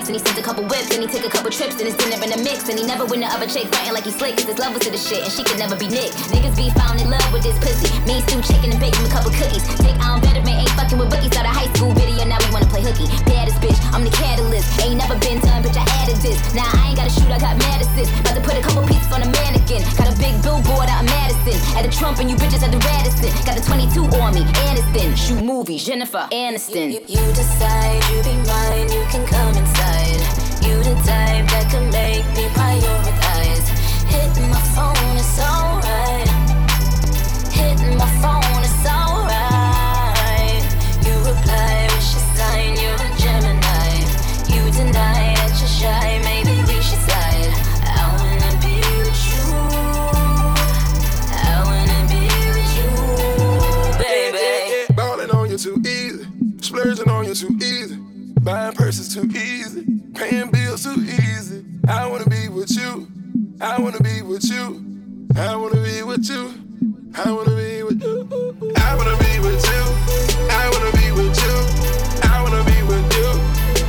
Bags 0.00 0.08
and 0.08 0.16
he 0.16 0.22
sent 0.24 0.38
a 0.38 0.42
couple 0.42 0.64
whips 0.64 0.90
and 0.94 1.02
he 1.02 1.08
took 1.08 1.24
a 1.24 1.30
couple 1.30 1.50
trips 1.50 1.76
and 1.76 1.86
his 1.86 1.96
dinner 1.96 2.16
in 2.24 2.30
the 2.30 2.40
mix. 2.42 2.68
And 2.68 2.78
he 2.78 2.84
never 2.86 3.04
win 3.04 3.20
the 3.20 3.26
other 3.26 3.46
chick 3.46 3.68
fighting 3.68 3.92
like 3.92 4.04
he 4.04 4.12
slick, 4.12 4.36
cause 4.36 4.48
his 4.48 4.58
love 4.58 4.72
was 4.72 4.82
to 4.84 4.90
the 4.90 4.98
shit 4.98 5.22
and 5.24 5.32
she 5.32 5.44
could 5.44 5.58
never 5.58 5.76
be 5.76 5.88
Nick. 5.88 6.12
Niggas 6.32 6.56
be 6.56 6.70
found 6.70 7.00
in 7.00 7.10
love 7.10 7.26
with 7.32 7.42
this 7.42 7.56
pussy. 7.60 7.88
Me 8.08 8.20
stew 8.24 8.40
chicken 8.40 8.72
and 8.72 8.80
him 8.80 9.04
a 9.04 9.12
couple 9.12 9.30
cookies. 9.32 9.64
Take 9.76 9.98
on 10.00 10.20
better 10.20 10.42
man, 10.42 10.64
ain't 10.64 10.74
fucking 10.78 10.98
with 10.98 11.10
bookies. 11.10 11.32
Started 11.32 11.52
high 11.52 11.70
school 11.76 11.92
video, 11.92 12.24
now 12.24 12.40
we 12.40 12.48
wanna 12.52 12.70
play 12.72 12.82
hooky. 12.82 13.06
Baddest 13.28 13.60
bitch, 13.60 13.78
I'm 13.92 14.04
the 14.04 14.14
catalyst. 14.14 14.68
Ain't 14.80 14.96
never 14.96 15.16
been 15.20 15.40
done, 15.40 15.62
bitch, 15.62 15.76
I 15.76 15.84
added 16.00 16.18
this. 16.24 16.38
Now 16.54 16.68
I 16.68 16.90
ain't 16.90 16.96
gotta 16.96 17.12
shoot, 17.12 17.28
I 17.28 17.38
got 17.38 17.58
mad 17.58 17.84
assist. 17.84 18.10
About 18.20 18.34
to 18.36 18.42
put 18.42 18.56
a 18.56 18.62
couple 18.62 18.86
pieces 18.88 19.10
on 19.12 19.22
a 19.22 19.28
mannequin. 19.28 19.84
Got 19.98 20.08
a 20.08 20.16
big 20.16 20.34
billboard 20.42 20.88
out. 20.88 20.89
At 21.76 21.82
the 21.84 21.90
Trump 21.90 22.18
and 22.18 22.28
you 22.28 22.36
bitches 22.36 22.62
at 22.62 22.70
the 22.72 22.78
Radisson. 22.78 23.30
Got 23.46 23.56
the 23.56 23.64
22 23.64 24.04
on 24.20 24.34
me, 24.34 24.42
Aniston. 24.66 25.16
Shoot 25.16 25.42
movies, 25.42 25.84
Jennifer 25.84 26.26
Aniston. 26.32 26.92
You, 26.92 27.00
you 27.06 27.32
decide 27.32 28.02
you 28.10 28.22
be 28.22 28.34
mine, 28.46 28.90
you 28.92 29.04
can 29.10 29.26
come 29.26 29.54
inside. 29.56 30.20
You 30.66 30.76
the 30.82 30.94
type 31.06 31.46
that 31.48 31.66
can 31.70 31.88
make 31.90 32.26
me 32.36 32.46
prioritize. 32.58 33.66
Hitting 34.10 34.50
my 34.50 34.60
phone 34.74 35.16
it's 35.16 35.38
alright. 35.40 36.28
Hitting 37.52 37.96
my 37.96 38.10
phone 38.20 38.62
it's 38.62 38.84
alright. 38.86 40.62
You 41.06 41.14
reply 41.24 41.88
with 41.94 42.12
your 42.12 42.24
sign, 42.36 42.76
you're 42.76 43.00
a 43.00 43.10
Gemini. 43.16 44.04
You 44.52 44.62
deny 44.72 45.34
that 45.38 45.54
you're 45.58 45.68
shy, 45.68 46.18
Splurging 56.80 57.10
on 57.10 57.26
you 57.26 57.34
too 57.34 57.58
easy. 57.60 57.96
Buying 58.40 58.72
purses 58.72 59.12
too 59.12 59.28
easy. 59.36 59.84
Paying 60.14 60.50
bills 60.50 60.82
too 60.82 60.98
easy. 60.98 61.62
I 61.86 62.08
wanna 62.08 62.24
be 62.24 62.48
with 62.48 62.70
you. 62.70 63.06
I 63.60 63.78
wanna 63.78 64.00
be 64.00 64.22
with 64.22 64.48
you. 64.48 64.80
I 65.36 65.56
wanna 65.56 65.82
be 65.82 66.02
with 66.02 66.24
you. 66.30 66.48
I 67.18 67.32
wanna 67.32 67.52
be 67.60 67.74
with 67.76 68.00
you. 68.00 68.72
I 68.78 68.96
wanna 68.96 69.16
be 69.20 69.40
with 69.44 69.60
you. 69.68 69.84
I 70.48 70.70
wanna 70.72 70.94
be 70.96 71.12
with 71.12 71.36
you. 71.36 71.52
I 72.24 72.40
wanna 72.40 72.64
be 72.64 72.80
with 72.88 73.12
you. 73.12 73.28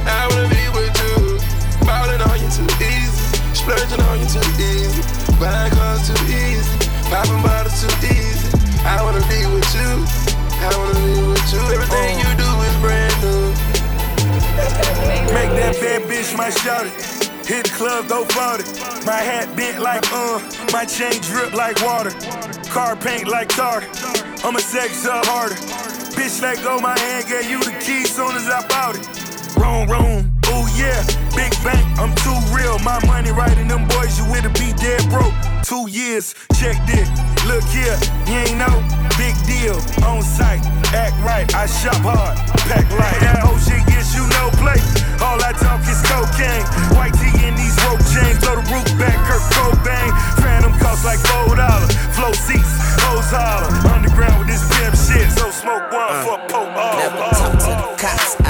I 0.04 0.28
wanna 0.28 0.50
be 0.52 0.64
with 0.76 0.96
you. 1.00 1.88
Ballin' 1.88 2.22
on 2.28 2.38
you 2.44 2.50
too 2.52 2.68
easy. 2.84 3.40
Splurging 3.56 4.02
on 4.04 4.20
you 4.20 4.28
too 4.28 4.44
easy. 4.60 5.02
Buying 5.40 5.72
cars 5.72 6.12
too 6.12 6.20
easy. 6.28 6.90
Popping 7.08 7.42
bottles 7.42 7.80
too 7.80 8.08
easy. 8.12 8.52
I 8.84 9.02
wanna 9.02 9.24
be 9.32 9.46
with 9.48 9.76
you. 9.80 10.41
Make 15.34 15.52
that 15.58 15.78
bad 15.82 16.02
bitch 16.04 16.38
my 16.38 16.50
shouty. 16.50 16.92
Hit 17.48 17.66
the 17.66 17.72
club, 17.72 18.08
go 18.08 18.26
40. 18.26 19.06
My 19.06 19.18
hat 19.18 19.56
bent 19.56 19.82
like 19.82 20.06
uh, 20.14 20.40
my 20.72 20.86
chain 20.86 21.20
drip 21.22 21.54
like 21.54 21.82
water. 21.82 22.12
Car 22.70 22.96
paint 22.96 23.28
like 23.28 23.50
tar. 23.50 23.84
I'ma 24.44 24.60
sex 24.60 25.06
up 25.06 25.26
harder. 25.26 25.56
Bitch, 26.16 26.42
let 26.42 26.62
go 26.64 26.80
my 26.80 26.98
hand, 27.00 27.28
gave 27.28 27.50
you 27.50 27.60
the 27.64 27.72
keys 27.80 28.14
soon 28.16 28.36
as 28.36 28.48
I 28.48 28.68
bought 28.68 28.96
it. 28.98 29.58
Wrong, 29.58 29.88
wrong, 29.90 30.31
ooh 30.52 30.68
yeah. 30.76 31.00
Big 31.36 31.52
bank, 31.64 31.84
I'm 31.98 32.14
too 32.22 32.36
real. 32.52 32.78
My 32.80 33.00
money 33.08 33.32
right 33.32 33.58
in 33.58 33.68
them 33.68 33.88
boys, 33.88 34.18
you 34.20 34.26
with 34.30 34.46
a 34.46 34.54
be 34.60 34.74
dead 34.76 35.02
broke. 35.10 35.34
Two 35.64 35.88
years, 35.90 36.36
check 36.60 36.76
this. 36.86 37.08
Look 37.48 37.64
here, 37.72 37.98
you 38.28 38.38
ain't 38.44 38.58
know. 38.60 38.76
Big 39.16 39.36
deal, 39.48 39.78
on 40.04 40.22
site, 40.24 40.64
act 40.92 41.16
right. 41.24 41.48
I 41.56 41.66
shop 41.66 41.96
hard, 42.04 42.38
pack 42.68 42.86
light. 43.00 43.20
That 43.24 43.40
whole 43.44 43.60
shit 43.60 43.82
gets 43.88 44.14
you 44.14 44.24
no 44.40 44.52
play. 44.60 44.80
All 45.24 45.40
I 45.40 45.54
talk 45.56 45.82
is 45.88 46.02
cocaine. 46.04 46.66
White 46.98 47.16
tee 47.16 47.32
in 47.48 47.56
these 47.56 47.76
rope 47.88 48.04
chains, 48.12 48.38
blow 48.44 48.60
the 48.60 48.66
roof 48.68 48.90
back, 49.00 49.16
Kurt 49.28 49.44
Cobain. 49.56 50.12
Phantom 50.42 50.74
cost 50.80 51.06
like 51.06 51.20
four 51.20 51.56
dollars. 51.56 51.94
Flow 52.12 52.34
seats, 52.34 52.72
hoes 53.08 53.32
holler. 53.32 53.72
Underground 53.94 54.44
with 54.44 54.50
this 54.52 54.64
pimp 54.76 54.96
shit, 55.00 55.32
so 55.32 55.50
smoke 55.52 55.88
one 55.92 56.12
uh. 56.12 56.24
for 56.26 56.38
poke 56.52 56.76
all. 56.76 56.98
Never 57.00 57.30
talk 57.40 57.54
to 57.64 57.72
the 57.72 57.96
cops. 58.02 58.41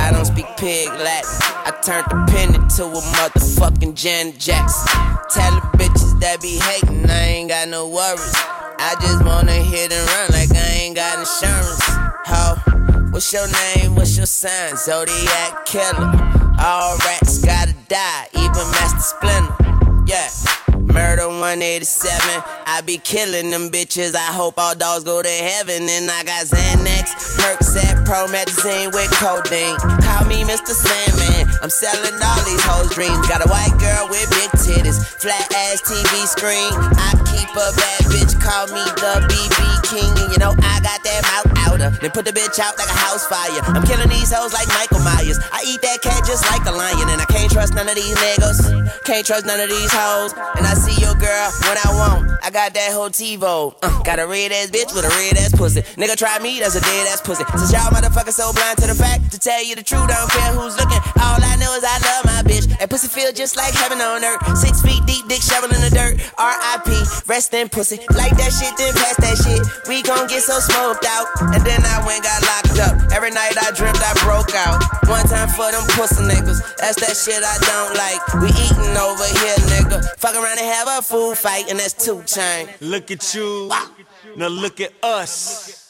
Pig 0.61 0.89
Latin. 0.89 1.41
I 1.65 1.73
turned 1.81 2.05
the 2.05 2.31
pen 2.31 2.53
into 2.53 2.85
a 2.85 3.01
motherfucking 3.17 3.95
Janet 3.95 4.37
Jackson. 4.37 4.93
Tell 5.33 5.57
the 5.57 5.65
bitches 5.73 6.19
that 6.19 6.39
be 6.39 6.59
hating, 6.61 7.09
I 7.09 7.41
ain't 7.41 7.49
got 7.49 7.67
no 7.67 7.87
worries. 7.87 8.35
I 8.77 8.93
just 9.01 9.25
wanna 9.25 9.53
hit 9.53 9.91
and 9.91 10.07
run 10.07 10.29
like 10.29 10.53
I 10.53 10.85
ain't 10.85 10.95
got 10.95 11.17
insurance. 11.17 11.81
Ho, 12.29 13.09
what's 13.09 13.33
your 13.33 13.47
name? 13.49 13.95
What's 13.95 14.15
your 14.15 14.27
sign? 14.27 14.77
Zodiac 14.77 15.65
killer. 15.65 16.13
All 16.61 16.95
rats 17.09 17.39
gotta 17.41 17.73
die, 17.89 17.97
187. 21.51 22.15
I 22.63 22.79
be 22.79 22.95
killing 22.97 23.51
them 23.51 23.67
bitches. 23.67 24.15
I 24.15 24.31
hope 24.31 24.55
all 24.55 24.73
dogs 24.73 25.03
go 25.03 25.21
to 25.21 25.27
heaven. 25.27 25.83
And 25.83 26.07
I 26.07 26.23
got 26.23 26.47
Xanax, 26.47 27.11
Percocet, 27.35 28.07
Promethazine 28.07 28.95
with 28.95 29.11
codeine. 29.19 29.75
Call 29.99 30.23
me 30.31 30.47
Mr. 30.47 30.71
Sandman. 30.71 31.51
I'm 31.61 31.69
selling 31.69 32.15
all 32.23 32.41
these 32.47 32.63
hoes' 32.63 32.95
dreams. 32.95 33.27
Got 33.27 33.43
a 33.43 33.49
white 33.51 33.75
girl 33.83 34.07
with 34.07 34.23
big 34.31 34.47
titties, 34.63 35.03
flat 35.19 35.43
ass 35.51 35.83
TV 35.83 36.23
screen. 36.23 36.71
I 36.95 37.19
keep 37.27 37.51
a 37.51 37.67
bad 37.75 38.01
bitch. 38.07 38.30
Call 38.41 38.67
me 38.73 38.83
the 38.97 39.13
BB 39.29 39.59
King. 39.85 40.11
And 40.17 40.31
you 40.33 40.37
know 40.37 40.51
I 40.57 40.81
got 40.81 41.03
that 41.03 41.21
mouth 41.29 41.49
outer. 41.69 41.89
Then 42.01 42.11
put 42.11 42.25
the 42.25 42.33
bitch 42.33 42.57
out 42.59 42.77
like 42.77 42.89
a 42.89 42.97
house 42.97 43.25
fire. 43.27 43.61
I'm 43.69 43.85
killing 43.85 44.09
these 44.09 44.33
hoes 44.33 44.53
like 44.53 44.67
Michael 44.69 44.99
Myers. 45.05 45.37
I 45.53 45.61
eat 45.65 45.81
that 45.81 46.01
cat 46.01 46.25
just 46.25 46.43
like 46.49 46.65
a 46.65 46.71
lion. 46.71 47.09
And 47.09 47.21
I 47.21 47.25
can't 47.25 47.51
trust 47.51 47.73
none 47.73 47.87
of 47.87 47.95
these 47.95 48.15
niggas. 48.17 49.03
Can't 49.05 49.25
trust 49.25 49.45
none 49.45 49.59
of 49.59 49.69
these 49.69 49.91
hoes. 49.93 50.33
And 50.57 50.65
I 50.65 50.73
see 50.73 50.97
your 51.01 51.13
girl 51.15 51.47
when 51.69 51.77
I 51.77 51.89
want. 51.93 52.31
I 52.41 52.49
got 52.49 52.73
that 52.73 52.91
whole 52.91 53.09
TiVo. 53.09 53.75
Uh, 53.81 54.03
got 54.03 54.17
a 54.19 54.25
red 54.25 54.51
ass 54.51 54.71
bitch 54.71 54.93
with 54.95 55.05
a 55.05 55.13
red 55.21 55.37
ass 55.37 55.53
pussy. 55.53 55.81
Nigga 55.93 56.17
try 56.17 56.39
me, 56.39 56.59
that's 56.59 56.75
a 56.75 56.81
dead 56.81 57.07
ass 57.13 57.21
pussy. 57.21 57.43
Since 57.53 57.71
y'all 57.71 57.93
motherfuckers 57.93 58.33
so 58.33 58.51
blind 58.53 58.77
to 58.79 58.87
the 58.87 58.95
fact, 58.95 59.31
to 59.31 59.39
tell 59.39 59.63
you 59.63 59.75
the 59.75 59.83
truth, 59.83 60.09
I 60.09 60.17
don't 60.17 60.31
care 60.31 60.51
who's 60.57 60.75
looking. 60.77 61.01
All 61.21 61.37
I 61.37 61.55
know 61.61 61.73
is 61.77 61.83
I 61.85 61.97
love 62.01 62.25
my 62.25 62.41
bitch. 62.41 62.65
That 62.79 62.89
pussy 62.89 63.07
feel 63.07 63.31
just 63.31 63.55
like 63.55 63.73
heaven 63.73 64.01
on 64.01 64.23
earth. 64.23 64.41
Six 64.57 64.81
feet 64.81 65.05
deep, 65.05 65.27
dick 65.27 65.41
shovel 65.41 65.69
in 65.69 65.81
the 65.81 65.93
dirt. 65.93 66.17
R.I.P. 66.37 66.89
Rest 67.27 67.53
in 67.53 67.69
pussy. 67.69 67.99
Like 68.15 68.30
that 68.37 68.51
shit, 68.53 68.75
then 68.77 68.93
pass 68.93 69.17
that 69.17 69.37
shit. 69.41 69.61
We 69.87 70.01
gon' 70.03 70.27
get 70.27 70.43
so 70.43 70.59
smoked 70.59 71.05
out. 71.07 71.27
And 71.53 71.63
then 71.65 71.81
I 71.83 72.03
went 72.05 72.23
got 72.23 72.41
locked 72.43 72.79
up. 72.79 72.95
Every 73.11 73.31
night 73.31 73.57
I 73.57 73.71
dreamt 73.71 73.99
I 73.99 74.13
broke 74.23 74.53
out. 74.55 74.79
One 75.07 75.25
time 75.27 75.49
for 75.49 75.71
them 75.71 75.83
pussy 75.95 76.23
niggas. 76.23 76.59
That's 76.77 76.99
that 77.01 77.15
shit 77.17 77.43
I 77.43 77.57
don't 77.67 77.93
like. 77.97 78.21
We 78.39 78.49
eating 78.53 78.95
over 78.95 79.27
here, 79.41 79.57
nigga. 79.73 80.03
Fuck 80.19 80.35
around 80.35 80.59
and 80.59 80.67
have 80.67 80.87
a 80.87 81.01
food 81.01 81.37
fight, 81.37 81.69
and 81.69 81.79
that's 81.79 81.93
two 81.93 82.23
chain. 82.23 82.69
Look 82.79 83.11
at 83.11 83.33
you. 83.33 83.71
Now 84.35 84.47
look 84.47 84.79
at 84.79 84.91
us. 85.03 85.89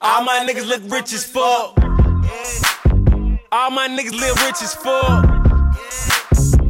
All 0.00 0.24
my 0.24 0.46
niggas 0.46 0.66
look 0.66 0.82
rich 0.90 1.12
as 1.12 1.24
fuck. 1.24 1.76
All 3.52 3.70
my 3.70 3.88
niggas 3.88 4.12
live 4.12 4.36
rich 4.46 4.62
as 4.62 4.74
fuck. 4.74 5.24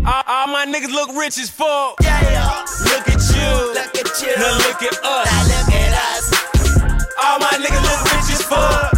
All, 0.07 0.22
all 0.26 0.46
my 0.46 0.64
niggas 0.66 0.90
look 0.90 1.11
rich 1.14 1.38
as 1.38 1.51
fuck. 1.51 2.01
Look 2.01 3.09
at 3.09 3.20
you. 3.36 3.99
Look 4.11 4.26
you. 4.26 4.34
Now 4.42 4.58
look 4.66 4.82
at 4.82 4.98
us. 5.06 5.26
Now 5.30 5.42
look 5.46 5.70
at 5.70 5.94
us. 6.11 6.34
All 7.14 7.38
my 7.38 7.54
niggas 7.62 7.78
look 7.78 8.02
rich 8.11 8.34
as 8.34 8.42
fuck. 8.42 8.90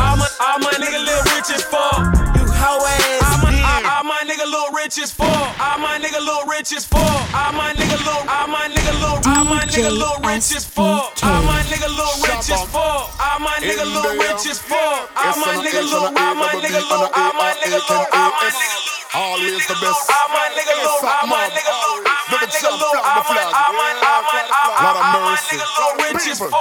All 0.00 0.16
my, 0.16 0.24
all 0.40 0.58
my 0.64 0.72
niggas 0.80 1.04
live 1.04 1.24
rich 1.36 1.52
as 1.52 1.60
fuck. 1.68 2.00
You 2.32 2.48
hoe 2.48 2.80
ass. 2.80 3.20
All 3.28 3.44
my, 3.44 3.52
all, 3.60 3.84
all 3.84 4.04
my 4.08 4.24
nigga 4.24 4.48
look 4.48 4.72
rich 4.72 4.96
as 4.96 5.12
fuck. 5.12 5.28
All 5.60 5.76
my 5.84 6.00
nigga 6.00 6.16
look 6.24 6.48
rich 6.48 6.72
as 6.72 6.86
fuck. 6.88 7.04
All 7.36 7.52
my 7.52 7.76
nigga 7.76 8.00
look, 8.08 8.24
all 8.24 8.48
my 8.48 8.72
nigga 8.72 8.96
look, 9.04 9.20
all 9.28 9.44
my 9.44 9.60
nigga 9.68 9.92
look 9.92 10.16
rich 10.24 10.48
as 10.56 10.64
fuck. 10.64 11.12
All 11.20 11.42
my 11.44 11.60
nigga 11.68 11.88
look 11.92 12.16
rich 12.24 12.48
as 12.56 12.64
fuck. 12.72 13.12
All 13.20 13.38
my 13.44 13.52
nigga 13.60 13.84
look 13.84 14.16
rich 14.16 14.48
as 14.48 14.64
fuck. 14.64 15.12
All 15.12 15.36
my 15.44 15.60
nigga 15.60 15.84
look, 15.84 16.08
all 16.08 16.34
my 16.40 16.56
nigga 16.56 16.80
look, 16.88 17.12
all 17.12 17.32
my 17.36 17.52
nigga 17.60 17.84
look, 17.84 18.08
all 18.16 18.32
my 18.32 18.48
nigga 18.48 18.80
look. 18.80 18.94
Always 19.12 19.66
the 19.68 19.76
best. 19.76 20.08
All 20.08 20.28
my 20.32 20.48
nigga 20.56 20.72
look, 20.80 21.04
all 21.04 21.26
my 21.28 21.44
nigga 21.52 21.74
look, 21.84 22.13
might 22.44 22.52
take 22.52 22.68
a 22.68 22.72
little, 22.72 23.00
I 23.00 23.24
might, 23.24 23.40
I 23.40 23.72
might, 23.72 23.96
I 23.96 24.20
might, 24.20 24.48
I 24.52 24.68
might, 24.76 25.00
I 25.00 25.16
might 25.24 25.40
take 25.48 25.60
a 25.60 25.64
little, 25.64 26.12
which 26.12 26.28
is 26.28 26.38
four. 26.38 26.52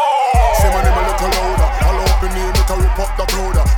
Say 0.55 0.71
my 0.71 0.79
name 0.79 0.95
a 0.95 1.03
little 1.11 1.27
louder, 1.27 1.67
I'll 1.83 1.99
open 2.07 2.31
name, 2.39 2.55
it 2.55 2.71
a 2.71 2.75
rip 2.79 2.99
up 3.03 3.11
the 3.19 3.25
crowd 3.27 3.72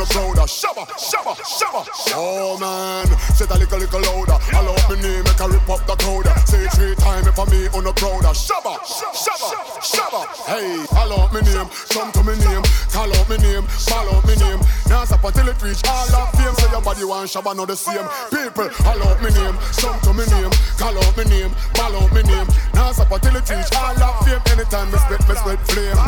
on 0.00 0.06
crowd. 0.06 0.36
Shabba, 0.48 0.86
shabba, 0.96 1.34
shabba. 1.42 1.86
Oh 2.14 2.58
man, 2.58 3.06
say 3.34 3.46
that 3.46 3.58
little, 3.58 3.78
little 3.78 4.00
louder. 4.00 4.38
All 4.54 4.68
up 4.68 4.90
in 4.90 4.98
here, 5.02 5.22
make 5.22 5.40
a 5.40 5.46
rip 5.48 5.68
up 5.68 5.82
the 5.86 5.94
crowd. 5.98 6.26
Say 6.48 6.66
three 6.74 6.94
times 6.96 7.28
for 7.34 7.46
me 7.46 7.68
on 7.74 7.84
the 7.84 7.92
crowd. 7.92 8.22
Shabba, 8.34 8.78
shabba, 8.82 9.48
shabba. 9.82 10.20
Hey, 10.46 10.86
call 10.86 11.12
out 11.12 11.32
me 11.32 11.40
name, 11.42 11.68
come 11.90 12.10
to 12.12 12.22
me 12.22 12.34
name. 12.38 12.62
Call 12.90 13.10
out 13.10 13.28
me 13.28 13.36
name, 13.38 13.64
call 13.86 14.08
out 14.08 14.24
me 14.26 14.34
name. 14.36 14.60
Now 14.88 15.04
stop 15.04 15.24
until 15.24 15.48
it 15.48 15.62
reach 15.62 15.82
all 15.86 16.14
of 16.14 16.30
fame. 16.34 16.54
Say 16.54 16.70
your 16.70 16.82
body 16.82 17.04
want 17.04 17.30
shabba, 17.30 17.54
not 17.56 17.68
the 17.68 17.76
same. 17.76 18.06
People, 18.30 18.68
call 18.82 19.02
out 19.02 19.18
me 19.22 19.30
name, 19.30 19.56
come 19.78 19.98
to 20.06 20.12
me 20.14 20.24
name. 20.30 20.52
Call 20.78 20.96
out 20.96 21.14
me 21.16 21.24
name, 21.26 21.52
call 21.74 21.94
out 21.94 22.10
me 22.14 22.22
name. 22.22 22.48
Now 22.74 22.92
stop 22.92 23.10
until 23.12 23.36
it 23.36 23.48
reach 23.50 23.72
all 23.74 23.98
of 23.98 24.14
fame. 24.24 24.42
Anytime 24.52 24.90
me 24.90 24.98
spit, 24.98 25.22
me 25.28 25.34
spit 25.34 25.60
flame. 25.70 25.98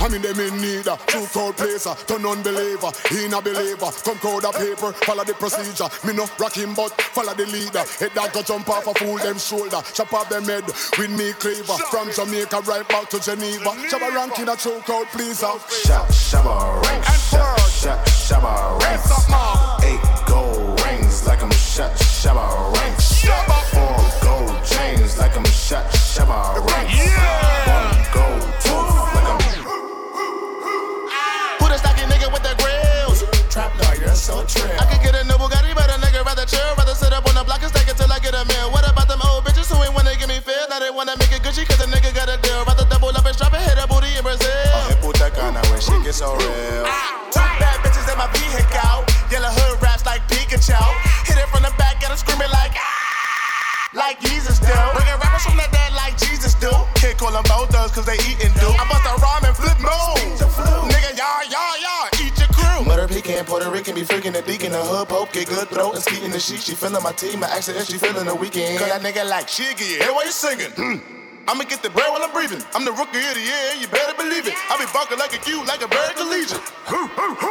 I 0.00 0.08
mean 0.08 0.22
them 0.22 0.40
in 0.40 0.56
need 0.60 0.86
a 0.86 0.96
true 1.06 1.26
crowd 1.26 1.56
placer, 1.56 1.90
uh, 1.90 1.94
turn 2.08 2.24
unbeliever, 2.24 2.88
in 3.12 3.34
a 3.34 3.40
believer. 3.40 3.92
Come 4.00 4.16
crowd 4.16 4.44
a 4.44 4.52
paper, 4.52 4.92
follow 5.04 5.24
the 5.24 5.34
procedure. 5.34 5.88
Me 6.06 6.16
no 6.16 6.24
rock 6.40 6.56
him, 6.56 6.72
but 6.74 6.88
follow 7.12 7.34
the 7.34 7.44
leader. 7.44 7.84
Head 8.00 8.12
that 8.16 8.32
go 8.32 8.42
jump 8.42 8.68
off 8.70 8.86
a 8.86 8.94
fool 8.94 9.18
them 9.18 9.38
shoulder, 9.38 9.82
chop 9.92 10.12
off 10.14 10.28
them 10.30 10.44
head 10.44 10.64
with 10.96 11.10
me 11.12 11.32
cleaver. 11.36 11.76
From 11.92 12.10
Jamaica 12.12 12.60
right 12.64 12.88
back 12.88 13.10
to 13.10 13.20
Geneva. 13.20 13.76
Shabba 13.92 14.14
ranking 14.14 14.48
a 14.48 14.56
true 14.56 14.80
crowd 14.88 15.06
pleaser. 15.12 15.52
Shab, 15.68 16.00
uh. 16.00 16.06
shabba 16.08 16.82
ranks. 16.86 17.08
Shab, 17.28 17.60
shab, 17.68 18.00
shabba 18.24 18.80
ranks. 18.80 19.84
Eight 19.84 20.00
gold 20.26 20.80
rings 20.80 21.26
like 21.26 21.42
I'm. 21.42 21.50
Shabba 21.50 22.72
ranks. 22.72 23.20
Four 23.68 24.00
gold 24.24 24.64
chains 24.64 25.18
like 25.18 25.36
I'm. 25.36 25.44
Shabba 25.44 26.56
ranks. 26.66 26.98
One 26.98 27.49
Trap 34.10 34.18
so 34.18 34.42
true. 34.42 34.66
I 34.74 34.90
could 34.90 35.06
get 35.06 35.14
a 35.14 35.22
new 35.22 35.38
Bugatti, 35.38 35.70
but 35.70 35.86
a 35.86 35.94
nigga 36.02 36.26
rather 36.26 36.42
chill. 36.42 36.66
Rather 36.74 36.98
sit 36.98 37.14
up 37.14 37.22
on 37.30 37.38
the 37.38 37.46
block 37.46 37.62
and 37.62 37.70
stack 37.70 37.86
it 37.86 37.94
till 37.94 38.10
I 38.10 38.18
get 38.18 38.34
a 38.34 38.42
meal. 38.42 38.66
What 38.74 38.82
about 38.82 39.06
them 39.06 39.22
old 39.22 39.46
bitches 39.46 39.70
who 39.70 39.78
ain't 39.86 39.94
wanna 39.94 40.18
give 40.18 40.26
me 40.26 40.42
feel? 40.42 40.66
Now 40.66 40.82
they 40.82 40.90
wanna 40.90 41.14
make 41.22 41.30
it 41.30 41.46
Gucci 41.46 41.62
cause 41.62 41.78
a 41.78 41.86
nigga 41.86 42.10
got 42.10 42.26
a 42.26 42.34
deal. 42.42 42.66
Rather 42.66 42.82
double 42.90 43.14
up 43.14 43.22
and 43.22 43.34
strap 43.38 43.54
and 43.54 43.62
hit 43.62 43.78
a 43.78 43.86
booty 43.86 44.10
in 44.18 44.26
Brazil. 44.26 44.50
Hey, 44.90 44.98
puta 44.98 45.30
cana 45.30 45.62
when 45.70 45.78
she 45.78 45.94
gets 46.02 46.18
so 46.18 46.34
real. 46.34 46.90
Two 47.30 47.38
bad 47.62 47.78
bitches 47.86 48.10
in 48.10 48.18
my 48.18 48.26
vehicle. 48.34 49.06
Yellow 49.30 49.54
hood 49.54 49.78
raps 49.78 50.02
like 50.02 50.26
Pikachu. 50.26 50.74
Hit 51.30 51.38
it 51.38 51.46
from 51.54 51.62
the 51.62 51.70
back, 51.78 52.02
get 52.02 52.10
her 52.10 52.18
screaming 52.18 52.50
like 52.50 52.74
ah. 52.74 53.94
Like 53.94 54.18
Jesus 54.18 54.58
do. 54.58 54.74
Bringing 54.98 55.18
rappers 55.22 55.46
from 55.46 55.54
the 55.54 55.70
dead 55.70 55.94
like 55.94 56.18
Jesus 56.18 56.58
do. 56.58 56.74
Can't 56.98 57.14
call 57.14 57.30
them 57.30 57.46
both 57.46 57.70
thugs 57.70 57.94
cause 57.94 58.10
they 58.10 58.18
eatin' 58.26 58.50
do. 58.58 58.74
I 58.74 58.82
bust 58.90 59.06
a 59.06 59.14
rhyme 59.22 59.46
and 59.46 59.54
flip 59.54 59.78
mode. 59.78 60.19
Weekend. 63.30 63.46
Puerto 63.46 63.70
Rican 63.70 63.94
be 63.94 64.02
freaking 64.02 64.32
the 64.32 64.42
deacon. 64.42 64.66
In 64.66 64.72
the 64.72 64.78
hood 64.78 65.08
pope 65.08 65.32
get 65.32 65.48
good 65.48 65.68
throat 65.68 65.94
and 65.94 66.02
ski 66.02 66.24
in 66.24 66.30
the 66.30 66.40
sheet. 66.40 66.60
She 66.60 66.74
feeling 66.74 67.02
my 67.02 67.12
team. 67.12 67.42
I 67.42 67.48
accident 67.48 67.86
she 67.86 67.98
feeling 67.98 68.26
the 68.26 68.34
weekend. 68.34 68.78
Cause 68.78 68.88
that 68.88 69.02
nigga 69.02 69.28
like 69.28 69.46
Shiggy. 69.46 70.02
Hey, 70.02 70.10
why 70.10 70.24
you 70.24 70.30
singing? 70.30 70.70
Hmm. 70.70 71.19
I'ma 71.50 71.66
get 71.66 71.82
the 71.82 71.90
bread 71.90 72.06
while 72.14 72.22
I'm 72.22 72.30
breathing. 72.30 72.62
I'm 72.78 72.86
the 72.86 72.94
rookie 72.94 73.18
of 73.18 73.34
the 73.34 73.42
year, 73.42 73.74
you 73.82 73.90
better 73.90 74.14
believe 74.14 74.46
it. 74.46 74.54
I 74.70 74.78
be 74.78 74.86
barking 74.94 75.18
like 75.18 75.34
a 75.34 75.40
Q, 75.42 75.66
like 75.66 75.82
a 75.82 75.90
bird 75.90 76.14
collegiate. 76.14 76.62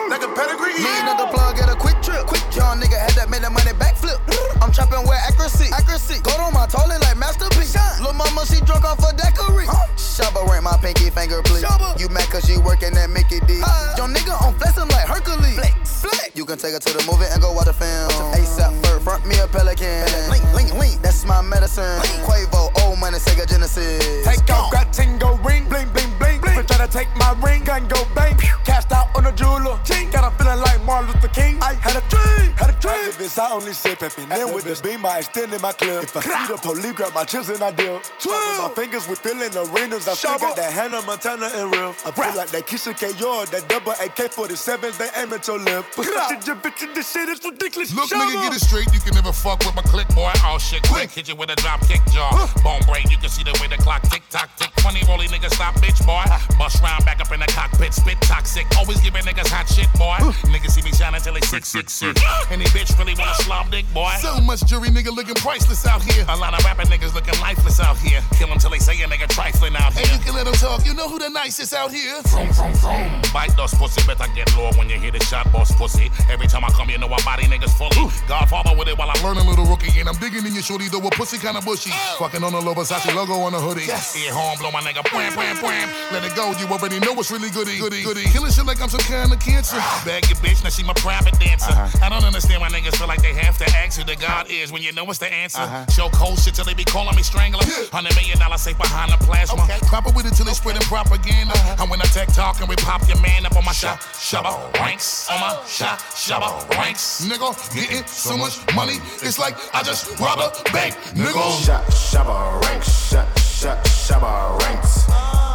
Like 0.08 0.24
a 0.24 0.32
pedigree. 0.32 0.80
Me 0.80 0.88
another 1.04 1.28
plug, 1.28 1.60
get 1.60 1.68
a 1.68 1.76
quick 1.76 2.00
trip. 2.00 2.24
Quick 2.24 2.40
young 2.56 2.80
nigga 2.80 2.96
had 2.96 3.12
that 3.20 3.28
made 3.28 3.44
that 3.44 3.52
money 3.52 3.76
backflip. 3.76 4.24
I'm 4.64 4.72
trapping 4.72 5.04
with 5.04 5.20
accuracy. 5.20 5.68
Accuracy. 5.76 6.24
Go 6.24 6.32
on 6.40 6.56
my 6.56 6.64
toilet 6.72 7.04
like 7.04 7.20
masterpiece. 7.20 7.76
Lil' 8.00 8.16
mama, 8.16 8.48
she 8.48 8.64
drunk 8.64 8.88
off 8.88 9.04
a 9.04 9.12
daiquiri. 9.12 9.68
Shabba 10.00 10.48
rank 10.48 10.64
my 10.64 10.80
pinky 10.80 11.12
finger, 11.12 11.44
please. 11.44 11.68
You 12.00 12.08
mad 12.08 12.32
cause 12.32 12.48
you 12.48 12.64
working 12.64 12.96
at 12.96 13.12
Mickey 13.12 13.44
D. 13.52 13.60
Young 14.00 14.16
nigga 14.16 14.32
on 14.40 14.56
flexing 14.64 14.88
like 14.96 15.12
Hercules. 15.12 15.60
Flex, 15.60 16.08
flex. 16.08 16.32
You 16.40 16.48
can 16.48 16.56
take 16.56 16.72
her 16.72 16.80
to 16.80 16.92
the 16.96 17.04
movie 17.04 17.28
and 17.28 17.44
go 17.44 17.52
watch 17.52 17.68
the 17.68 17.76
film. 17.76 18.08
ASAP 18.32 18.79
front 19.00 19.26
me 19.26 19.40
a 19.40 19.48
pelican. 19.48 20.06
Link, 20.30 20.44
link, 20.54 20.74
link. 20.74 21.02
That's 21.02 21.26
my 21.26 21.42
medicine. 21.42 22.00
Quavo, 22.26 22.70
old 22.84 23.00
money, 23.00 23.18
Sega 23.18 23.48
Genesis. 23.48 24.26
Take 24.26 24.50
off, 24.52 24.72
got 24.72 24.92
tingo 24.94 25.44
ring, 25.44 25.68
bling, 25.68 25.90
bling, 25.90 26.12
bling. 26.20 26.29
Bling. 26.60 26.68
Try 26.68 26.86
to 26.86 26.92
take 26.92 27.08
my 27.16 27.36
ring, 27.42 27.64
gun 27.64 27.88
go 27.88 28.04
bang. 28.16 28.38
Cast 28.66 28.92
out 28.92 29.08
on 29.16 29.26
a 29.26 29.32
jeweler. 29.32 29.78
Got 30.12 30.34
a 30.34 30.38
feeling 30.38 30.60
like 30.60 30.84
Martin 30.86 31.12
Luther 31.14 31.28
King. 31.30 31.60
I 31.62 31.74
had 31.74 31.96
a 31.96 32.02
dream, 32.10 32.52
had 32.58 32.70
a 32.70 32.80
dream. 32.80 33.12
Activists, 33.12 33.38
I 33.38 33.52
only 33.52 33.74
say 33.74 33.96
peppin'. 33.96 34.30
Then 34.30 34.54
with 34.54 34.66
the 34.66 34.80
beam, 34.82 35.06
I 35.06 35.20
extended 35.20 35.62
my 35.62 35.72
clip. 35.72 36.04
If 36.04 36.18
I 36.18 36.22
see 36.22 36.54
the 36.54 36.58
police, 36.60 36.94
grab 36.94 37.14
my 37.14 37.24
chips 37.24 37.50
and 37.50 37.62
I 37.62 37.72
deal. 37.72 38.00
Twirl 38.20 38.34
my 38.58 38.72
fingers, 38.76 39.08
we 39.08 39.16
filling 39.16 39.56
arenas. 39.56 40.08
I 40.08 40.14
still 40.14 40.38
got 40.40 40.56
that 40.56 40.74
Hannah 40.74 41.02
Montana 41.04 41.50
and 41.54 41.72
real. 41.72 41.94
I 42.06 42.12
feel 42.12 42.34
like 42.36 42.50
that 42.50 42.66
Keisha 42.66 42.98
K. 42.98 43.14
Yard, 43.20 43.50
that 43.50 43.68
double 43.70 43.94
AK 43.94 44.32
47, 44.32 44.94
they 44.98 45.10
aim 45.16 45.34
at 45.34 45.48
your 45.48 45.60
lip. 45.60 45.86
This 45.96 47.12
shit 47.12 47.30
is 47.30 47.40
ridiculous. 47.46 47.94
Look, 47.94 48.10
nigga, 48.10 48.50
get 48.50 48.54
it 48.54 48.62
straight. 48.62 48.92
You 48.94 49.00
can 49.00 49.14
never 49.14 49.32
fuck 49.32 49.60
with 49.60 49.76
my 49.76 49.84
click, 49.84 50.08
boy. 50.10 50.32
Oh 50.46 50.58
shit, 50.58 50.82
quick. 50.90 51.12
Hit 51.12 51.30
you 51.30 51.36
with 51.36 51.52
a 51.52 51.56
drop 51.56 51.82
kick 51.88 52.02
jaw. 52.12 52.50
Bone 52.64 52.82
break, 52.88 53.10
you 53.12 53.18
can 53.18 53.30
see 53.30 53.44
the 53.44 53.56
way 53.62 53.68
the 53.68 53.78
clock 53.78 54.02
tick 54.10 54.24
tock 54.30 54.50
tick. 54.58 54.72
Funny 54.82 55.02
rolly 55.08 55.28
nigga, 55.28 55.54
stop, 55.54 55.76
bitch, 55.76 56.04
boy. 56.06 56.26
Bust 56.58 56.82
round 56.82 57.06
back 57.06 57.20
up 57.20 57.32
in 57.32 57.40
the 57.40 57.48
cockpit, 57.48 57.94
spit 57.94 58.20
toxic. 58.22 58.66
Always 58.78 59.00
giving 59.02 59.24
niggas 59.24 59.50
hot 59.50 59.68
shit, 59.70 59.92
boy. 59.94 60.18
Niggas 60.50 60.72
see 60.72 60.82
me 60.82 60.92
shining 60.92 61.22
till 61.22 61.34
they 61.34 61.42
sick, 61.42 61.66
sick, 61.66 61.90
sick. 61.90 62.18
Any 62.52 62.66
bitch 62.76 62.98
really 62.98 63.16
wanna 63.16 63.34
slob 63.36 63.72
dick, 63.72 63.86
boy. 63.94 64.12
So 64.20 64.40
much 64.42 64.66
jury 64.66 64.90
nigga 64.90 65.16
looking 65.16 65.36
priceless 65.36 65.86
out 65.86 66.02
here. 66.04 66.26
A 66.28 66.36
lot 66.36 66.58
of 66.58 66.64
rapping 66.66 66.88
niggas 66.88 67.14
looking 67.14 67.40
lifeless 67.42 67.80
out 67.80 67.98
here. 67.98 68.22
Kill 68.34 68.48
them 68.48 68.60
till 68.60 68.70
they 68.70 68.80
say 68.80 69.00
a 69.02 69.08
nigga 69.08 69.28
trifling 69.28 69.76
out 69.76 69.94
here. 69.94 70.04
And 70.08 70.12
you 70.12 70.20
can 70.26 70.36
let 70.36 70.46
them 70.46 70.56
talk. 70.56 70.86
You 70.86 70.94
know 70.94 71.08
who 71.08 71.20
the 71.20 71.30
nicest 71.30 71.74
out 71.74 71.92
here? 71.92 72.22
From, 72.24 72.52
from, 72.54 72.74
from. 72.74 73.22
Bite 73.34 73.56
those 73.56 73.74
pussy, 73.74 74.06
better 74.08 74.30
get 74.36 74.48
low 74.58 74.72
when 74.78 74.90
you 74.90 74.98
hear 74.98 75.12
the 75.12 75.20
shot, 75.20 75.52
boss 75.52 75.72
pussy. 75.76 76.12
Every 76.30 76.48
time 76.48 76.64
I 76.64 76.70
come, 76.70 76.90
you 76.90 76.98
know 76.98 77.08
I 77.08 77.22
body 77.24 77.44
niggas 77.44 77.76
fully. 77.78 78.10
Godfather 78.28 78.76
with 78.78 78.88
it 78.88 78.98
while 78.98 79.10
I 79.10 79.18
learn 79.24 79.38
a 79.38 79.44
little 79.44 79.66
rookie, 79.66 80.00
and 80.00 80.08
I'm 80.08 80.16
digging 80.16 80.46
in 80.46 80.54
your 80.54 80.64
shorty 80.64 80.88
though 80.90 81.06
a 81.06 81.12
pussy 81.12 81.38
kinda 81.38 81.62
bushy. 81.62 81.92
Oh. 81.94 82.16
Fucking 82.20 82.44
on 82.44 82.54
a 82.54 82.60
low 82.60 82.74
Versace 82.74 83.14
logo 83.16 83.34
on 83.42 83.54
a 83.54 83.60
hoodie. 83.60 83.86
Yes. 83.86 84.16
Ear 84.16 84.34
horn 84.34 84.58
blow 84.60 84.72
my 84.72 84.82
nigga. 84.82 85.04
Wham, 85.14 85.36
wham, 85.36 85.58
wham. 85.58 85.90
Let 86.12 86.24
it 86.24 86.36
go, 86.36 86.39
you 86.40 86.68
already 86.68 87.00
know 87.00 87.14
what's 87.14 87.32
really 87.32 87.50
goody, 87.50 87.78
goody, 87.78 88.04
goody. 88.04 88.24
Killing 88.32 88.52
shit 88.52 88.66
like 88.66 88.82
I'm 88.82 88.88
some 88.88 89.02
kind 89.02 89.32
of 89.32 89.40
cancer. 89.40 89.76
Bag 90.08 90.24
your 90.30 90.40
bitch, 90.40 90.64
now 90.64 90.70
she 90.70 90.84
my 90.84 90.94
private 90.94 91.38
dancer. 91.40 91.72
Uh-huh. 91.72 92.06
I 92.06 92.08
don't 92.10 92.24
understand 92.24 92.62
why 92.62 92.70
niggas 92.70 92.96
feel 92.96 93.08
like 93.08 93.22
they 93.22 93.34
have 93.34 93.58
to 93.58 93.66
ask 93.76 94.00
who 94.00 94.06
the 94.06 94.16
God 94.16 94.50
is 94.50 94.72
when 94.72 94.82
you 94.82 94.94
know 94.94 95.04
what's 95.04 95.20
the 95.20 95.32
answer. 95.32 95.60
Uh-huh. 95.60 95.86
Show 95.92 96.10
cold 96.10 96.40
shit 96.40 96.56
till 96.56 96.64
they 96.64 96.74
be 96.74 96.86
calling 96.86 97.16
me 97.16 97.24
strangler. 97.24 97.64
Hundred 97.92 98.16
million 98.16 98.40
dollar 98.40 98.58
safe 98.58 98.78
behind 98.78 99.12
the 99.12 99.18
plasma. 99.26 99.68
Pop 99.92 100.08
it 100.08 100.16
with 100.16 100.26
it 100.26 100.36
till 100.36 100.46
they 100.46 100.54
spreading 100.54 100.82
propaganda. 100.84 101.54
Uh-huh. 101.54 101.84
And 101.84 101.92
when 101.92 102.00
I 102.02 102.06
tech 102.06 102.30
talk 102.30 102.60
and 102.62 102.70
we 102.70 102.76
pop 102.78 103.06
your 103.08 103.20
man 103.20 103.46
up 103.46 103.58
on 103.58 103.66
my 103.66 103.74
shot, 103.74 104.00
shabba 104.16 104.56
ranks. 104.80 105.30
On 105.30 105.40
my 105.40 105.60
shot, 105.68 106.00
shabba 106.16 106.70
ranks. 106.78 107.28
Nigga, 107.28 107.52
getting 107.76 108.06
so 108.08 108.38
much 108.38 108.64
money, 108.76 108.98
it's 109.22 109.40
like 109.40 109.56
I 109.76 109.84
just 109.84 110.20
robbed 110.20 110.42
a 110.42 110.72
bank. 110.72 110.96
Nigga. 111.12 111.66
Shot, 111.66 111.84
shabba 111.92 112.62
ranks, 112.64 113.10
shot, 113.10 113.28
shot, 113.38 113.84
shabba 113.84 114.60
ranks 114.62 115.49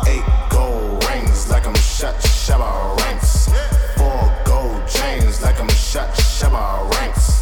shut 1.94 2.16
shabba 2.16 2.98
ranks. 3.02 3.48
Four 3.96 4.32
gold 4.44 4.82
chains 4.88 5.40
like 5.42 5.60
I'm 5.60 5.68
shut 5.68 6.10
shabba 6.14 6.90
ranks. 6.92 7.33